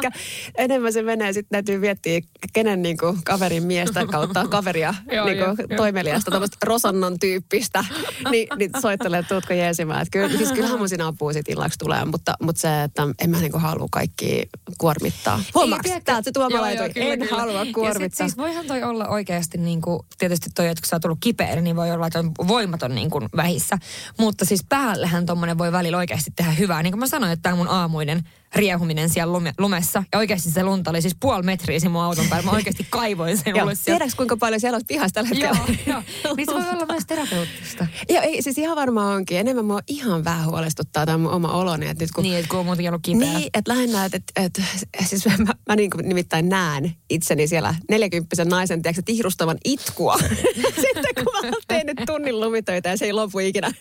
enemmän 0.64 0.92
se 0.92 1.02
menee, 1.02 1.32
sitten 1.32 1.50
täytyy 1.50 1.78
miettiä, 1.78 2.20
kenen 2.52 2.82
niin 2.82 2.96
kuin, 2.96 3.18
kaverin 3.24 3.62
miestä 3.62 4.06
kautta 4.06 4.48
kaveria, 4.56 4.94
Joo, 5.12 5.26
niin 5.26 5.38
kuin, 5.38 5.76
toimeliasta, 5.76 6.30
tämmöistä 6.30 6.56
Rosannon 6.64 7.18
tyyppistä, 7.18 7.84
niin, 8.30 8.48
niin 8.58 8.70
soittelee, 8.82 9.18
että 9.18 9.34
tuutko 9.34 9.54
jeesimään. 9.54 10.02
Että 10.02 10.10
kyllä, 10.10 10.36
siis 10.36 10.52
kyllähän 10.52 10.78
mun 10.78 10.88
siinä 10.88 11.06
apua 11.06 11.32
sit 11.32 11.48
illaksi 11.48 11.78
tulee, 11.78 12.04
mutta, 12.04 12.34
mutta 12.42 12.60
se, 12.60 12.82
että 12.82 13.02
en 13.24 13.30
mä 13.30 13.40
niin 13.40 13.52
kuin 13.52 13.62
halua 13.62 13.86
kaikki 13.90 14.42
kuormittaa. 14.78 15.42
Huomaaks, 15.54 15.90
täältä 16.04 16.24
se 16.24 16.32
tuoma 16.32 16.56
Joo, 16.56 16.62
laitui, 16.62 16.86
joo, 16.86 16.94
kyllä, 16.94 17.12
en 17.12 17.20
kyllä. 17.20 17.36
halua 17.36 17.58
Ja 17.58 17.64
sit 17.64 17.74
kuormittaa. 17.74 18.28
siis 18.28 18.38
voihan 18.38 18.66
toi 18.66 18.82
olla 18.82 19.08
oikeasti 19.08 19.58
niin 19.58 19.80
kuin, 19.80 20.00
tietysti 20.18 20.50
toi, 20.54 20.68
että 20.68 20.80
kun 20.80 20.88
sä 20.88 20.96
oot 20.96 21.02
tullut 21.02 21.18
kipeä, 21.20 21.60
niin 21.60 21.76
voi 21.76 21.90
olla, 21.90 22.06
että 22.06 22.18
on 22.18 22.32
voimaton 22.48 22.94
niin 22.94 23.10
kuin 23.10 23.28
vähissä. 23.36 23.78
Mutta 24.18 24.44
siis 24.44 24.64
päällähän 24.68 25.26
tommonen 25.26 25.58
voi 25.58 25.72
välillä 25.72 25.96
oikeasti 25.96 26.30
tehdä 26.36 26.52
hyvää. 26.52 26.82
Niin 26.82 26.92
kuin 26.92 27.00
mä 27.00 27.06
sanoin, 27.06 27.32
että 27.32 27.42
tämä 27.42 27.56
mun 27.56 27.68
aamuinen 27.68 28.22
riehuminen 28.54 29.08
siellä 29.08 29.32
lume, 29.32 29.52
lumessa. 29.58 30.04
Ja 30.12 30.18
oikeasti 30.18 30.50
se 30.50 30.62
lunta 30.62 30.90
oli 30.90 31.02
siis 31.02 31.16
puoli 31.20 31.42
metriä 31.42 31.80
siinä 31.80 31.92
mun 31.92 32.02
auton 32.02 32.26
päällä. 32.28 32.44
Mä 32.50 32.56
oikeasti 32.58 32.86
kaivoin 32.90 33.38
sen 33.38 33.62
ulos. 33.62 33.80
Tiedätkö 33.80 34.16
kuinka 34.16 34.36
paljon 34.36 34.60
siellä 34.60 34.76
on 34.76 34.82
pihassa 34.88 35.14
tällä 35.14 35.28
hetkellä? 35.28 35.58
Joo, 35.86 36.02
joo. 36.24 36.34
Niin 36.36 36.46
se 36.46 36.54
voi 36.54 36.70
olla 36.72 36.86
myös 36.86 37.06
terapeuttista. 37.06 37.86
Joo, 38.12 38.22
ei, 38.22 38.42
siis 38.42 38.58
ihan 38.58 38.76
varmaan 38.76 39.16
onkin. 39.16 39.38
Enemmän 39.38 39.64
mua 39.64 39.80
ihan 39.88 40.24
vähän 40.24 40.46
huolestuttaa 40.46 41.06
tämä 41.06 41.18
mun 41.18 41.30
oma 41.30 41.52
oloni. 41.52 41.88
Että 41.88 42.04
nyt 42.04 42.10
kun 42.10 42.22
Niin, 42.24 42.36
että 42.36 42.48
kun 42.48 42.58
on 42.58 42.66
muutenkin 42.66 42.90
ollut 42.90 43.02
kipeä. 43.02 43.38
Niin, 43.38 43.50
että 43.54 43.74
lähinnä, 43.74 44.04
että, 44.04 44.16
että, 44.16 44.62
että 44.84 45.04
siis 45.04 45.26
mä, 45.26 45.54
mä 45.68 45.76
niin 45.76 45.90
kuin 45.90 46.08
nimittäin 46.08 46.48
näen 46.48 46.92
itseni 47.10 47.46
siellä 47.46 47.74
neljäkymppisen 47.90 48.48
naisen, 48.48 48.82
tiedätkö, 48.82 49.02
tihrustavan 49.04 49.58
itkua. 49.64 50.18
Sitten 50.80 51.13
kun 51.14 51.32
mä 51.32 51.48
oon 51.48 51.62
tehnyt 51.68 51.96
tunnin 52.06 52.40
lumitöitä 52.40 52.88
ja 52.88 52.96
se 52.96 53.04
ei 53.04 53.12
lopu 53.12 53.38
ikinä. 53.38 53.72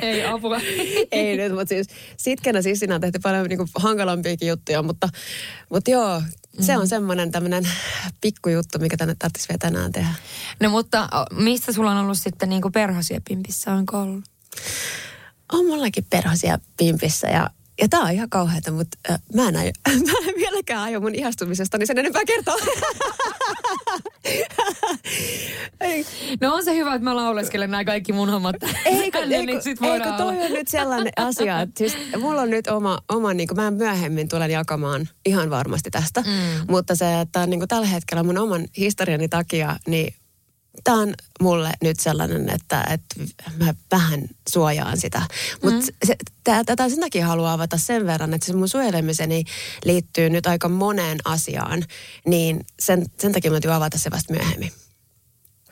Ei 0.00 0.24
apua. 0.26 0.60
ei 1.12 1.36
nyt, 1.36 1.52
mutta 1.52 1.68
siis 1.68 1.86
sitkenä 2.16 2.62
siis 2.62 2.78
siinä 2.78 2.94
on 2.94 3.00
tehty 3.00 3.18
paljon 3.18 3.46
niin 3.48 3.58
kuin 3.58 3.68
hankalampiakin 3.74 4.48
juttuja, 4.48 4.82
mutta, 4.82 5.08
mutta 5.70 5.90
joo, 5.90 6.22
se 6.60 6.76
on 6.76 6.88
semmoinen 6.88 7.30
tämmöinen 7.30 7.68
pikkujuttu, 8.20 8.78
mikä 8.78 8.96
tänne 8.96 9.16
tarvitsisi 9.18 9.48
vielä 9.48 9.58
tänään 9.58 9.92
tehdä. 9.92 10.14
No 10.60 10.70
mutta 10.70 11.08
mistä 11.32 11.72
sulla 11.72 11.90
on 11.90 11.98
ollut 11.98 12.18
sitten 12.18 12.48
niin 12.48 12.62
kuin 12.62 12.72
perhosia 12.72 13.20
pimpissä? 13.28 13.72
Onko 13.72 14.00
ollut? 14.00 14.24
On 15.52 15.66
mullakin 15.66 16.06
perhosia 16.10 16.58
pimpissä 16.76 17.28
ja 17.28 17.50
ja 17.80 17.88
tää 17.88 18.00
on 18.00 18.10
ihan 18.10 18.30
kauheata, 18.30 18.70
mutta 18.70 18.98
äh, 19.10 19.18
mä, 19.34 19.48
en 19.48 19.56
aio, 19.56 19.72
mä 19.88 20.28
en 20.28 20.34
vieläkään 20.36 20.82
aio 20.82 21.00
mun 21.00 21.14
ihastumisesta, 21.14 21.78
niin 21.78 21.86
sen 21.86 21.98
enempää 21.98 22.24
kertoa. 22.24 22.56
No 26.40 26.54
on 26.54 26.64
se 26.64 26.74
hyvä, 26.74 26.94
että 26.94 27.04
mä 27.04 27.16
lauleskelen 27.16 27.70
nämä 27.70 27.84
kaikki 27.84 28.12
mun 28.12 28.30
hommat. 28.30 28.56
Eikö, 28.84 29.18
tänne, 29.18 29.36
eikö, 29.36 29.52
niin 29.52 29.62
sit 29.62 29.82
eikö 29.82 30.04
toi 30.04 30.28
olla. 30.28 30.44
on 30.44 30.52
nyt 30.52 30.68
sellainen 30.68 31.12
asia, 31.16 31.60
että 31.60 31.78
siis 31.78 31.96
mulla 32.18 32.42
on 32.42 32.50
nyt 32.50 32.66
oma, 32.66 32.98
oma 33.08 33.34
niin 33.34 33.48
kuin 33.48 33.56
mä 33.56 33.70
myöhemmin 33.70 34.28
tulen 34.28 34.50
jakamaan 34.50 35.08
ihan 35.26 35.50
varmasti 35.50 35.90
tästä, 35.90 36.20
mm. 36.20 36.66
mutta 36.68 36.94
se, 36.94 37.20
että 37.20 37.46
niin 37.46 37.60
kuin 37.60 37.68
tällä 37.68 37.86
hetkellä 37.86 38.22
mun 38.22 38.38
oman 38.38 38.64
historiani 38.76 39.28
takia, 39.28 39.76
niin 39.86 40.14
tämä 40.84 41.00
on 41.00 41.14
mulle 41.40 41.72
nyt 41.82 42.00
sellainen, 42.00 42.50
että, 42.50 42.86
että 42.90 43.14
mä 43.64 43.74
vähän 43.90 44.28
suojaan 44.48 45.00
sitä. 45.00 45.22
Mutta 45.62 45.92
mm. 46.06 46.64
tätä 46.66 46.88
sen 46.88 47.00
takia 47.00 47.26
haluan 47.26 47.52
avata 47.52 47.76
sen 47.76 48.06
verran, 48.06 48.34
että 48.34 48.46
se 48.46 48.52
mun 48.52 48.68
suojelemiseni 48.68 49.44
liittyy 49.84 50.30
nyt 50.30 50.46
aika 50.46 50.68
moneen 50.68 51.18
asiaan, 51.24 51.84
niin 52.26 52.60
sen, 52.80 53.06
sen 53.18 53.32
takia 53.32 53.50
mä 53.50 53.54
täytyy 53.54 53.74
avata 53.74 53.98
se 53.98 54.10
vasta 54.10 54.32
myöhemmin. 54.32 54.72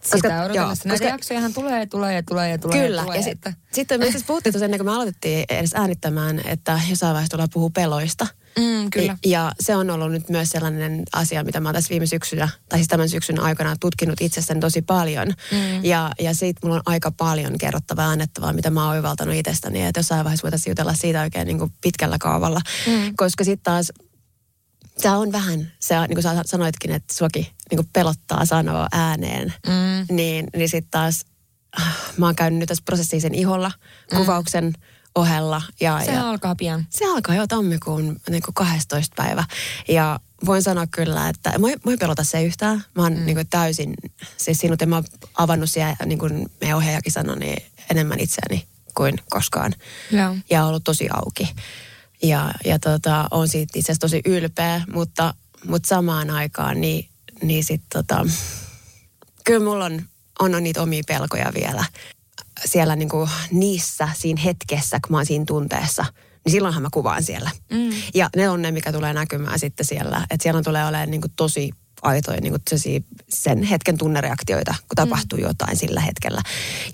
Sitä 0.04 0.28
joo, 0.28 0.44
odotellessa. 0.44 0.88
Näitä 0.88 1.04
koska- 1.04 1.14
jaksojahan 1.14 1.54
tulee 1.54 1.80
ja 1.80 1.86
tulee 1.86 2.14
ja 2.14 2.22
tulee 2.22 2.50
ja 2.50 2.58
tulee 2.58 2.82
Kyllä. 2.82 3.00
ja 3.00 3.04
tulee. 3.04 3.16
Ja 3.18 3.22
sit, 3.22 3.32
että... 3.32 3.52
sitten 3.72 4.00
me 4.00 4.10
siis 4.10 4.24
puhuttiin 4.24 4.52
tuossa 4.52 4.64
ennen 4.64 4.78
kuin 4.78 4.86
me 4.86 4.94
aloitettiin 4.94 5.44
edes 5.48 5.74
äänittämään, 5.74 6.40
että 6.44 6.80
jossain 6.88 7.12
vaiheessa 7.12 7.30
tullaan 7.30 7.48
puhua 7.52 7.70
peloista. 7.74 8.26
Mm, 8.58 8.90
kyllä. 8.90 9.16
Ja 9.26 9.52
se 9.60 9.76
on 9.76 9.90
ollut 9.90 10.12
nyt 10.12 10.28
myös 10.28 10.48
sellainen 10.48 11.02
asia, 11.12 11.44
mitä 11.44 11.60
mä 11.60 11.68
oon 11.68 11.74
tässä 11.74 11.90
viime 11.90 12.06
syksynä, 12.06 12.48
tai 12.68 12.78
siis 12.78 12.88
tämän 12.88 13.08
syksyn 13.08 13.40
aikana 13.40 13.76
tutkinut 13.80 14.20
itsestäni 14.20 14.60
tosi 14.60 14.82
paljon. 14.82 15.28
Mm. 15.28 15.84
Ja, 15.84 16.10
ja 16.20 16.34
siitä 16.34 16.60
mulla 16.62 16.76
on 16.76 16.82
aika 16.86 17.10
paljon 17.10 17.58
kerrottavaa 17.58 18.04
ja 18.04 18.10
annettavaa, 18.10 18.52
mitä 18.52 18.70
mä 18.70 18.84
oon 18.84 18.90
oivaltanut 18.94 19.34
itsestäni. 19.34 19.82
Että 19.82 19.98
jossain 19.98 20.24
vaiheessa 20.24 20.42
voitaisiin 20.44 20.70
jutella 20.70 20.94
siitä 20.94 21.20
oikein 21.22 21.46
niin 21.46 21.58
kuin 21.58 21.72
pitkällä 21.80 22.16
kaavalla. 22.20 22.60
Mm. 22.86 23.12
Koska 23.16 23.44
sitten 23.44 23.64
taas 23.64 23.92
Tämä 25.02 25.18
on 25.18 25.32
vähän, 25.32 25.72
se, 25.80 25.94
niin 26.00 26.14
kuin 26.14 26.22
sä 26.22 26.42
sanoitkin, 26.46 26.92
että 26.92 27.14
suakin 27.14 27.46
niin 27.70 27.76
kuin 27.76 27.88
pelottaa 27.92 28.44
sanoa 28.44 28.86
ääneen, 28.92 29.52
Mm. 29.66 30.16
niin, 30.16 30.46
niin 30.56 30.68
sitten 30.68 30.90
taas 30.90 31.24
äh, 31.80 31.96
mä 32.16 32.26
oon 32.26 32.36
käynyt 32.36 32.58
nyt 32.58 32.66
tässä 32.68 32.82
prosessiin 32.84 33.22
sen 33.22 33.34
iholla, 33.34 33.72
kuvauksen 34.16 34.72
ohella. 35.14 35.62
Ja, 35.80 36.00
Se 36.04 36.12
ja, 36.12 36.30
alkaa 36.30 36.54
pian. 36.54 36.86
se 36.90 37.04
alkaa 37.04 37.34
jo 37.34 37.46
tammikuun 37.46 38.20
niin 38.30 38.42
kuin 38.42 38.54
12. 38.54 39.14
päivä. 39.16 39.44
Ja 39.88 40.20
voin 40.46 40.62
sanoa 40.62 40.86
kyllä, 40.86 41.28
että 41.28 41.58
mä, 41.58 41.68
ei 41.68 41.96
pelota 41.96 42.24
se 42.24 42.42
yhtään. 42.42 42.84
Mä 42.94 43.02
oon 43.02 43.12
mm. 43.12 43.24
niin 43.24 43.36
kuin 43.36 43.46
täysin, 43.46 43.94
siis 44.36 44.58
sinut 44.58 44.82
en 44.82 44.88
mä 44.88 45.02
avannut 45.38 45.70
siellä, 45.70 45.96
niin 46.06 46.18
kuin 46.18 46.50
meidän 46.60 46.76
ohjaajakin 46.76 47.12
sanoi, 47.12 47.38
niin 47.38 47.62
enemmän 47.90 48.20
itseäni 48.20 48.66
kuin 48.94 49.14
koskaan. 49.30 49.72
Joo. 50.10 50.36
Ja 50.50 50.64
ollut 50.64 50.84
tosi 50.84 51.08
auki. 51.12 51.54
Ja, 52.22 52.54
ja 52.64 52.78
tota, 52.78 53.28
on 53.30 53.48
siitä 53.48 53.72
itse 53.78 53.92
asiassa 53.92 54.00
tosi 54.00 54.22
ylpeä, 54.24 54.82
mutta, 54.92 55.34
mutta 55.66 55.88
samaan 55.88 56.30
aikaan 56.30 56.80
niin, 56.80 57.08
niin 57.42 57.64
sit 57.64 57.82
tota, 57.92 58.26
kyllä 59.44 59.64
mulla 59.64 59.84
on, 59.84 60.02
on, 60.40 60.54
on 60.54 60.62
niitä 60.62 60.82
omia 60.82 61.02
pelkoja 61.06 61.52
vielä 61.54 61.84
siellä 62.64 62.96
niinku 62.96 63.28
niissä, 63.50 64.08
siinä 64.14 64.40
hetkessä, 64.40 64.98
kun 65.06 65.12
mä 65.12 65.16
oon 65.16 65.26
siinä 65.26 65.44
tunteessa. 65.44 66.06
Niin 66.44 66.52
silloinhan 66.52 66.82
mä 66.82 66.88
kuvaan 66.92 67.22
siellä. 67.22 67.50
Mm. 67.70 67.90
Ja 68.14 68.30
ne 68.36 68.48
on 68.48 68.62
ne, 68.62 68.70
mikä 68.70 68.92
tulee 68.92 69.12
näkymään 69.12 69.58
sitten 69.58 69.86
siellä. 69.86 70.26
Että 70.30 70.42
siellä 70.42 70.62
tulee 70.62 70.86
olemaan 70.86 71.10
niinku 71.10 71.28
tosi 71.36 71.70
aitoja 72.02 72.40
niinku 72.40 72.58
tosia 72.70 73.00
sen 73.28 73.62
hetken 73.62 73.98
tunnereaktioita, 73.98 74.74
kun 74.80 74.96
tapahtuu 74.96 75.38
mm. 75.38 75.44
jotain 75.44 75.76
sillä 75.76 76.00
hetkellä. 76.00 76.42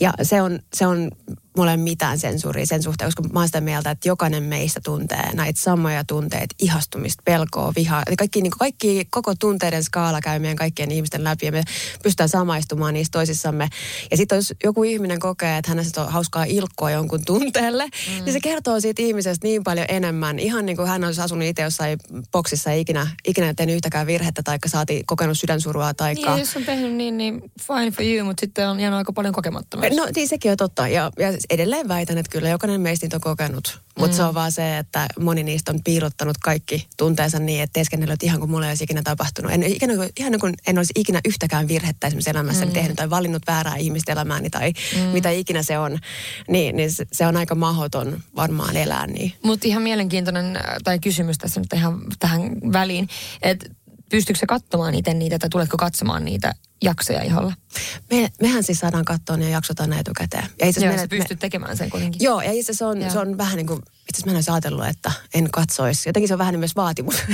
Ja 0.01 0.13
se 0.23 0.43
on, 0.43 0.59
se 0.75 0.87
on 0.87 1.11
mulla 1.57 1.71
ei 1.71 1.75
ole 1.75 1.83
mitään 1.83 2.19
sensuuria 2.19 2.67
sen 2.67 2.83
suhteen, 2.83 3.07
koska 3.09 3.23
mä 3.33 3.41
oon 3.41 3.49
sitä 3.49 3.61
mieltä, 3.61 3.91
että 3.91 4.09
jokainen 4.09 4.43
meistä 4.43 4.81
tuntee 4.85 5.31
näitä 5.35 5.61
samoja 5.61 6.05
tunteita, 6.05 6.55
ihastumista, 6.59 7.23
pelkoa, 7.25 7.73
vihaa. 7.77 8.03
Eli 8.07 8.17
kaikki, 8.17 8.43
niin 8.43 8.53
kaikki 8.59 9.05
koko 9.11 9.35
tunteiden 9.35 9.85
skaala 9.85 10.21
käy 10.21 10.39
meidän 10.39 10.57
kaikkien 10.57 10.91
ihmisten 10.91 11.25
läpi 11.25 11.47
ja 11.47 11.53
me 11.53 11.63
pystytään 12.03 12.29
samaistumaan 12.29 12.95
niistä 12.95 13.19
toisissamme. 13.19 13.69
Ja 14.11 14.17
sitten 14.17 14.37
jos 14.37 14.55
joku 14.65 14.85
ihminen 14.85 15.19
kokee, 15.19 15.57
että 15.57 15.71
hänessä 15.71 16.03
on 16.03 16.13
hauskaa 16.13 16.45
ilkkoa 16.45 16.91
jonkun 16.91 17.25
tunteelle, 17.25 17.85
mm. 17.85 18.25
niin 18.25 18.33
se 18.33 18.41
kertoo 18.41 18.81
siitä 18.81 19.03
ihmisestä 19.03 19.47
niin 19.47 19.65
paljon 19.65 19.87
enemmän. 19.89 20.39
Ihan 20.39 20.67
niin 20.67 20.77
kuin 20.77 20.89
hän 20.89 21.05
olisi 21.05 21.21
asunut 21.21 21.45
itse 21.45 21.63
jossain 21.63 21.99
boksissa 22.33 22.71
ja 22.71 22.77
ikinä, 22.77 23.07
ikinä 23.27 23.55
tehnyt 23.55 23.75
yhtäkään 23.75 24.07
virhettä 24.07 24.43
tai 24.43 24.59
saati 24.67 25.03
kokenut 25.07 25.39
sydänsurua 25.39 25.95
tai 25.95 26.15
Niin, 26.15 26.39
jos 26.39 26.57
on 26.57 26.65
tehnyt 26.65 26.93
niin, 26.93 27.19
niin 27.19 27.43
fine 27.63 27.91
for 27.91 28.05
you, 28.05 28.27
mutta 28.27 28.41
sitten 28.41 28.69
on 28.69 28.81
jäänyt 28.81 28.99
aika 28.99 29.13
paljon 29.13 29.35
kokematta 29.35 29.77
myös. 29.77 29.97
No 29.97 30.09
niin, 30.17 30.29
sekin 30.29 30.51
on 30.51 30.57
totta. 30.57 30.89
Ja, 30.89 31.11
ja 31.19 31.33
edelleen 31.51 31.89
väitän, 31.89 32.19
että 32.19 32.33
kyllä 32.33 32.49
jokainen 32.49 32.81
meistä 32.81 33.07
niitä 33.07 33.17
on 33.17 33.21
kokenut. 33.21 33.81
Mutta 33.99 34.13
mm. 34.13 34.17
se 34.17 34.23
on 34.23 34.35
vaan 34.35 34.53
se, 34.53 34.79
että 34.79 35.07
moni 35.21 35.43
niistä 35.43 35.73
on 35.73 35.81
piilottanut 35.85 36.39
kaikki 36.39 36.89
tunteensa 36.97 37.39
niin, 37.39 37.63
että 37.63 37.73
teeskennellyt 37.73 38.15
että 38.15 38.27
ihan 38.27 38.41
kuin 38.41 38.51
mulle 38.51 38.67
ei 38.67 38.71
olisi 38.71 38.85
ikinä 38.85 39.03
tapahtunut. 39.03 39.53
En, 39.53 39.63
ikinä, 39.63 39.93
ihan 40.19 40.41
kuin 40.41 40.55
en 40.67 40.79
olisi 40.79 40.93
ikinä 40.97 41.21
yhtäkään 41.29 41.69
virhettä 41.69 42.07
esimerkiksi 42.07 42.31
elämässäni 42.31 42.71
mm. 42.71 42.75
tehnyt 42.75 42.97
tai 42.97 43.11
valinnut 43.11 43.43
väärää 43.47 43.77
ihmistä 43.77 44.13
elämääni 44.13 44.51
tai 44.51 44.73
mm. 44.97 45.01
mitä 45.01 45.31
ikinä 45.31 45.63
se 45.63 45.79
on. 45.79 45.99
Niin, 46.49 46.77
niin 46.77 46.93
se, 46.93 47.07
se 47.13 47.27
on 47.27 47.37
aika 47.37 47.55
mahdoton 47.55 48.21
varmaan 48.37 48.77
elää 48.77 49.07
niin. 49.07 49.33
Mutta 49.43 49.69
ihan 49.69 49.83
mielenkiintoinen 49.83 50.57
äh, 50.57 50.63
tai 50.85 50.99
kysymys 50.99 51.39
tässä 51.39 51.61
nyt 51.61 51.73
ihan 51.73 52.01
tähän 52.19 52.43
väliin, 52.73 53.09
että 53.43 53.67
pystyykö 54.11 54.39
se 54.39 54.47
katsomaan 54.47 54.95
itse 54.95 55.15
niitä 55.15 55.39
tai 55.39 55.51
tuletko 55.51 55.77
katsomaan 55.77 56.25
niitä 56.25 56.55
jaksoja 56.83 57.23
iholla? 57.23 57.53
Me, 58.11 58.29
mehän 58.43 58.63
siis 58.63 58.79
saadaan 58.79 59.05
katsoa 59.05 59.37
ne 59.37 59.45
ja 59.45 59.51
jaksotaan 59.51 59.91
ne 59.91 59.99
etukäteen. 59.99 60.47
Ja 60.61 60.67
itse 60.67 60.87
Joo, 60.87 60.97
sä 60.97 61.09
pystyt 61.09 61.39
tekemään 61.39 61.77
sen 61.77 61.91
kuitenkin. 61.91 62.25
Joo, 62.25 62.41
ja 62.41 62.53
itse 62.53 62.73
se 62.75 62.85
on, 62.85 63.01
Joo. 63.01 63.11
se 63.11 63.19
on 63.19 63.39
vähän 63.39 63.57
niin 63.57 63.67
kuin, 63.67 63.81
itse 64.09 64.23
mä 64.25 64.31
en 64.31 64.37
olisi 64.37 64.51
ajatellut, 64.51 64.87
että 64.87 65.13
en 65.35 65.51
katsoisi. 65.51 66.09
Jotenkin 66.09 66.29
se 66.29 66.35
on 66.35 66.39
vähän 66.39 66.59
myös 66.59 66.77
vaatimus. 66.77 67.15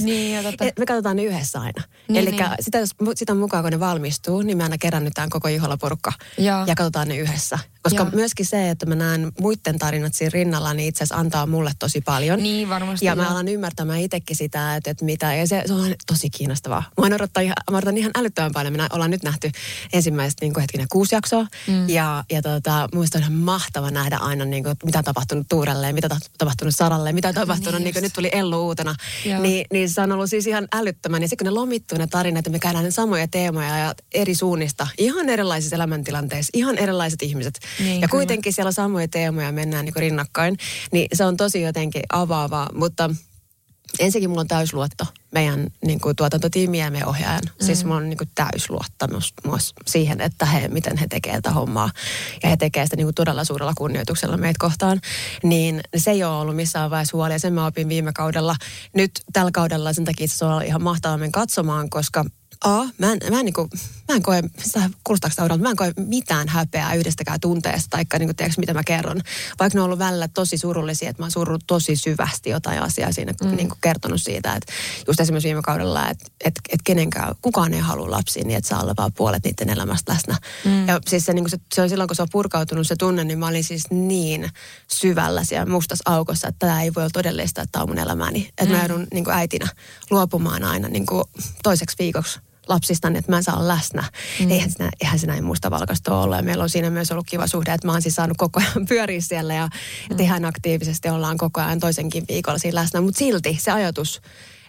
Niin, 0.00 0.34
ja 0.34 0.42
totta. 0.42 0.64
Et 0.64 0.78
Me 0.78 0.86
katsotaan 0.86 1.16
ne 1.16 1.24
yhdessä 1.24 1.60
aina. 1.60 1.82
Niin, 2.08 2.16
Eli 2.16 2.30
niin. 2.30 2.50
sitä, 2.60 2.78
sitä 3.14 3.34
mukaan, 3.34 3.64
kun 3.64 3.72
ne 3.72 3.80
valmistuu, 3.80 4.42
niin 4.42 4.56
me 4.58 4.62
aina 4.62 4.78
kerännytään 4.78 5.30
koko 5.30 5.48
iholla 5.48 5.76
porukka. 5.76 6.12
Joo. 6.38 6.64
Ja 6.66 6.74
katsotaan 6.74 7.08
ne 7.08 7.16
yhdessä. 7.16 7.58
Koska 7.82 8.02
Joo. 8.02 8.10
myöskin 8.12 8.46
se, 8.46 8.70
että 8.70 8.86
mä 8.86 8.94
näen 8.94 9.32
muiden 9.40 9.78
tarinat 9.78 10.14
siinä 10.14 10.30
rinnalla, 10.32 10.74
niin 10.74 10.88
itse 10.88 11.04
asiassa 11.04 11.20
antaa 11.20 11.46
mulle 11.46 11.72
tosi 11.78 12.00
paljon. 12.00 12.42
Niin, 12.42 12.68
varmasti, 12.68 13.06
Ja 13.06 13.16
mä 13.16 13.22
joo. 13.22 13.32
alan 13.32 13.48
ymmärtämään 13.48 14.00
itsekin 14.00 14.36
sitä, 14.36 14.76
että, 14.76 14.90
että 14.90 15.04
mitä. 15.04 15.34
Ja 15.34 15.46
se, 15.46 15.62
se 15.66 15.72
on 15.72 15.94
tosi 16.06 16.30
kiinnostavaa. 16.30 16.82
Mä 17.00 17.14
odottaa 17.14 17.40
ihan, 17.40 17.56
mä 17.70 17.76
odotan 17.76 17.98
ihan 17.98 18.10
älyttömän 18.18 18.52
paljon. 18.52 18.85
Me 18.90 18.94
ollaan 18.94 19.10
nyt 19.10 19.22
nähty 19.22 19.50
ensimmäistä 19.92 20.44
niin 20.44 20.52
kuin 20.52 20.60
hetkinen 20.60 20.86
kuusi 20.92 21.14
jaksoa. 21.14 21.46
Mm. 21.66 21.88
Ja, 21.88 22.24
ja 22.30 22.42
tota, 22.42 22.88
mielestä 22.92 23.18
on 23.18 23.22
ihan 23.22 23.32
mahtava 23.32 23.90
nähdä 23.90 24.16
aina, 24.16 24.44
niin 24.44 24.64
kuin, 24.64 24.76
mitä 24.84 24.98
on 24.98 25.04
tapahtunut 25.04 25.46
Tuurelle, 25.48 25.92
mitä 25.92 26.08
on 26.10 26.20
tapahtunut 26.38 26.74
Saralle, 26.76 27.12
mitä 27.12 27.28
on 27.28 27.34
tapahtunut, 27.34 27.74
Niin 27.74 27.84
niin, 27.84 27.94
just. 27.94 28.02
nyt 28.02 28.12
tuli 28.12 28.28
Ellu 28.32 28.66
uutena. 28.66 28.94
Joo. 29.24 29.42
Niin, 29.42 29.66
niin 29.72 29.90
se 29.90 30.00
on 30.00 30.12
ollut 30.12 30.30
siis 30.30 30.46
ihan 30.46 30.68
älyttömän. 30.74 31.22
Ja 31.22 31.28
sitten 31.28 31.46
kun 31.46 31.54
ne 31.54 31.60
lomittuu 31.60 31.98
ne 31.98 32.06
tarinat, 32.06 32.44
ja 32.44 32.50
me 32.50 32.58
käydään 32.58 32.84
ne 32.84 32.90
samoja 32.90 33.28
teemoja 33.28 33.78
ja 33.78 33.94
eri 34.14 34.34
suunnista, 34.34 34.86
ihan 34.98 35.28
erilaisissa 35.28 35.76
elämäntilanteissa, 35.76 36.50
ihan 36.54 36.78
erilaiset 36.78 37.22
ihmiset. 37.22 37.58
Niin, 37.78 37.88
ja 37.88 37.94
kyllä. 37.94 38.08
kuitenkin 38.08 38.52
siellä 38.52 38.72
samoja 38.72 39.08
teemoja 39.08 39.52
mennään 39.52 39.84
niin 39.84 39.92
kuin 39.92 40.00
rinnakkain. 40.00 40.56
Niin 40.92 41.08
se 41.14 41.24
on 41.24 41.36
tosi 41.36 41.62
jotenkin 41.62 42.02
avaavaa, 42.12 42.68
mutta 42.74 43.10
ensinnäkin 43.98 44.30
mulla 44.30 44.40
on 44.40 44.48
täysluotto 44.48 45.06
meidän 45.30 45.66
niin 45.86 46.00
kuin, 46.00 46.16
tuotantotiimiä 46.16 46.84
ja 46.84 46.90
meidän 46.90 47.08
ohjaajan. 47.08 47.42
Mm. 47.44 47.66
Siis 47.66 47.84
mulla 47.84 47.96
on 47.96 48.08
niin 48.08 48.18
kuin, 48.18 48.30
täysluottamus 48.34 49.34
myös 49.46 49.74
siihen, 49.86 50.20
että 50.20 50.46
he, 50.46 50.68
miten 50.68 50.96
he 50.96 51.06
tekevät 51.06 51.36
tätä 51.36 51.50
hommaa. 51.50 51.90
Ja 52.42 52.48
he 52.48 52.56
tekevät 52.56 52.86
sitä 52.86 52.96
niin 52.96 53.06
kuin, 53.06 53.14
todella 53.14 53.44
suurella 53.44 53.74
kunnioituksella 53.76 54.36
meitä 54.36 54.58
kohtaan. 54.60 55.00
Niin 55.42 55.80
se 55.96 56.10
ei 56.10 56.24
ole 56.24 56.36
ollut 56.36 56.56
missään 56.56 56.90
vaiheessa 56.90 57.16
huoli 57.16 57.32
ja 57.32 57.38
sen 57.38 57.52
mä 57.52 57.66
opin 57.66 57.88
viime 57.88 58.12
kaudella. 58.12 58.56
Nyt 58.94 59.10
tällä 59.32 59.50
kaudella 59.50 59.92
sen 59.92 60.04
takia 60.04 60.24
asiassa 60.24 60.54
on 60.54 60.62
ihan 60.62 60.82
mahtavaa 60.82 61.18
katsomaan, 61.32 61.90
koska 61.90 62.24
A, 62.64 62.84
mä 62.98 63.12
en, 63.12 63.18
mä 63.30 63.38
en, 63.38 63.44
niin 63.44 63.52
kuin, 63.52 63.70
mä 64.08 64.16
en 64.16 64.22
koe, 64.22 64.42
kuulostaako 65.04 65.30
sitä 65.30 65.58
mä 65.58 65.70
en 65.70 65.76
koe 65.76 65.92
mitään 65.96 66.48
häpeää 66.48 66.94
yhdestäkään 66.94 67.40
tunteesta, 67.40 67.90
taikka 67.90 68.18
niin 68.18 68.26
kuin, 68.26 68.36
tiedätkö, 68.36 68.60
mitä 68.60 68.74
mä 68.74 68.84
kerron. 68.84 69.20
Vaikka 69.58 69.78
ne 69.78 69.80
on 69.80 69.84
ollut 69.84 69.98
välillä 69.98 70.28
tosi 70.28 70.58
surullisia, 70.58 71.10
että 71.10 71.22
mä 71.22 71.24
oon 71.24 71.30
surrut 71.30 71.64
tosi 71.66 71.96
syvästi 71.96 72.50
jotain 72.50 72.82
asiaa 72.82 73.12
siinä, 73.12 73.32
mm. 73.44 73.56
niin 73.56 73.68
kuin 73.68 73.78
kertonut 73.80 74.22
siitä, 74.22 74.54
että 74.54 74.72
just 75.06 75.20
esimerkiksi 75.20 75.48
viime 75.48 75.62
kaudella, 75.62 76.08
että, 76.08 76.24
että, 76.44 76.60
että 76.68 76.84
kenenkään, 76.84 77.34
kukaan 77.42 77.74
ei 77.74 77.80
halua 77.80 78.10
lapsia 78.10 78.44
niin, 78.44 78.56
että 78.56 78.68
saa 78.68 78.82
olla 78.82 78.94
vaan 78.96 79.12
puolet 79.12 79.44
niiden 79.44 79.70
elämästä 79.70 80.12
läsnä. 80.12 80.38
Mm. 80.64 80.88
Ja 80.88 81.00
siis 81.06 81.26
se, 81.26 81.32
niin 81.32 81.44
kuin 81.44 81.50
se, 81.50 81.58
se 81.74 81.82
on 81.82 81.88
silloin, 81.88 82.08
kun 82.08 82.16
se 82.16 82.22
on 82.22 82.28
purkautunut 82.32 82.86
se 82.86 82.96
tunne, 82.96 83.24
niin 83.24 83.38
mä 83.38 83.46
olin 83.46 83.64
siis 83.64 83.90
niin 83.90 84.50
syvällä 84.92 85.44
siellä 85.44 85.72
mustassa 85.72 86.10
aukossa, 86.10 86.48
että 86.48 86.66
tämä 86.66 86.82
ei 86.82 86.94
voi 86.94 87.02
olla 87.02 87.10
todellista, 87.12 87.62
että 87.62 87.72
tämä 87.72 87.82
on 87.82 87.88
mun 87.88 87.98
elämäni. 87.98 88.48
Että 88.48 88.64
mm. 88.64 88.70
mä 88.70 88.78
joudun 88.78 89.06
niin 89.12 89.24
kuin 89.24 89.34
äitinä 89.34 89.68
luopumaan 90.10 90.64
aina 90.64 90.88
niin 90.88 91.06
kuin 91.06 91.24
toiseksi 91.62 91.96
viikoksi 91.98 92.40
lapsista, 92.68 93.08
että 93.08 93.32
mä 93.32 93.36
en 93.36 93.42
saa 93.42 93.56
olla 93.56 93.68
läsnä. 93.68 94.04
Mm. 94.40 94.50
Eihän, 94.50 94.70
se, 94.70 94.88
eihän 95.00 95.18
se 95.18 95.26
näin 95.26 95.44
mustavalkoista 95.44 96.18
ole. 96.18 96.36
Ja 96.36 96.42
meillä 96.42 96.62
on 96.62 96.70
siinä 96.70 96.90
myös 96.90 97.10
ollut 97.10 97.26
kiva 97.28 97.46
suhde, 97.46 97.72
että 97.72 97.86
mä 97.86 97.92
oon 97.92 98.02
siis 98.02 98.14
saanut 98.14 98.36
koko 98.36 98.60
ajan 98.60 98.86
pyöriä 98.88 99.20
siellä 99.20 99.54
ja, 99.54 99.68
mm. 100.10 100.20
ihan 100.20 100.44
aktiivisesti 100.44 101.08
ollaan 101.08 101.36
koko 101.36 101.60
ajan 101.60 101.80
toisenkin 101.80 102.24
viikolla 102.28 102.58
siinä 102.58 102.80
läsnä. 102.80 103.00
Mutta 103.00 103.18
silti 103.18 103.58
se 103.60 103.70
ajatus 103.70 104.22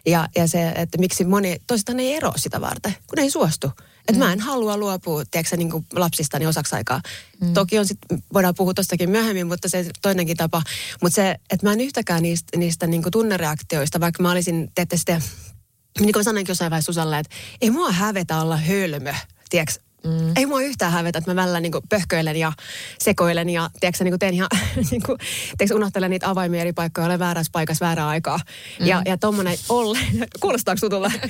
ja, 0.05 0.27
ja 0.35 0.47
se, 0.47 0.67
että 0.67 0.97
miksi 0.97 1.25
moni 1.25 1.57
toistaan 1.67 1.99
ei 1.99 2.13
ero 2.13 2.31
sitä 2.35 2.61
varten, 2.61 2.95
kun 3.07 3.19
ei 3.19 3.29
suostu. 3.29 3.71
Että 3.99 4.13
mm. 4.13 4.19
mä 4.19 4.33
en 4.33 4.39
halua 4.39 4.77
luopua, 4.77 5.23
tiedätkö, 5.31 5.57
niin 5.57 5.71
kuin 5.71 5.85
lapsistani 5.95 6.47
osaksi 6.47 6.75
aikaa. 6.75 7.01
Mm. 7.41 7.53
Toki 7.53 7.79
on 7.79 7.85
sit, 7.85 7.99
voidaan 8.33 8.55
puhua 8.55 8.73
tostakin 8.73 9.09
myöhemmin, 9.09 9.47
mutta 9.47 9.69
se 9.69 9.85
toinenkin 10.01 10.37
tapa. 10.37 10.61
Mutta 11.01 11.15
se, 11.15 11.35
että 11.49 11.65
mä 11.65 11.73
en 11.73 11.81
yhtäkään 11.81 12.21
niistä, 12.21 12.57
niistä 12.57 12.87
niin 12.87 13.03
kuin 13.03 13.11
tunnereaktioista, 13.11 13.99
vaikka 13.99 14.23
mä 14.23 14.31
olisin, 14.31 14.71
teette 14.75 14.97
sitten 14.97 15.23
niin 15.99 16.13
kuin 16.13 16.23
sanoinkin 16.23 16.51
jossain 16.51 16.71
vaiheessa 16.71 16.93
Susalle, 16.93 17.19
että 17.19 17.35
ei 17.61 17.71
mua 17.71 17.91
hävetä 17.91 18.41
olla 18.41 18.57
hölmö, 18.57 19.13
tiedätkö, 19.49 19.86
Mm. 20.07 20.31
Ei 20.35 20.45
mua 20.45 20.61
yhtään 20.61 20.91
hävetä, 20.91 21.19
että 21.19 21.31
mä 21.31 21.41
välillä 21.41 21.59
niin 21.59 21.71
pöhköilen 21.89 22.35
ja 22.35 22.51
sekoilen 22.99 23.49
ja 23.49 23.69
tiedätkö, 23.79 24.03
niin 24.03 24.19
teen 24.19 24.33
ihan, 24.33 24.49
niin 24.91 25.01
kuin, 25.05 25.17
tiedätkö, 25.57 25.75
unohtelen 25.75 26.09
niitä 26.09 26.29
avaimia 26.29 26.61
eri 26.61 26.73
paikkoja, 26.73 27.07
olen 27.07 27.19
väärässä 27.19 27.51
paikassa 27.51 27.85
väärää 27.85 28.07
aikaa. 28.07 28.39
Mm. 28.79 28.85
Ja, 28.85 29.01
ja 29.05 29.17
tommonen 29.17 29.57
olle, 29.69 29.99
kuulostaako 30.41 30.79
sutulla? 30.79 31.11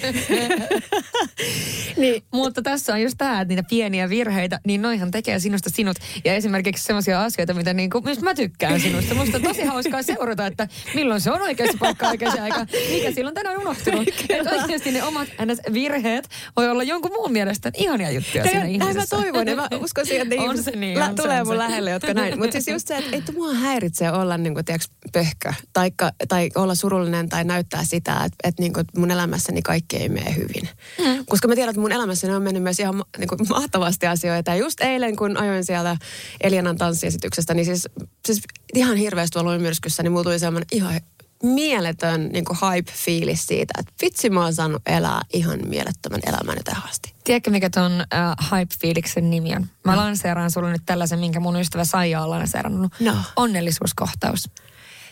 niin. 1.97 2.23
Mutta 2.31 2.61
tässä 2.61 2.93
on 2.93 3.01
just 3.01 3.15
tämä, 3.17 3.41
että 3.41 3.49
niitä 3.49 3.63
pieniä 3.69 4.09
virheitä, 4.09 4.59
niin 4.65 4.81
noihan 4.81 5.11
tekee 5.11 5.39
sinusta 5.39 5.69
sinut. 5.69 5.97
Ja 6.25 6.33
esimerkiksi 6.33 6.83
sellaisia 6.83 7.23
asioita, 7.23 7.53
mitä 7.53 7.73
niin 7.73 7.89
kuin, 7.89 8.03
mä 8.21 8.33
tykkään 8.33 8.79
sinusta. 8.79 9.15
Musta 9.15 9.37
on 9.37 9.43
tosi 9.43 9.63
hauskaa 9.63 10.03
seurata, 10.03 10.45
että 10.45 10.67
milloin 10.95 11.21
se 11.21 11.31
on 11.31 11.41
oikeassa 11.41 11.77
paikka 11.79 12.07
oikeassa 12.07 12.43
aika. 12.43 12.65
Mikä 12.91 13.11
silloin 13.11 13.35
tänään 13.35 13.57
unohtunut. 13.57 14.07
Että 14.29 14.51
oikeasti 14.51 14.91
ne 14.91 15.03
omat 15.03 15.27
virheet 15.73 16.29
voi 16.55 16.69
olla 16.69 16.83
jonkun 16.83 17.11
muun 17.11 17.31
mielestä 17.31 17.71
ihania 17.77 18.11
juttuja 18.11 18.43
ihmisessä. 18.67 18.93
Näin 18.93 19.09
mä 19.11 19.17
toivon 19.23 19.47
ja 19.47 19.55
mä 19.55 19.67
uskon 19.79 20.05
siihen, 20.05 20.33
että 20.33 20.49
on 20.49 20.63
se 20.63 20.71
niin, 20.71 21.03
on 21.03 21.15
tulee 21.15 21.37
se, 21.37 21.43
mun 21.43 21.53
se. 21.53 21.57
lähelle, 21.57 21.91
jotka 21.91 22.13
näin. 22.13 22.39
Mutta 22.39 22.51
siis 22.51 22.67
just 22.67 22.87
se, 22.87 22.97
että, 22.97 23.15
että 23.15 23.31
mua 23.31 23.53
häiritsee 23.53 24.11
olla 24.11 24.37
niin 24.37 24.53
kuin, 24.53 24.65
tiiäks, 24.65 24.89
pöhkö 25.13 25.53
tai, 25.73 25.91
tai 26.27 26.49
olla 26.55 26.75
surullinen 26.75 27.29
tai 27.29 27.43
näyttää 27.43 27.83
sitä, 27.83 28.13
että, 28.13 28.37
että, 28.43 28.61
niin 28.61 28.73
kuin, 28.73 28.85
mun 28.97 29.11
elämässäni 29.11 29.61
kaikki 29.61 29.97
ei 29.97 30.09
mene 30.09 30.35
hyvin. 30.35 30.69
Mm. 30.99 31.25
Koska 31.25 31.47
mä 31.47 31.55
tiedän, 31.55 31.69
että 31.69 31.81
mun 31.81 31.91
elämässäni 31.91 32.33
on 32.33 32.41
mennyt 32.41 32.63
myös 32.63 32.79
ihan 32.79 33.03
niin 33.17 33.27
kuin, 33.27 33.39
mahtavasti 33.49 34.07
asioita. 34.07 34.51
Ja 34.51 34.57
just 34.57 34.81
eilen, 34.81 35.15
kun 35.15 35.37
ajoin 35.37 35.65
siellä 35.65 35.97
Elianan 36.41 36.77
tanssiesityksestä, 36.77 37.53
niin 37.53 37.65
siis, 37.65 37.87
siis 38.25 38.41
ihan 38.75 38.97
hirveästi 38.97 39.33
tuolla 39.33 39.59
myrskyssä, 39.59 40.03
niin 40.03 40.11
mulla 40.11 40.23
tuli 40.23 40.39
semmoinen 40.39 40.67
ihan 40.71 41.01
mieletön 41.43 42.29
niin 42.33 42.45
hype-fiilis 42.45 43.47
siitä, 43.47 43.73
että 43.79 43.93
vitsi 44.01 44.29
mä 44.29 44.43
oon 44.43 44.53
saanut 44.53 44.81
elää 44.85 45.21
ihan 45.33 45.59
mielettömän 45.67 46.21
elämän 46.27 46.57
tähän 46.63 46.89
asti. 46.89 47.16
Tiedätkö, 47.27 47.51
mikä 47.51 47.69
ton 47.69 47.91
uh, 47.91 48.47
hype-fiiliksen 48.51 49.29
nimi 49.29 49.55
on? 49.55 49.67
Mä 49.85 49.95
no. 49.95 50.01
lanseeraan 50.01 50.51
sulle 50.51 50.71
nyt 50.71 50.81
tällaisen, 50.85 51.19
minkä 51.19 51.39
mun 51.39 51.59
ystävä 51.59 51.85
Saija 51.85 52.21
on 52.21 52.29
lanseerannut. 52.29 52.93
No. 52.99 53.15
Onnellisuuskohtaus. 53.35 54.49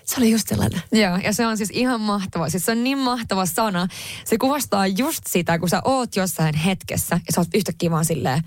Se 0.05 0.15
oli 0.17 0.31
just 0.31 0.47
sellainen. 0.47 0.81
Joo, 0.91 1.17
ja 1.17 1.33
se 1.33 1.47
on 1.47 1.57
siis 1.57 1.69
ihan 1.73 2.01
mahtava. 2.01 2.49
Siis 2.49 2.65
se 2.65 2.71
on 2.71 2.83
niin 2.83 2.97
mahtava 2.97 3.45
sana. 3.45 3.87
Se 4.25 4.37
kuvastaa 4.37 4.87
just 4.87 5.23
sitä, 5.27 5.59
kun 5.59 5.69
sä 5.69 5.81
oot 5.85 6.15
jossain 6.15 6.55
hetkessä 6.55 7.19
ja 7.27 7.33
sä 7.33 7.41
oot 7.41 7.47
yhtäkkiä 7.53 7.91
vaan 7.91 8.05
silleen, 8.05 8.41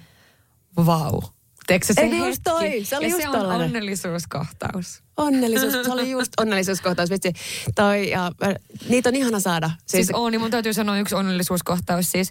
vau. 0.77 1.13
Wow. 1.13 1.23
se, 1.83 1.95
se 1.95 2.07
just 2.07 2.41
toi, 2.45 2.85
se 2.85 2.97
oli 2.97 3.05
ja 3.05 3.11
just 3.11 3.23
se 3.23 3.29
on 3.29 3.39
tollainen. 3.39 3.67
onnellisuuskohtaus. 3.67 5.03
Onnellisuus, 5.19 5.73
se 5.73 5.93
oli 5.93 6.11
just 6.11 6.33
onnellisuuskohtaus. 6.41 7.11
Vitsi, 7.11 7.33
toi, 7.75 8.11
ja, 8.11 8.33
niitä 8.89 9.09
on 9.09 9.17
ihana 9.17 9.41
saada. 9.41 9.71
Siis, 9.79 10.07
siis 10.07 10.11
on, 10.13 10.33
niin 10.33 10.41
mun 10.41 10.51
täytyy 10.51 10.75
sanoa 10.75 10.99
yksi 10.99 11.15
onnellisuuskohtaus. 11.15 12.13
Siis 12.13 12.31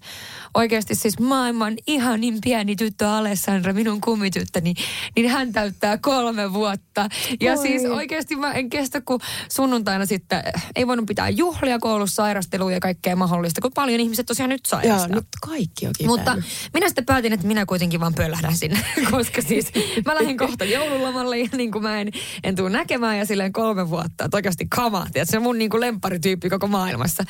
oikeasti 0.54 0.96
siis 0.96 1.20
maailman 1.20 1.74
ihanin 1.88 2.38
pieni 2.44 2.76
tyttö 2.76 3.10
Alessandra, 3.10 3.74
minun 3.74 4.02
kummityttäni, 4.02 4.74
niin 5.16 5.30
hän 5.30 5.54
täyttää 5.54 5.98
kolme 5.98 6.54
vuotta. 6.54 7.10
Ja 7.42 7.52
Oi. 7.52 7.58
siis 7.58 7.86
oikeasti 7.86 8.36
mä 8.36 8.54
en 8.54 8.70
kestä, 8.70 9.02
kun 9.02 9.20
sunnuntaina 9.52 10.06
sitten 10.06 10.44
ei 10.76 10.88
voinut 10.88 11.06
pitää 11.06 11.30
juhlia 11.30 11.80
koulussa, 11.80 12.16
sairastelua 12.16 12.72
ja 12.72 12.80
kaikkea 12.80 13.16
mahdollista, 13.16 13.62
kun 13.62 13.72
paljon 13.74 14.00
ihmiset 14.00 14.26
tosiaan 14.26 14.50
nyt 14.50 14.66
sairastaa. 14.66 15.08
Joo, 15.08 15.16
nyt 15.16 15.28
kaikki 15.42 15.88
on 15.88 15.94
Mutta 16.06 16.36
minä 16.74 16.88
sitten 16.88 17.06
päätin, 17.06 17.34
että 17.34 17.48
minä 17.48 17.66
kuitenkin 17.66 18.00
vaan 18.00 18.14
pöllähdän 18.14 18.56
sinne, 18.56 18.80
koska 19.12 19.42
siis 19.42 19.72
mä 20.06 20.16
lähdin 20.16 20.38
kohta 20.38 20.66
joululomalle 20.66 21.40
ja 21.40 21.50
niin 21.58 21.72
kuin 21.72 21.84
mä 21.84 22.02
en, 22.02 22.12
en 22.44 22.56
tule 22.56 22.70
näkemään 22.78 23.18
ja 23.18 23.26
silleen 23.26 23.54
kolme 23.54 23.90
vuotta. 23.90 24.26
Että 24.26 24.38
oikeasti 24.38 24.68
kama, 24.70 25.08
että 25.16 25.32
se 25.32 25.38
on 25.38 25.44
mun 25.44 25.58
niinku 25.58 25.80
lemparityyppi 25.80 26.50
koko 26.50 26.68
maailmassa. 26.68 27.24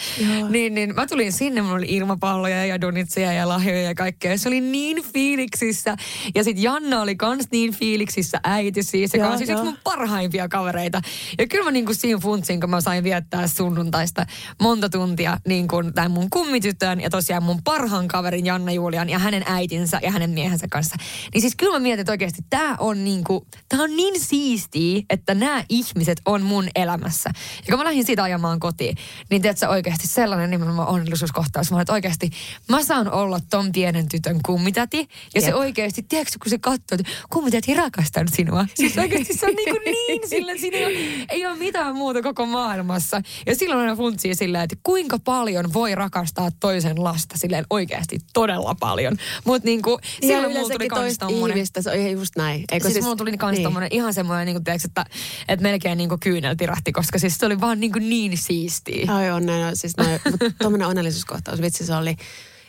Niin, 0.49 0.75
niin 0.75 0.95
mä 0.95 1.07
tulin 1.07 1.33
sinne, 1.33 1.61
mulla 1.61 1.75
oli 1.75 1.85
ilmapalloja 1.89 2.65
ja 2.65 2.81
donitseja 2.81 3.33
ja 3.33 3.47
lahjoja 3.47 3.81
ja 3.81 3.95
kaikkea. 3.95 4.37
Se 4.37 4.49
oli 4.49 4.61
niin 4.61 5.03
fiiliksissä. 5.13 5.95
Ja 6.35 6.43
sitten 6.43 6.63
Janna 6.63 7.01
oli 7.01 7.15
kans 7.15 7.47
niin 7.51 7.73
fiiliksissä 7.73 8.39
äiti 8.43 8.83
siis, 8.83 9.13
joka 9.13 9.29
on 9.29 9.37
siis 9.37 9.49
yksi 9.49 9.63
mun 9.63 9.77
parhaimpia 9.83 10.49
kavereita. 10.49 11.01
Ja 11.37 11.47
kyllä 11.47 11.63
mä 11.63 11.71
niinku 11.71 11.93
siinä 11.93 12.19
funtsin, 12.19 12.59
kun 12.59 12.69
mä 12.69 12.81
sain 12.81 13.03
viettää 13.03 13.47
sunnuntaista 13.47 14.25
monta 14.61 14.89
tuntia 14.89 15.37
niin 15.47 15.67
kuin 15.67 15.93
tämän 15.93 16.11
mun 16.11 16.29
kummitytön 16.29 17.01
ja 17.01 17.09
tosiaan 17.09 17.43
mun 17.43 17.63
parhaan 17.63 18.07
kaverin 18.07 18.45
Janna 18.45 18.71
Julian 18.71 19.09
ja 19.09 19.19
hänen 19.19 19.43
äitinsä 19.45 19.99
ja 20.03 20.11
hänen 20.11 20.29
miehensä 20.29 20.67
kanssa. 20.71 20.95
Niin 21.33 21.41
siis 21.41 21.55
kyllä 21.55 21.73
mä 21.73 21.79
mietin, 21.79 21.99
että 21.99 22.11
oikeasti 22.11 22.41
tämä 22.49 22.75
on 22.79 23.03
niinku, 23.03 23.47
tää 23.69 23.81
on 23.81 23.95
niin 23.95 24.19
siistiä, 24.19 25.01
että 25.09 25.26
nämä 25.35 25.63
ihmiset 25.69 26.21
on 26.25 26.41
mun 26.41 26.69
elämässä. 26.75 27.29
Ja 27.57 27.65
kun 27.69 27.77
mä 27.77 27.83
lähdin 27.83 28.05
siitä 28.05 28.23
ajamaan 28.23 28.59
kotiin, 28.59 28.97
niin 29.29 29.41
tiedätkö 29.41 29.69
oikeasti 29.69 30.07
sellainen 30.07 30.49
nimenomaan 30.49 30.87
onnellisuuskohtaus. 30.87 31.71
Mä 31.71 31.81
että 31.81 31.93
oikeasti 31.93 32.29
mä 32.69 32.83
saan 32.83 33.11
olla 33.11 33.39
ton 33.49 33.71
pienen 33.71 34.09
tytön 34.09 34.39
kummitäti. 34.45 34.97
Ja 34.97 35.05
Jep. 35.35 35.43
se 35.43 35.55
oikeasti, 35.55 36.03
tiedätkö 36.03 36.37
kun 36.43 36.49
se 36.49 36.57
katsoo, 36.57 36.97
että 36.99 37.11
kummitäti 37.29 37.73
rakastaa 37.73 38.23
sinua. 38.35 38.65
Siis 38.75 38.97
oikeasti 38.97 39.33
se 39.33 39.45
on 39.45 39.53
niin, 39.55 39.69
kuin 39.69 39.81
niin 39.85 40.29
sillä 40.29 40.57
siinä 40.57 40.77
ei 40.77 40.85
ole, 40.85 41.25
ei 41.29 41.45
ole 41.45 41.57
mitään 41.57 41.95
muuta 41.95 42.21
koko 42.21 42.45
maailmassa. 42.45 43.21
Ja 43.45 43.55
silloin 43.55 43.79
aina 43.79 43.95
funtsii 43.95 44.35
silleen, 44.35 44.63
että 44.63 44.75
kuinka 44.83 45.19
paljon 45.19 45.73
voi 45.73 45.95
rakastaa 45.95 46.49
toisen 46.59 47.03
lasta 47.03 47.37
silleen 47.37 47.65
oikeasti 47.69 48.19
todella 48.33 48.75
paljon. 48.79 49.17
Mutta 49.45 49.65
niin 49.65 49.81
kuin, 49.81 49.99
silloin 50.21 50.53
mulla 50.53 50.69
tuli 50.69 50.87
kans 50.87 51.17
tommonen... 51.17 51.57
Ihmistä, 51.57 51.81
se 51.81 51.89
on 51.89 52.11
just 52.11 52.35
näin. 52.35 52.63
Eikö 52.71 52.83
siis, 52.85 52.93
siis 52.93 53.03
mulla 53.03 53.15
tuli 53.15 53.37
kans 53.37 53.55
niin. 53.55 53.63
tommonen 53.63 53.89
ihan 53.91 54.13
semmoinen, 54.13 54.45
niin 54.45 54.55
kuin, 54.55 54.63
tiedätkö, 54.63 54.87
että 54.87 55.05
että 55.47 55.63
melkein 55.63 55.97
niin 55.97 56.09
kuin 56.09 56.19
kyynel 56.19 56.55
tirahti, 56.55 56.91
koska 56.91 57.19
siis 57.19 57.37
se 57.37 57.45
oli 57.45 57.61
vaan 57.61 57.79
niin, 57.79 57.91
kuin 57.91 58.09
niin 58.09 58.37
siistiä. 58.37 59.13
Ai 59.13 59.31
on, 59.31 59.45
näin, 59.45 59.75
siis 59.75 59.97
näin, 59.97 60.19
tuommoinen 60.61 60.87
onnellisuuskohtaus, 60.87 61.61
vitsi 61.61 61.85
se 61.85 61.95
oli 61.95 62.15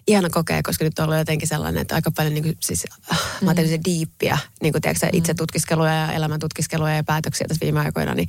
ihana 0.09 0.31
kokea, 0.31 0.63
koska 0.63 0.85
nyt 0.85 0.99
on 0.99 1.05
ollut 1.05 1.19
jotenkin 1.19 1.49
sellainen, 1.49 1.83
että 1.83 1.95
aika 1.95 2.11
paljon 2.11 2.35
niin 2.35 2.45
kuin, 2.45 2.57
siis, 2.61 2.85
äh, 3.13 3.19
mm. 3.41 3.45
mä 3.45 3.55
se 3.55 3.81
diippiä, 3.85 4.39
niin 4.63 4.73
kuin 4.73 4.83
tiedätkö, 4.83 5.09
itse 5.13 5.35
tutkiskeluja 5.35 5.95
ja 5.95 6.13
elämän 6.13 6.41
tutkiskeluja 6.41 6.95
ja 6.95 7.05
päätöksiä 7.05 7.49
tässä 7.49 7.65
viime 7.65 7.81
aikoina, 7.81 8.15
niin 8.15 8.29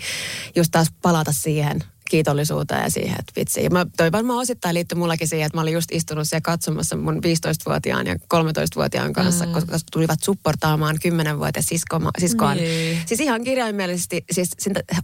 just 0.55 0.71
taas 0.71 0.87
palata 1.01 1.31
siihen 1.31 1.83
kiitollisuuteen 2.09 2.83
ja 2.83 2.89
siihen, 2.89 3.15
että 3.19 3.33
vitsi. 3.35 3.63
Ja 3.63 3.69
mä, 3.69 3.85
toi 3.97 4.11
varmaan 4.11 4.39
osittain 4.39 4.73
liittyy 4.73 4.97
mullakin 4.97 5.27
siihen, 5.27 5.45
että 5.45 5.57
mä 5.57 5.61
olin 5.61 5.73
just 5.73 5.91
istunut 5.91 6.27
siellä 6.27 6.41
katsomassa 6.41 6.95
mun 6.95 7.15
15-vuotiaan 7.15 8.07
ja 8.07 8.15
13-vuotiaan 8.15 9.13
kanssa, 9.13 9.45
mm. 9.45 9.51
koska 9.51 9.77
tulivat 9.91 10.23
supportaamaan 10.23 10.95
10-vuotias 10.95 11.65
siskoa, 11.65 12.11
siskoaan. 12.17 12.57
Niin. 12.57 12.97
Siis 13.05 13.19
ihan 13.19 13.43
kirjaimellisesti, 13.43 14.25
siis 14.31 14.51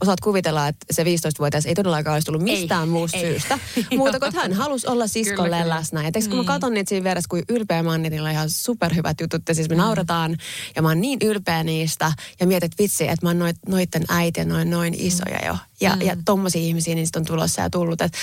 osaat 0.02 0.20
kuvitella, 0.20 0.68
että 0.68 0.86
se 0.92 1.04
15-vuotias 1.04 1.66
ei 1.66 1.76
todellakaan 1.76 2.14
olisi 2.14 2.26
tullut 2.26 2.42
mistään 2.42 2.84
ei, 2.84 2.90
muusta 2.90 3.18
ei. 3.18 3.24
syystä. 3.24 3.60
Muuta 3.98 4.20
kuin 4.20 4.36
hän 4.36 4.54
halusi 4.54 4.88
olla 4.88 5.08
siskolle 5.08 5.58
kyllä, 5.58 5.76
läsnä. 5.76 6.04
Ja 6.04 6.12
teikö, 6.12 6.30
kun 6.30 6.38
mä 6.38 6.44
katson 6.44 6.74
niitä 6.74 6.90
siinä 6.90 7.04
vieressä, 7.04 7.30
kuin 7.30 7.44
ylpeä 7.50 7.84
mä 7.84 7.92
oon, 7.92 8.02
niin 8.02 8.12
niillä 8.12 8.28
on 8.28 8.34
ihan 8.34 8.50
superhyvät 8.50 9.22
jutut. 9.22 9.42
Ja 9.48 9.56
siis 9.56 9.70
me 9.70 9.76
mm. 9.76 9.82
naurataan 9.82 10.38
ja 10.76 10.82
mä 10.82 10.88
oon 10.88 11.02
niin 11.02 11.20
ylpeä 11.24 11.64
niistä. 11.64 12.12
Ja 12.40 12.48
mietit 12.48 12.72
vitsi, 12.80 13.04
että 13.04 13.26
mä 13.26 13.30
oon 13.30 13.40
noit, 13.40 13.58
noitten 13.68 14.04
äiti 14.10 14.40
ja 14.40 14.46
noin, 14.46 14.70
noin 14.70 14.94
isoja 14.98 15.46
jo. 15.46 15.58
Ja, 15.82 15.96
mm. 15.96 16.02
ja 16.02 16.16
tommosia 16.26 16.62
ihmisiä 16.62 16.96
niin 16.96 17.08
on 17.16 17.26
tulossa 17.26 17.62
ja 17.62 17.70
tullut. 17.70 18.02
Et, 18.02 18.14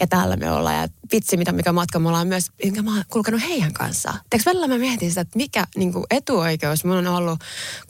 ja 0.00 0.06
täällä 0.06 0.36
me 0.36 0.50
ollaan. 0.50 0.76
Ja 0.76 0.88
vitsi, 1.12 1.36
mitä 1.36 1.52
mikä 1.52 1.72
matka 1.72 1.98
me 1.98 2.08
ollaan 2.08 2.28
myös, 2.28 2.44
minkä 2.64 2.82
mä 2.82 2.94
oon 2.94 3.04
kulkenut 3.08 3.42
heidän 3.42 3.72
kanssaan. 3.72 4.20
Teekö 4.30 4.44
välillä 4.46 4.68
mä 4.68 4.78
mietin 4.78 5.08
sitä, 5.08 5.20
että 5.20 5.36
mikä 5.36 5.66
niin 5.76 5.92
kuin 5.92 6.04
etuoikeus 6.10 6.84
mun 6.84 6.96
on 6.96 7.06
ollut 7.06 7.40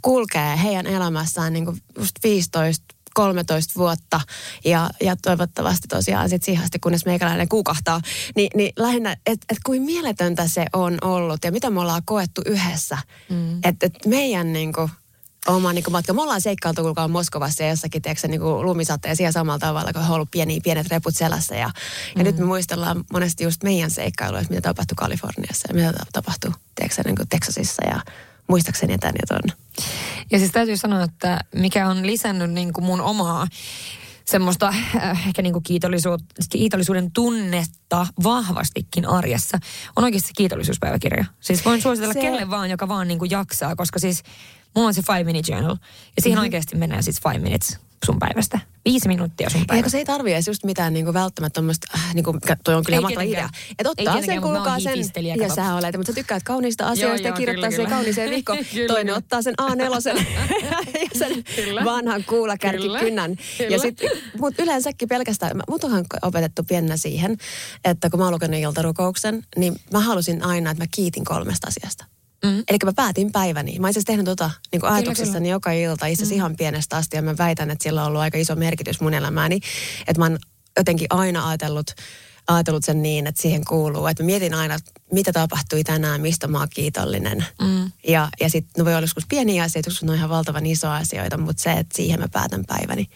kulkea 0.02 0.56
heidän 0.56 0.86
elämässään 0.86 1.52
niin 1.52 1.64
kuin 1.64 1.82
just 1.98 2.16
15 2.24 2.94
13 3.14 3.72
vuotta 3.76 4.20
ja, 4.64 4.90
ja 5.00 5.16
toivottavasti 5.22 5.88
tosiaan 5.88 6.28
sit 6.28 6.42
siihen 6.42 6.64
asti, 6.64 6.78
kunnes 6.78 7.06
meikäläinen 7.06 7.48
kuukahtaa, 7.48 8.00
niin, 8.36 8.50
niin 8.54 8.72
lähinnä, 8.78 9.12
että 9.26 9.46
et 9.50 9.58
kuin 9.66 9.82
mieletöntä 9.82 10.48
se 10.48 10.66
on 10.72 10.98
ollut 11.02 11.44
ja 11.44 11.52
mitä 11.52 11.70
me 11.70 11.80
ollaan 11.80 12.02
koettu 12.04 12.42
yhdessä. 12.46 12.98
Mm. 13.28 13.58
Että 13.64 13.86
et 13.86 14.06
meidän 14.06 14.52
niin 14.52 14.72
kuin, 14.72 14.90
oma 15.47 15.72
niin 15.72 15.84
kuin 15.84 15.93
matka. 15.93 16.12
Me 16.12 16.22
ollaan 16.22 16.40
seikkailtu 16.40 16.82
kuulkaa 16.82 17.09
Moskovassa 17.09 17.62
ja 17.62 17.68
jossakin, 17.68 18.03
tiedätkö, 18.03 18.28
niin 18.28 18.40
kuin 18.40 18.66
lumisateen 18.66 19.16
siellä 19.16 19.32
samalla 19.32 19.59
tavalla, 19.59 19.93
kun 19.93 20.03
on 20.03 20.11
ollut 20.11 20.30
pieni, 20.30 20.61
pienet 20.61 20.88
reput 20.88 21.16
selässä. 21.16 21.55
Ja, 21.55 21.68
mm. 21.68 21.72
ja 22.16 22.24
nyt 22.24 22.38
me 22.38 22.45
muistellaan 22.45 23.05
monesti 23.12 23.45
just 23.45 23.62
meidän 23.62 23.90
seikkailuja, 23.90 24.45
mitä 24.49 24.61
tapahtui 24.61 24.95
Kaliforniassa 24.95 25.68
ja 25.68 25.74
mitä 25.74 25.93
tapahtui, 26.12 26.51
tiedätkö, 26.74 27.03
niin 27.05 27.16
kuin 27.16 27.28
Texasissa 27.28 27.86
ja 27.86 28.01
muistaakseni 28.49 28.99
tän 28.99 29.14
ja 29.20 29.26
ton. 29.28 29.57
Ja 30.30 30.38
siis 30.38 30.51
täytyy 30.51 30.76
sanoa, 30.76 31.03
että 31.03 31.40
mikä 31.55 31.88
on 31.88 32.07
lisännyt 32.07 32.51
niin 32.51 32.72
kuin 32.72 32.84
mun 32.84 33.01
omaa 33.01 33.47
semmoista 34.24 34.68
äh, 34.68 35.26
ehkä 35.26 35.43
niin 35.43 35.53
kuin 35.53 35.62
kiitollisuuden 36.51 37.11
tunnetta 37.12 38.07
vahvastikin 38.22 39.07
arjessa, 39.07 39.59
on 39.97 40.05
oikeasti 40.05 40.28
se 40.28 40.34
kiitollisuuspäiväkirja. 40.36 41.24
Siis 41.40 41.64
voin 41.64 41.82
suositella 41.82 42.14
se... 42.14 42.20
kelle 42.20 42.51
vaan, 42.51 42.70
joka 42.70 42.88
vaan 42.88 43.09
niin 43.09 43.18
kuin 43.18 43.30
jaksaa, 43.30 43.76
koska 43.76 43.99
siis 43.99 44.22
Mulla 44.74 44.88
on 44.88 44.94
se 44.94 45.02
five 45.02 45.24
minute 45.24 45.52
journal. 45.52 45.76
Ja 46.16 46.22
siihen 46.22 46.36
mm-hmm. 46.36 46.44
oikeasti 46.44 46.76
menee 46.76 47.02
siis 47.02 47.20
five 47.22 47.38
minutes 47.38 47.78
sun 48.06 48.18
päivästä. 48.18 48.58
Viisi 48.84 49.08
minuuttia 49.08 49.50
sun 49.50 49.58
päivästä. 49.66 49.76
Eikö 49.76 49.90
se 49.90 49.98
ei 49.98 50.04
tarvii 50.04 50.32
edes 50.32 50.46
just 50.46 50.64
mitään 50.64 50.92
niinku 50.92 51.14
välttämättä 51.14 51.54
tämmöistä, 51.54 51.86
äh, 51.94 52.14
niinku, 52.14 52.38
toi 52.64 52.74
on 52.74 52.84
kyllä 52.84 53.00
matala 53.00 53.22
idea. 53.22 53.48
Että 53.78 53.90
ottaa 53.90 54.22
sen, 54.22 54.42
kuulkaa 54.42 54.80
sen, 54.80 54.98
ja 55.40 55.54
sä 55.54 55.74
olet, 55.74 55.96
mutta 55.96 56.12
sä 56.12 56.14
tykkäät 56.14 56.42
kauniista 56.42 56.88
asioista 56.88 57.28
joo, 57.28 57.34
ja 57.34 57.38
kirjoittaa 57.38 57.70
sen 57.70 57.88
kauniiseen 57.88 58.30
vihko. 58.30 58.56
Toinen 58.88 59.14
ottaa 59.14 59.42
sen 59.42 59.54
A4 59.62 60.24
ja 60.94 61.18
sen 61.18 61.44
kyllä. 61.56 61.84
vanhan 61.84 62.24
kuulakärkikynnän. 62.24 63.36
Ja 63.70 63.78
sit, 63.78 64.00
mut 64.38 64.54
yleensäkin 64.58 65.08
pelkästään, 65.08 65.60
mut 65.68 65.84
onhan 65.84 66.04
opetettu 66.22 66.64
piennä 66.64 66.96
siihen, 66.96 67.36
että 67.84 68.10
kun 68.10 68.20
mä 68.20 68.24
oon 68.24 68.34
lukenut 68.34 68.60
iltarukouksen, 68.60 69.42
niin 69.56 69.76
mä 69.92 70.00
halusin 70.00 70.44
aina, 70.44 70.70
että 70.70 70.82
mä 70.82 70.88
kiitin 70.90 71.24
kolmesta 71.24 71.68
asiasta. 71.68 72.11
Mm. 72.45 72.62
Eli 72.68 72.78
mä 72.84 72.93
päätin 72.97 73.32
päiväni. 73.32 73.78
Mä 73.78 73.88
itse 73.88 74.03
tehnyt 74.07 74.24
tota 74.24 74.51
niin 74.72 74.84
ajatuksessani 74.84 75.51
joka 75.51 75.72
ilta, 75.72 76.07
itse 76.07 76.24
mm. 76.24 76.32
ihan 76.32 76.57
pienestä 76.57 76.97
asti. 76.97 77.16
Ja 77.16 77.22
mä 77.22 77.34
väitän, 77.38 77.70
että 77.70 77.82
sillä 77.82 78.03
on 78.03 78.09
ollut 78.09 78.20
aika 78.20 78.38
iso 78.38 78.57
merkitys 78.57 79.01
mun 79.01 79.14
elämääni. 79.14 79.61
Että 80.07 80.18
mä 80.18 80.24
oon 80.24 80.38
jotenkin 80.76 81.07
aina 81.11 81.49
ajatellut, 81.49 81.90
ajatellut 82.49 82.84
sen 82.84 83.03
niin, 83.03 83.26
että 83.26 83.43
siihen 83.43 83.64
kuuluu. 83.64 84.07
Että 84.07 84.22
mä 84.22 84.26
mietin 84.26 84.55
aina, 84.55 84.78
mitä 85.12 85.32
tapahtui 85.32 85.84
tänään, 85.84 86.20
mistä 86.20 86.49
mä 86.49 86.59
oon 86.59 86.68
kiitollinen. 86.74 87.47
Mm. 87.61 87.93
Ja, 88.09 88.28
ja 88.40 88.51
sitten 88.51 88.72
no 88.78 88.84
voi 88.84 88.95
olla 88.95 89.03
joskus 89.03 89.26
pieniä 89.28 89.62
asioita, 89.62 89.90
joskus 89.90 90.09
on 90.09 90.16
ihan 90.16 90.30
valtavan 90.30 90.66
isoja 90.66 90.95
asioita, 90.95 91.38
mutta 91.38 91.62
se, 91.62 91.72
että 91.72 91.97
siihen 91.97 92.20
mä 92.20 92.28
päätän 92.32 92.64
päiväni. 92.66 93.09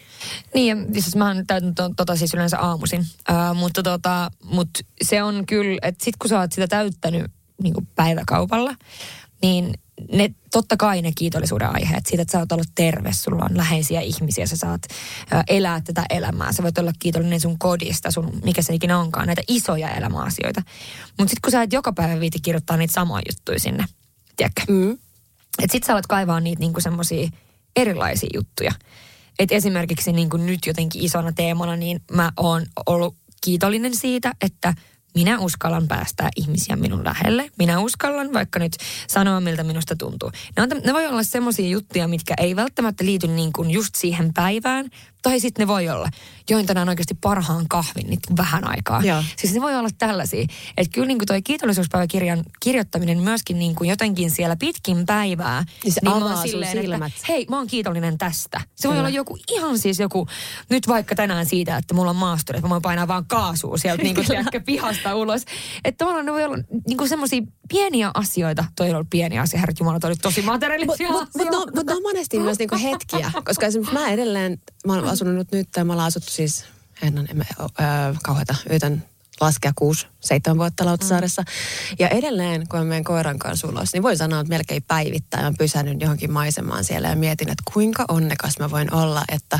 Niin, 0.53 0.77
ja 0.93 1.01
siis 1.01 1.15
mä 1.15 1.35
täytän 1.47 1.75
to, 1.75 1.89
tota 1.97 2.15
siis 2.15 2.33
yleensä 2.33 2.59
aamuisin. 2.59 2.99
Uh, 3.01 3.57
mutta 3.57 3.83
tota, 3.83 4.31
mut 4.43 4.69
se 5.01 5.23
on 5.23 5.45
kyllä, 5.45 5.79
että 5.81 6.05
sit 6.05 6.15
kun 6.17 6.29
sä 6.29 6.39
oot 6.39 6.51
sitä 6.51 6.67
täyttänyt 6.67 7.31
niin 7.63 7.73
kuin 7.73 7.87
päiväkaupalla, 7.95 8.75
niin 9.41 9.73
ne, 10.11 10.29
totta 10.51 10.77
kai 10.77 11.01
ne 11.01 11.11
kiitollisuuden 11.17 11.75
aiheet 11.75 12.05
siitä, 12.05 12.21
että 12.21 12.31
sä 12.31 12.39
oot 12.39 12.51
ollut 12.51 12.67
terve, 12.75 13.13
sulla 13.13 13.45
on 13.45 13.57
läheisiä 13.57 14.01
ihmisiä, 14.01 14.45
sä 14.45 14.57
saat 14.57 14.81
elää 15.47 15.81
tätä 15.81 16.05
elämää. 16.09 16.51
Sä 16.51 16.63
voit 16.63 16.77
olla 16.77 16.91
kiitollinen 16.99 17.39
sun 17.39 17.59
kodista, 17.59 18.11
sun, 18.11 18.39
mikä 18.43 18.61
se 18.61 18.73
ikinä 18.73 18.99
onkaan, 18.99 19.27
näitä 19.27 19.41
isoja 19.47 19.89
elämäasioita. 19.89 20.61
Mutta 21.07 21.31
sitten 21.31 21.41
kun 21.41 21.51
sä 21.51 21.61
et 21.61 21.73
joka 21.73 21.93
päivä 21.93 22.19
viiti 22.19 22.39
kirjoittaa 22.39 22.77
niitä 22.77 22.93
samoja 22.93 23.21
juttuja 23.29 23.59
sinne, 23.59 23.85
tiedätkö? 24.35 24.61
Mm. 24.67 24.91
Että 25.63 25.71
sit 25.71 25.83
sä 25.83 25.93
alat 25.93 26.07
kaivaa 26.07 26.39
niitä 26.39 26.59
niinku 26.59 26.81
semmosia 26.81 27.29
erilaisia 27.75 28.29
juttuja. 28.33 28.71
Et 29.39 29.51
esimerkiksi 29.51 30.11
niinku 30.11 30.37
nyt 30.37 30.59
jotenkin 30.65 31.03
isona 31.03 31.31
teemana, 31.31 31.75
niin 31.75 32.01
mä 32.11 32.31
oon 32.37 32.65
ollut 32.85 33.15
kiitollinen 33.41 33.95
siitä, 33.95 34.33
että 34.41 34.73
minä 35.17 35.39
uskallan 35.39 35.87
päästää 35.87 36.29
ihmisiä 36.35 36.75
minun 36.75 37.03
lähelle. 37.05 37.49
Minä 37.59 37.79
uskallan 37.79 38.33
vaikka 38.33 38.59
nyt 38.59 38.77
sanoa, 39.07 39.39
miltä 39.39 39.63
minusta 39.63 39.95
tuntuu. 39.95 40.31
Ne, 40.57 40.63
on, 40.63 40.69
ne 40.85 40.93
voi 40.93 41.07
olla 41.07 41.23
semmoisia 41.23 41.69
juttuja, 41.69 42.07
mitkä 42.07 42.33
ei 42.37 42.55
välttämättä 42.55 43.05
liity 43.05 43.27
niin 43.27 43.53
kuin 43.53 43.71
just 43.71 43.95
siihen 43.95 44.33
päivään, 44.33 44.89
tai 45.21 45.39
sitten 45.39 45.63
ne 45.63 45.67
voi 45.67 45.89
olla, 45.89 46.09
join 46.49 46.65
tänään 46.65 46.89
oikeasti 46.89 47.17
parhaan 47.21 47.65
kahvin 47.69 48.09
nyt 48.09 48.19
vähän 48.37 48.67
aikaa. 48.69 49.01
Joo. 49.01 49.23
Siis 49.37 49.53
ne 49.53 49.61
voi 49.61 49.75
olla 49.75 49.89
tällaisia. 49.97 50.45
Että 50.77 50.93
kyllä 50.93 51.07
niin 51.07 51.17
kuin 51.17 51.27
toi 51.27 51.41
kiitollisuuspäiväkirjan 51.41 52.43
kirjoittaminen 52.59 53.19
myöskin 53.19 53.59
niin 53.59 53.75
kuin 53.75 53.89
jotenkin 53.89 54.31
siellä 54.31 54.55
pitkin 54.55 55.05
päivää. 55.05 55.65
Niin 55.83 55.93
se 55.93 55.99
niin 56.03 56.13
avaa 56.13 56.41
silleen, 56.41 56.71
silmät. 56.71 57.13
Että, 57.15 57.25
hei, 57.29 57.45
mä 57.49 57.57
oon 57.57 57.67
kiitollinen 57.67 58.17
tästä. 58.17 58.59
Se 58.59 58.81
kyllä. 58.81 58.93
voi 58.93 58.99
olla 58.99 59.09
joku 59.09 59.37
ihan 59.51 59.79
siis 59.79 59.99
joku, 59.99 60.27
nyt 60.69 60.87
vaikka 60.87 61.15
tänään 61.15 61.45
siitä, 61.45 61.77
että 61.77 61.93
mulla 61.93 62.09
on 62.09 62.15
maasturi, 62.15 62.57
että 62.57 62.67
mä 62.67 62.69
voin 62.69 62.81
painaa 62.81 63.07
vaan 63.07 63.25
kaasua 63.25 63.77
sieltä 63.77 64.03
niin 64.03 64.15
kuin 64.15 64.63
pihasta 64.65 65.15
ulos. 65.15 65.41
Että 65.83 65.97
tavallaan 65.97 66.25
ne 66.25 66.31
voi 66.31 66.43
olla 66.43 66.57
niin 66.87 66.97
kuin 66.97 67.09
semmoisia 67.09 67.41
pieniä 67.69 68.11
asioita. 68.13 68.65
Toi 68.75 68.89
on 68.89 68.95
ollut 68.95 69.09
pieni 69.09 69.39
asia, 69.39 69.59
herrat 69.59 69.79
Jumala, 69.79 69.99
toi 69.99 70.07
oli 70.07 70.15
tosi 70.15 70.41
materiaalisia 70.41 71.11
Mutta 71.11 71.29
mut, 71.37 71.51
mut, 71.51 71.51
no, 71.51 71.65
mut 71.75 71.85
ne 71.85 71.93
on 71.95 72.01
monesti 72.03 72.39
myös 72.39 72.59
niinku 72.59 72.75
hetkiä, 72.83 73.31
koska 73.45 73.65
esimerkiksi 73.65 73.93
mä 73.93 74.09
edelleen, 74.09 74.61
mä 74.87 74.93
oon 74.93 75.06
asunut 75.07 75.51
nyt, 75.51 75.69
mä 75.83 75.93
oon 75.93 76.03
asuttu 76.03 76.31
siis, 76.31 76.65
en, 77.01 77.17
äh, 77.81 78.17
kauheata, 78.23 78.55
yritän 78.65 79.03
laskea 79.41 79.71
kuusi, 79.75 80.07
seitsemän 80.19 80.57
vuotta 80.57 80.85
Lautasaaressa. 80.85 81.41
Mm. 81.41 81.95
Ja 81.99 82.07
edelleen, 82.07 82.67
kun 82.67 82.79
mä 82.79 82.85
menen 82.85 83.03
koiran 83.03 83.39
kanssa 83.39 83.67
ulos, 83.67 83.93
niin 83.93 84.03
voi 84.03 84.17
sanoa, 84.17 84.39
että 84.39 84.49
melkein 84.49 84.83
päivittäin 84.87 85.45
on 85.45 85.57
pysähnyt 85.57 86.01
johonkin 86.01 86.31
maisemaan 86.31 86.83
siellä 86.83 87.07
ja 87.07 87.15
mietin, 87.15 87.49
että 87.49 87.63
kuinka 87.73 88.05
onnekas 88.07 88.59
mä 88.59 88.71
voin 88.71 88.93
olla, 88.93 89.23
että 89.31 89.59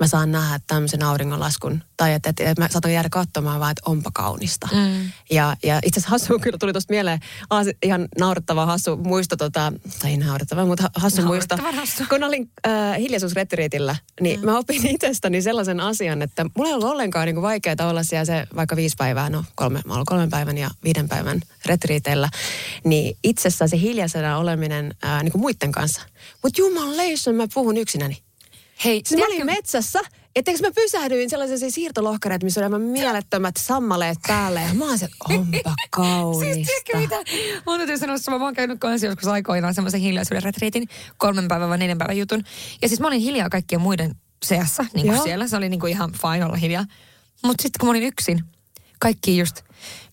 mä 0.00 0.06
saan 0.06 0.32
nähdä 0.32 0.60
tämmöisen 0.66 1.02
auringonlaskun. 1.02 1.82
Tai 1.96 2.12
että, 2.12 2.30
että, 2.30 2.50
että 2.50 2.62
mä 2.62 2.68
saatan 2.70 2.92
jäädä 2.92 3.08
katsomaan 3.08 3.60
vaan, 3.60 3.70
että 3.70 3.90
onpa 3.90 4.10
kaunista. 4.14 4.68
Mm. 4.72 5.10
Ja, 5.30 5.56
ja 5.62 5.78
itse 5.84 6.00
asiassa 6.00 6.10
hassu 6.10 6.38
kyllä 6.38 6.58
tuli 6.58 6.72
tuosta 6.72 6.92
mieleen 6.92 7.20
aas, 7.50 7.66
ihan 7.82 8.08
naurettava 8.18 8.66
hassu 8.66 8.96
muisto, 8.96 9.36
tota, 9.36 9.72
tai 10.02 10.10
ei 10.10 10.16
naurettava, 10.16 10.66
mutta 10.66 10.90
hassu 10.94 11.22
muisto. 11.22 11.56
Hassu. 11.76 12.04
Kun 12.08 12.24
olin 12.24 12.50
äh, 12.66 12.98
hiljaisuusretriitillä, 12.98 13.96
niin 14.20 14.40
mm. 14.40 14.46
mä 14.46 14.58
opin 14.58 14.86
itsestäni 14.86 15.42
sellaisen 15.42 15.80
asian, 15.80 16.22
että 16.22 16.46
mulla 16.56 16.68
ei 16.68 16.74
ollut 16.74 16.88
ollenkaan 16.88 17.26
niin 17.26 17.42
vaikeaa 17.42 17.76
olla 17.88 18.02
siellä 18.02 18.24
se 18.24 18.46
vaikka 18.56 18.76
viisi 18.76 18.96
päivää, 18.98 19.15
no 19.30 19.44
kolme, 19.54 19.80
mä 19.84 19.94
olen 19.94 20.06
kolmen 20.06 20.30
päivän 20.30 20.58
ja 20.58 20.70
viiden 20.84 21.08
päivän 21.08 21.40
retriiteillä, 21.66 22.28
niin 22.84 23.16
itsessään 23.24 23.68
se 23.68 23.80
hiljaisena 23.80 24.38
oleminen 24.38 24.94
ää, 25.02 25.22
niin 25.22 25.32
kuin 25.32 25.42
muiden 25.42 25.72
kanssa. 25.72 26.02
Mutta 26.42 26.60
jumaleissa 26.60 27.32
mä 27.32 27.46
puhun 27.54 27.76
yksinäni. 27.76 28.16
Hei, 28.84 29.02
siis 29.04 29.20
mä 29.20 29.26
olin 29.26 29.46
metsässä, 29.46 30.00
etteikö 30.36 30.60
mä 30.62 30.72
pysähdyin 30.74 31.30
sellaisessa 31.30 31.70
siirtolohkareet, 31.70 32.42
missä 32.42 32.60
oli 32.60 32.64
aivan 32.64 32.80
mielettömät 32.80 33.54
sammaleet 33.58 34.18
päälle. 34.26 34.60
Ja 34.62 34.74
mä 34.74 34.84
oon 34.84 34.98
se, 34.98 35.08
onpa 35.30 35.74
kaunista. 35.90 36.54
siis 36.54 36.66
tiedätkö 36.66 36.98
mitä? 36.98 37.16
Mun 37.66 37.76
täytyy 37.78 37.98
sanoa, 37.98 38.16
että 38.16 38.30
mä 38.30 38.44
oon 38.44 38.54
käynyt 38.54 38.80
kanssa 38.80 39.06
joskus 39.06 39.28
aikoinaan 39.28 39.74
semmoisen 39.74 40.00
hiljaisuuden 40.00 40.42
retriitin, 40.42 40.88
kolmen 41.16 41.48
päivän 41.48 41.68
vai 41.68 41.78
neljän 41.78 41.98
päivän 41.98 42.18
jutun. 42.18 42.44
Ja 42.82 42.88
siis 42.88 43.00
mä 43.00 43.06
olin 43.06 43.20
hiljaa 43.20 43.48
kaikkien 43.48 43.80
muiden 43.80 44.14
seassa, 44.44 44.84
niin 44.94 45.06
kuin 45.06 45.22
siellä. 45.22 45.48
Se 45.48 45.56
oli 45.56 45.68
niin 45.68 45.80
kuin 45.80 45.90
ihan 45.90 46.12
fine 46.12 46.44
olla 46.44 46.56
hiljaa. 46.56 46.84
Mutta 47.44 47.62
sitten 47.62 47.78
kun 47.80 47.86
mä 47.86 47.90
olin 47.90 48.02
yksin, 48.02 48.44
kaikki 48.98 49.38
just, 49.38 49.62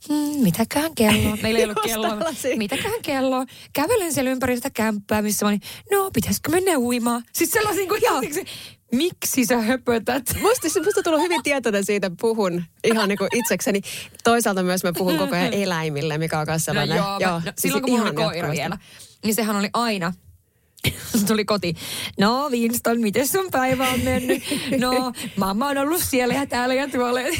hmm, 0.08 0.44
mitäköhän 0.44 0.96
kello? 0.96 1.38
Meillä 1.42 1.60
ei 1.60 1.64
ollut 1.64 1.84
kelloa. 1.84 2.18
Mitäköhän 2.58 3.02
kello? 3.02 3.46
Kävelen 3.74 4.14
siellä 4.14 4.32
ympäri 4.32 4.56
sitä 4.56 4.70
kämppää, 4.70 5.22
missä 5.22 5.46
mä 5.46 5.50
olin, 5.50 5.62
no 5.92 6.12
pitäisikö 6.14 6.52
mennä 6.52 6.78
uimaan? 6.78 7.24
Siis 7.34 7.52
sellaisen 7.52 7.88
kuin 7.88 8.04
ihan, 8.04 8.24
miksi 8.92 9.46
sä 9.46 9.58
höpötät? 9.58 10.24
Musta, 10.42 10.68
musta 10.84 11.04
tullut 11.04 11.22
hyvin 11.22 11.44
tietoinen 11.44 11.86
siitä, 11.86 12.12
puhun 12.22 12.64
ihan 12.84 13.10
niin 13.10 13.18
kuin 13.18 13.30
itsekseni. 13.34 13.82
Toisaalta 14.24 14.64
myös 14.64 14.84
mä 14.84 14.94
puhun 14.98 15.18
koko 15.18 15.36
ajan 15.36 15.54
eläimille, 15.64 16.18
mikä 16.18 16.40
on 16.40 16.46
myös 16.50 16.66
sellainen. 16.66 16.98
No 16.98 17.04
joo, 17.04 17.20
joo, 17.20 17.32
no, 17.32 17.42
siis 17.42 17.54
silloin 17.58 17.84
kun 17.84 17.92
mulla 17.92 18.04
oli 18.04 18.14
koira 18.14 18.52
vielä, 18.52 18.78
niin 19.24 19.36
sehän 19.36 19.56
oli 19.56 19.70
aina 19.74 20.14
tuli 21.28 21.46
koti. 21.46 21.76
No 22.20 22.50
Winston, 22.52 23.02
miten 23.02 23.28
sun 23.28 23.48
päivä 23.52 23.90
on 23.90 24.00
mennyt? 24.00 24.44
No, 24.80 25.14
mamma 25.36 25.68
on 25.68 25.78
ollut 25.78 26.02
siellä 26.04 26.34
ja 26.34 26.46
täällä 26.46 26.74
ja 26.74 26.90
tuolla. 26.90 27.20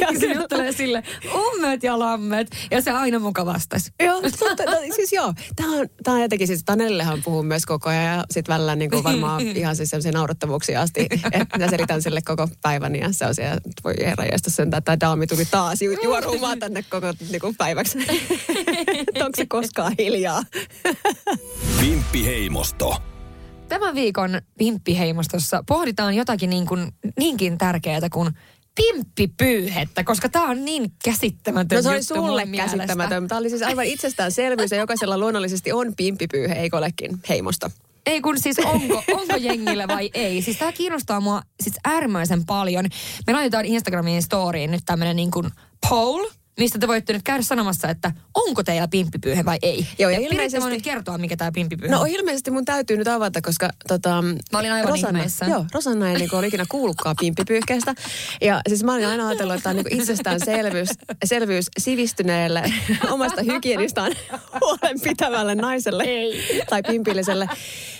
Ja 0.00 0.08
se 0.20 0.26
juttelee 0.26 0.72
sille, 0.72 1.02
ummet 1.34 1.82
ja 1.82 1.98
lammet. 1.98 2.56
Ja 2.70 2.82
se 2.82 2.90
aina 2.90 3.18
muka 3.18 3.46
vastasi. 3.46 3.92
Joo, 4.02 4.20
totta, 4.22 4.64
no, 4.64 4.76
siis 4.96 5.12
joo. 5.12 5.34
Tämä 5.56 5.72
on, 5.72 5.88
tämä 6.02 6.14
on 6.14 6.22
jotenkin, 6.22 6.46
siis 6.46 6.64
Tanellehan 6.64 7.22
puhuu 7.22 7.42
myös 7.42 7.66
koko 7.66 7.88
ajan 7.88 8.04
ja 8.04 8.24
sitten 8.30 8.54
välillä 8.54 8.76
niin 8.76 8.90
kuin 8.90 9.04
varmaan 9.04 9.40
ihan 9.56 9.76
siis 9.76 9.90
sellaisia 9.90 10.12
naurettavuuksia 10.12 10.80
asti. 10.80 11.06
Että 11.32 11.58
mä 11.58 11.68
selitän 11.68 12.02
sille 12.02 12.22
koko 12.22 12.48
päivän 12.62 12.96
ja 12.96 13.12
se 13.12 13.26
on 13.26 13.34
siellä, 13.34 13.54
että 13.54 13.82
voi 13.84 13.94
herra 14.04 14.24
sen, 14.46 14.68
että 14.68 14.80
tämä 14.80 15.00
daami 15.00 15.26
tuli 15.26 15.44
taas 15.44 15.82
ju- 15.82 16.02
juorumaan 16.02 16.58
tänne 16.58 16.82
koko 16.82 17.06
niin 17.30 17.40
kuin 17.40 17.56
päiväksi. 17.56 17.98
Onko 19.24 19.36
se 19.36 19.46
koskaan 19.46 19.94
hiljaa? 19.98 20.42
Vimppi 21.80 22.24
Heimosto. 22.24 22.89
Tämän 23.70 23.94
viikon 23.94 24.40
Pimppiheimostossa 24.58 25.64
pohditaan 25.68 26.14
jotakin 26.14 26.50
niin 26.50 26.66
kuin, 26.66 26.92
niinkin 27.18 27.58
tärkeää 27.58 28.10
kuin 28.12 28.30
pimppipyyhettä, 28.74 30.04
koska 30.04 30.28
tämä 30.28 30.50
on 30.50 30.64
niin 30.64 30.92
käsittämätön 31.04 31.76
No 31.76 31.82
se 31.82 31.88
oli 31.88 32.02
sulle 32.02 32.46
käsittämätön. 32.56 33.28
Tämä 33.28 33.38
oli 33.38 33.50
siis 33.50 33.62
aivan 33.62 33.84
itsestäänselvyys 33.84 34.70
ja 34.70 34.76
jokaisella 34.76 35.18
luonnollisesti 35.18 35.72
on 35.72 35.92
pimppipyyhe, 35.96 36.54
eikö 36.54 36.76
olekin 36.76 37.20
heimosta? 37.28 37.70
Ei 38.06 38.20
kun 38.20 38.40
siis 38.40 38.58
onko, 38.58 39.02
onko 39.12 39.36
jengillä 39.36 39.88
vai 39.88 40.10
ei. 40.14 40.42
Siis 40.42 40.56
tämä 40.56 40.72
kiinnostaa 40.72 41.20
mua 41.20 41.42
siis 41.62 41.76
äärimmäisen 41.84 42.46
paljon. 42.46 42.84
Me 43.26 43.32
laitetaan 43.32 43.64
Instagramiin 43.64 44.22
storyin 44.22 44.70
nyt 44.70 44.82
tämmönen 44.86 45.16
niin 45.16 45.30
kuin 45.30 45.50
poll, 45.90 46.24
mistä 46.58 46.78
te 46.78 46.88
voitte 46.88 47.12
nyt 47.12 47.22
käydä 47.22 47.42
sanomassa, 47.42 47.88
että 47.88 48.12
onko 48.34 48.62
teillä 48.62 48.88
pimppipyyhe 48.88 49.44
vai 49.44 49.58
ei. 49.62 49.86
Joo, 49.98 50.10
ja 50.10 50.20
ja 50.20 50.28
ilmeisesti- 50.28 50.70
nyt 50.70 50.82
kertoa, 50.82 51.18
mikä 51.18 51.36
tämä 51.36 51.52
pimppipyyhe 51.52 51.94
No 51.94 52.00
on. 52.00 52.08
ilmeisesti 52.08 52.50
mun 52.50 52.64
täytyy 52.64 52.96
nyt 52.96 53.08
avata, 53.08 53.40
koska 53.42 53.70
tota, 53.88 54.22
Mä 54.52 54.58
olin 54.58 54.72
aivan 54.72 54.88
Rosanna, 54.90 55.18
ihmeessä. 55.18 55.44
Joo, 55.46 55.66
Rosanna 55.74 56.08
ei 56.10 56.14
niinku 56.18 56.36
ole 56.36 56.46
ikinä 56.46 56.64
kuullutkaan 56.68 57.16
pimppipyyhkeestä. 57.20 57.94
Ja 58.40 58.60
siis 58.68 58.84
mä 58.84 58.94
olin 58.94 59.06
aina 59.06 59.28
ajatellut, 59.28 59.54
että 59.54 59.62
tämä 59.62 59.70
on 59.78 59.84
niinku 59.84 60.00
itsestäänselvyys 60.00 60.88
selvyys 61.24 61.66
sivistyneelle 61.78 62.62
omasta 63.10 63.42
hygienistaan 63.42 64.12
huolen 64.60 65.00
pitävälle 65.02 65.54
naiselle 65.54 66.02
Ei. 66.04 66.62
tai 66.70 66.82
pimpilliselle. 66.82 67.46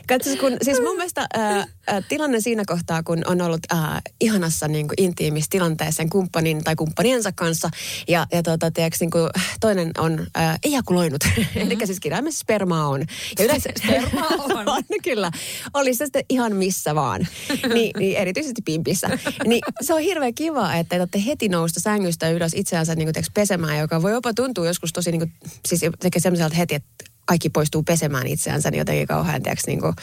Katsos, 0.09 0.37
kun, 0.37 0.57
siis 0.63 0.81
mun 0.81 0.97
mielestä 0.97 1.27
ää, 1.35 1.67
tilanne 2.09 2.41
siinä 2.41 2.63
kohtaa, 2.67 3.03
kun 3.03 3.23
on 3.27 3.41
ollut 3.43 3.61
ää, 3.71 4.01
ihanassa 4.21 4.69
niin 4.69 4.89
kuin 4.89 4.95
intiimissä 5.05 5.49
tilanteessa 5.51 5.97
sen 5.97 6.11
kumppanin 6.11 6.65
tai 6.65 6.77
kumppaniensa 6.77 7.33
kanssa 7.33 7.71
ja, 8.09 8.27
ja 8.33 8.40
tota, 8.43 8.71
tiedätkö, 8.71 8.97
niin 9.01 9.11
kuin, 9.11 9.31
toinen 9.61 9.91
on 9.99 10.27
ää, 10.35 10.59
ejakuloinut, 10.65 11.25
mm-hmm. 11.25 11.61
eli 11.63 11.77
siis 11.85 12.01
kirjaimessa 12.01 12.41
spermaa 12.41 12.89
on. 12.89 13.01
Ja 13.39 13.45
yleensä, 13.45 13.71
Spermaa 13.85 14.29
on. 14.39 14.69
on 14.77 14.83
kyllä. 15.03 15.31
Oli 15.75 15.95
se 15.95 16.05
sitten 16.05 16.25
ihan 16.29 16.57
missä 16.57 16.95
vaan. 16.95 17.27
Niin, 17.75 17.91
niin 17.99 18.17
erityisesti 18.17 18.63
pimpissä. 18.63 19.09
Niin 19.47 19.63
se 19.81 19.95
on 19.95 20.01
hirveän 20.01 20.35
kiva, 20.35 20.75
että 20.75 20.97
te 20.97 21.01
olette 21.01 21.23
heti 21.27 21.49
nousta 21.49 21.81
sängystä 21.81 22.31
ylös 22.31 22.53
itseänsä 22.55 22.95
niin 22.95 23.13
kuin, 23.13 23.25
pesemään, 23.35 23.79
joka 23.79 24.03
voi 24.03 24.13
jopa 24.13 24.35
tuntua 24.35 24.67
joskus 24.67 24.93
tosi 24.93 25.11
niin 25.11 25.21
kuin, 25.21 25.33
siis 25.67 25.81
semmoiselta 26.19 26.57
heti, 26.57 26.75
että 26.75 27.10
kaikki 27.31 27.51
poistuu 27.51 27.83
pesemään 27.83 28.27
itseänsä, 28.27 28.71
niin 28.71 28.79
jotenkin 28.79 29.07
kauhean, 29.07 29.43
tiiäks, 29.43 29.67
niin 29.67 29.81
kuin, 29.81 29.95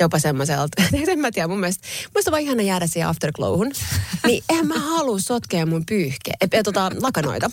jopa 0.00 0.18
semmoiselta. 0.18 0.82
en 1.12 1.18
mä 1.18 1.30
tiedä, 1.30 1.48
mun 1.48 1.60
mielestä, 1.60 1.86
musta 2.14 2.30
vaan 2.30 2.42
ihana 2.42 2.62
jäädä 2.62 2.86
siihen 2.86 3.08
afterglowhun. 3.08 3.72
Niin 4.26 4.44
eihän 4.48 4.66
mä 4.66 4.78
halua 4.78 5.18
sotkea 5.18 5.66
mun 5.66 5.86
pyyhke, 5.86 6.32
e, 6.52 6.62
tota, 6.62 6.90
lakanoita. 7.00 7.50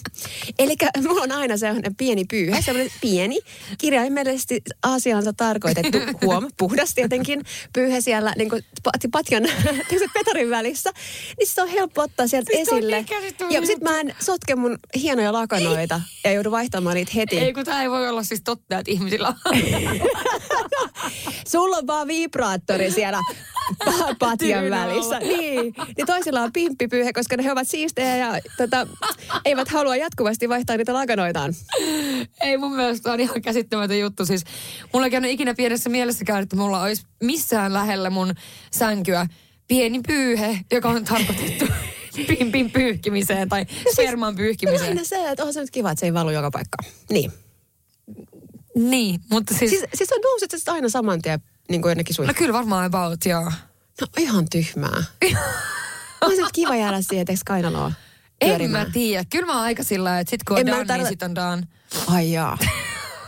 Eli 0.59 0.75
mulla 1.07 1.21
on 1.23 1.31
aina 1.31 1.57
sellainen 1.57 1.95
pieni 1.95 2.25
pyyhe, 2.25 2.61
semmoinen 2.61 2.91
pieni, 3.01 3.39
kirjaimellisesti 3.77 4.61
asiansa 4.83 5.33
tarkoitettu, 5.33 5.97
huom, 6.25 6.47
puhdas 6.57 6.93
tietenkin, 6.93 7.43
pyyhe 7.73 8.01
siellä 8.01 8.33
niin 8.37 8.49
kuin 8.49 8.63
pat- 8.83 9.09
patjan 9.11 9.43
petarin 10.13 10.49
välissä. 10.49 10.89
Niin 11.39 11.47
se 11.47 11.61
on 11.61 11.67
helppo 11.67 12.01
ottaa 12.01 12.27
sieltä 12.27 12.51
Siis 12.55 12.69
on 12.69 12.77
esille. 12.77 13.05
ja 13.49 13.65
sit 13.65 13.81
mä 13.81 13.99
en 13.99 14.15
sotke 14.19 14.55
mun 14.55 14.77
hienoja 14.95 15.33
lakanoita 15.33 16.01
ja 16.23 16.31
joudu 16.31 16.51
vaihtamaan 16.51 16.95
niitä 16.95 17.11
heti. 17.15 17.39
Ei 17.39 17.53
kun 17.53 17.65
tämä 17.65 17.81
ei 17.81 17.89
voi 17.89 18.09
olla 18.09 18.23
siis 18.23 18.41
totta, 18.41 18.79
että 18.79 18.91
ihmisillä 18.91 19.22
on. 19.27 19.35
Sulla 21.51 21.77
on 21.77 21.87
vaan 21.87 22.07
vibraattori 22.07 22.91
siellä 22.91 23.19
pa- 23.85 24.15
patjan 24.19 24.69
välissä. 24.69 25.19
Niin. 25.19 25.73
niin 25.97 26.07
toisilla 26.07 26.41
on 26.41 26.53
pimppipyyhe, 26.53 27.13
koska 27.13 27.37
ne 27.37 27.43
he 27.43 27.51
ovat 27.51 27.67
siistejä 27.67 28.17
ja 28.17 28.39
tota, 28.57 28.87
eivät 29.45 29.67
halua 29.67 29.95
jatkuvasti 29.95 30.49
vaihtaa 30.49 30.77
niitä 30.77 30.93
lakanoitaan. 30.93 31.53
Ei 32.41 32.57
mun 32.57 32.75
mielestä 32.75 33.11
on 33.11 33.19
ihan 33.19 33.41
käsittämätön 33.41 33.99
juttu. 33.99 34.25
Siis 34.25 34.43
mulla 34.93 35.05
ei 35.05 35.11
käynyt 35.11 35.31
ikinä 35.31 35.53
pienessä 35.53 35.89
mielessäkään, 35.89 36.43
että 36.43 36.55
mulla 36.55 36.81
olisi 36.81 37.03
missään 37.23 37.73
lähellä 37.73 38.09
mun 38.09 38.33
sänkyä 38.71 39.27
pieni 39.67 40.01
pyyhe, 40.07 40.59
joka 40.71 40.89
on 40.89 41.03
tarkoitettu 41.03 41.65
pimpin 42.27 42.71
pyyhkimiseen 42.71 43.49
tai 43.49 43.65
sperman 43.93 44.35
pyyhkimiseen. 44.35 44.89
Aina 44.89 45.03
se, 45.03 45.29
että 45.29 45.43
on 45.43 45.53
se 45.53 45.61
nyt 45.61 45.71
kiva, 45.71 45.91
että 45.91 45.99
se 45.99 46.05
ei 46.05 46.13
valu 46.13 46.29
joka 46.29 46.51
paikkaan. 46.51 46.91
Niin. 47.09 47.31
Niin, 48.75 49.19
mutta 49.31 49.53
siis... 49.57 49.71
Siis, 49.71 49.83
siis 49.95 50.11
on 50.11 50.21
nouset 50.21 50.51
aina 50.67 50.89
saman 50.89 51.21
tien 51.21 51.39
niin 51.69 51.81
kuin 51.81 51.89
jonnekin 51.89 52.13
No 52.13 52.15
suihkuun. 52.15 52.35
kyllä 52.35 52.53
varmaan 52.53 52.85
about, 52.85 53.25
joo. 53.25 53.51
No 54.01 54.07
ihan 54.17 54.45
tyhmää. 54.51 55.03
on 56.21 56.35
se 56.35 56.41
kiva 56.53 56.75
jäädä 56.75 57.01
siihen, 57.01 57.25
teeks 57.25 57.41
kainaloa 57.45 57.91
En 58.41 58.71
mä 58.71 58.85
tiedä. 58.93 59.23
Kyllä 59.29 59.45
mä 59.45 59.53
oon 59.53 59.61
aika 59.63 59.83
sillä 59.83 60.19
että 60.19 60.29
sit 60.31 60.43
kun 60.43 60.55
on 60.55 60.61
En 60.61 60.67
done, 60.67 60.77
tarkoita- 60.77 60.97
niin 60.97 61.07
sit 61.07 61.23
on 61.23 61.35
done. 61.35 61.63
Ai 62.07 62.31
jaa. 62.31 62.57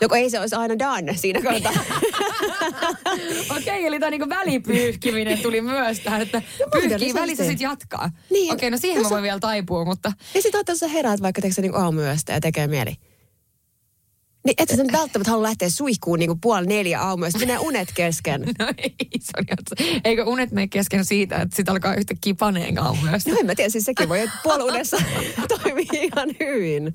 Joko 0.02 0.16
ei 0.16 0.30
se 0.30 0.40
olisi 0.40 0.56
aina 0.56 0.80
done 0.80 1.18
siinä 1.18 1.42
kohtaa. 1.42 1.72
Okei, 3.58 3.86
eli 3.88 4.00
tämä 4.00 4.10
niinku 4.10 4.30
välipyyhkiminen 4.30 5.40
tuli 5.40 5.62
myös 5.62 6.00
tähän, 6.00 6.22
että 6.22 6.42
pyyhkii 6.42 6.74
mahdollisesti. 6.74 7.20
välissä 7.22 7.46
sit 7.46 7.62
jatkaa. 7.62 8.10
Niin. 8.30 8.54
Okei, 8.54 8.72
no 8.72 8.78
siihen 8.78 8.98
No 8.98 9.04
mä 9.04 9.10
se- 9.10 9.14
voin 9.14 9.24
vielä 9.24 9.40
taipua, 9.40 9.86
mutta 9.86 10.12
Ja 10.34 10.42
sitten 10.42 10.64
jos 10.68 10.80
sä 10.80 10.88
heräät 10.88 11.22
vaikka 11.22 11.42
teetkö 11.42 11.56
sä 11.56 11.62
niin 11.62 11.76
aamuyöstä 11.76 12.34
ja 12.34 12.42
tekee 12.42 12.68
mieli. 12.68 12.96
Niin 14.46 14.56
et 14.58 14.70
sä 14.70 14.84
nyt 14.84 14.92
välttämättä 14.92 15.32
halua 15.32 15.44
lähteä 15.44 15.70
suihkuun 15.70 16.20
niin 16.20 16.40
puoli 16.42 16.66
neljä 16.66 17.02
aamuyöstä. 17.02 17.40
Menee 17.40 17.60
unet 17.60 17.90
kesken. 17.94 18.42
no 18.60 18.68
ei, 18.78 18.96
se 19.20 20.02
Eikö 20.04 20.26
unet 20.26 20.52
mene 20.52 20.68
kesken 20.68 21.06
siitä, 21.06 21.36
että 21.36 21.56
sit 21.56 21.70
alkaa 21.70 21.96
yhtäkkiä 21.96 22.36
paneen 22.40 22.84
aamuyöstä? 22.84 23.32
No 23.32 23.38
en 23.40 23.46
mä 23.46 23.56
tiedä, 23.56 23.70
siis 23.70 23.84
sekin 23.86 24.10
voi, 24.10 24.20
että 24.20 24.36
puoliunessa 24.44 24.98
toimii 25.64 25.88
ihan 25.92 26.30
hyvin. 26.40 26.94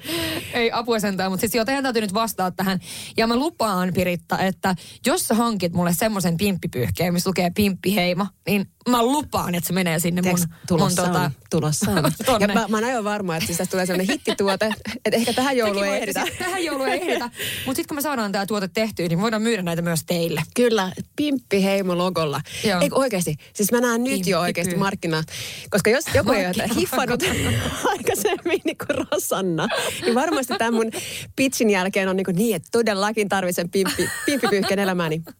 Ei 0.54 0.70
apua 0.72 1.00
sentään, 1.00 1.30
mutta 1.30 1.40
siis 1.40 1.54
joo, 1.54 1.64
teidän 1.64 1.82
täytyy 1.82 2.02
nyt 2.02 2.14
vastaa 2.14 2.50
tähän. 2.50 2.78
Ja 3.16 3.26
mä 3.26 3.36
lupaan, 3.36 3.92
Piritta, 3.94 4.38
että 4.38 4.74
jos 5.06 5.28
sä 5.28 5.34
hankit 5.34 5.72
mulle 5.72 5.92
semmoisen 5.92 6.36
pimppipyyhkeen, 6.36 7.12
missä 7.12 7.30
lukee 7.30 7.50
pimppiheima, 7.54 8.26
niin 8.46 8.66
mä 8.88 9.02
lupaan, 9.02 9.54
että 9.54 9.68
se 9.68 9.72
menee 9.72 9.98
sinne 9.98 10.22
mun, 10.22 10.38
tulossa 10.68 11.02
mun 11.02 11.12
tota, 11.12 11.24
on, 11.24 11.30
tulossa 11.50 11.90
on. 11.90 12.12
tonne. 12.26 12.46
Ja 12.46 12.54
mä, 12.54 12.68
mä 12.68 12.76
oon 12.76 12.84
aivan 12.84 13.04
varma, 13.04 13.36
että 13.36 13.46
siis 13.46 13.58
tästä 13.58 13.70
tulee 13.70 13.86
sellainen 13.86 14.12
hittituote, 14.14 14.74
että 15.04 15.16
ehkä 15.16 15.32
tähän 15.32 15.56
jouluun 15.56 15.84
Sekin 15.84 15.94
ei 15.94 16.02
ehditä. 16.02 16.24
siis 16.24 16.38
Tähän 16.38 16.64
jouluun 16.64 16.88
ei 16.88 17.00
ehditä. 17.02 17.24
Mutta 17.66 17.76
sitten 17.76 17.88
kun 17.88 17.96
me 17.96 18.00
saadaan 18.00 18.32
tämä 18.32 18.46
tuote 18.46 18.68
tehtyä, 18.68 19.08
niin 19.08 19.20
voidaan 19.20 19.42
myydä 19.42 19.62
näitä 19.62 19.82
myös 19.82 20.04
teille. 20.04 20.42
Kyllä, 20.56 20.92
pimppiheimo 21.16 21.98
logolla. 21.98 22.40
Joo. 22.64 22.80
Eikö 22.80 22.96
oikeasti? 22.96 23.36
Siis 23.54 23.72
mä 23.72 23.80
näen 23.80 24.04
nyt 24.04 24.12
Pimppi 24.12 24.30
jo 24.30 24.40
oikeasti 24.40 24.70
pyy. 24.70 24.78
markkinat. 24.78 25.26
Koska 25.70 25.90
jos 25.90 26.04
joku 26.14 26.32
ei 26.32 26.46
ole 26.46 26.68
hiffannut 26.76 27.22
aikaisemmin 27.92 28.60
niin 28.64 28.76
kuin 28.86 29.06
Rosanna, 29.12 29.68
niin 30.02 30.14
varmasti 30.14 30.54
tämän 30.58 30.74
mun 30.74 30.90
pitchin 31.36 31.70
jälkeen 31.70 32.08
on 32.08 32.16
niin, 32.16 32.24
kuin 32.24 32.36
niin 32.36 32.56
että 32.56 32.68
todellakin 32.72 33.28
tarvitsen 33.28 33.70
pimppi, 33.70 34.10
pimppipyyhkeen 34.26 34.78
elämääni. 34.78 35.22
Ää, 35.26 35.34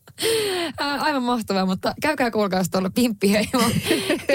aivan 0.78 1.22
mahtavaa, 1.22 1.66
mutta 1.66 1.94
käykää 2.02 2.30
kuulkaa 2.30 2.62
tuolla 2.70 2.90
Pimppiheimon, 2.90 3.70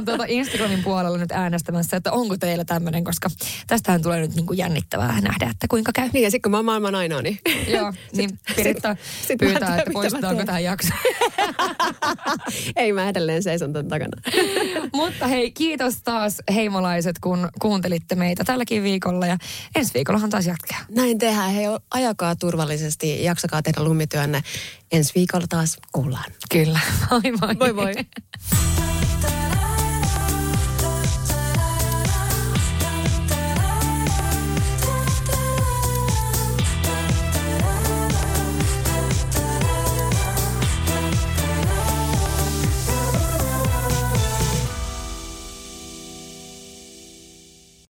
Pimppiheimon 0.00 0.04
tuota 0.04 0.24
Instagramin 0.28 0.84
puolella 0.84 1.18
nyt 1.18 1.32
äänestämässä, 1.32 1.96
että 1.96 2.12
onko 2.12 2.36
teillä 2.36 2.64
tämmöinen, 2.64 3.04
koska 3.04 3.28
tästähän 3.66 4.02
tulee 4.02 4.20
nyt 4.20 4.34
niinku 4.34 4.52
jännittävää 4.52 5.20
nähdä, 5.20 5.50
että 5.50 5.66
kuinka 5.70 5.92
käy. 5.94 6.10
Niin 6.12 6.22
ja 6.22 6.30
sitten 6.30 6.42
kun 6.42 6.50
mä 6.50 6.58
oon 6.58 6.64
maailman 6.64 6.94
ainoa, 6.94 7.22
niin... 7.22 7.38
Joo, 7.74 7.92
niin 8.12 8.38
Piritta 8.56 8.94
sit- 8.94 9.28
sit 9.28 9.38
pyytää, 9.38 9.68
tiedä, 9.68 9.76
että 9.78 9.90
poistetaanko 9.92 10.44
tämä 10.44 10.60
jakso. 10.60 10.94
ei 12.76 12.92
mä 12.92 13.08
edelleen 13.08 13.42
seison 13.42 13.72
ton 13.72 13.88
takana. 13.88 14.22
Mutta 14.94 15.26
hei, 15.26 15.50
kiitos 15.50 15.94
taas 16.04 16.42
heimolaiset, 16.54 17.18
kun 17.18 17.48
kuuntelitte 17.60 18.14
meitä 18.14 18.44
tälläkin 18.44 18.82
viikolla 18.82 19.26
ja 19.26 19.38
ensi 19.74 19.94
viikollahan 19.94 20.30
taas 20.30 20.46
jatkaa. 20.46 20.78
Näin 20.90 21.18
tehdään. 21.18 21.50
Hei, 21.50 21.66
ajakaa 21.90 22.36
turvallisesti, 22.36 23.24
jaksakaa 23.24 23.62
tehdä 23.62 23.82
lumityönne. 23.82 24.42
Ensi 24.92 25.12
viikolla 25.14 25.46
taas 25.48 25.76
kuullaan. 25.92 26.32
Kyllä, 26.50 26.80
moi 27.10 27.20
moi. 27.40 27.54
Moi 27.54 27.72
moi. 27.72 27.94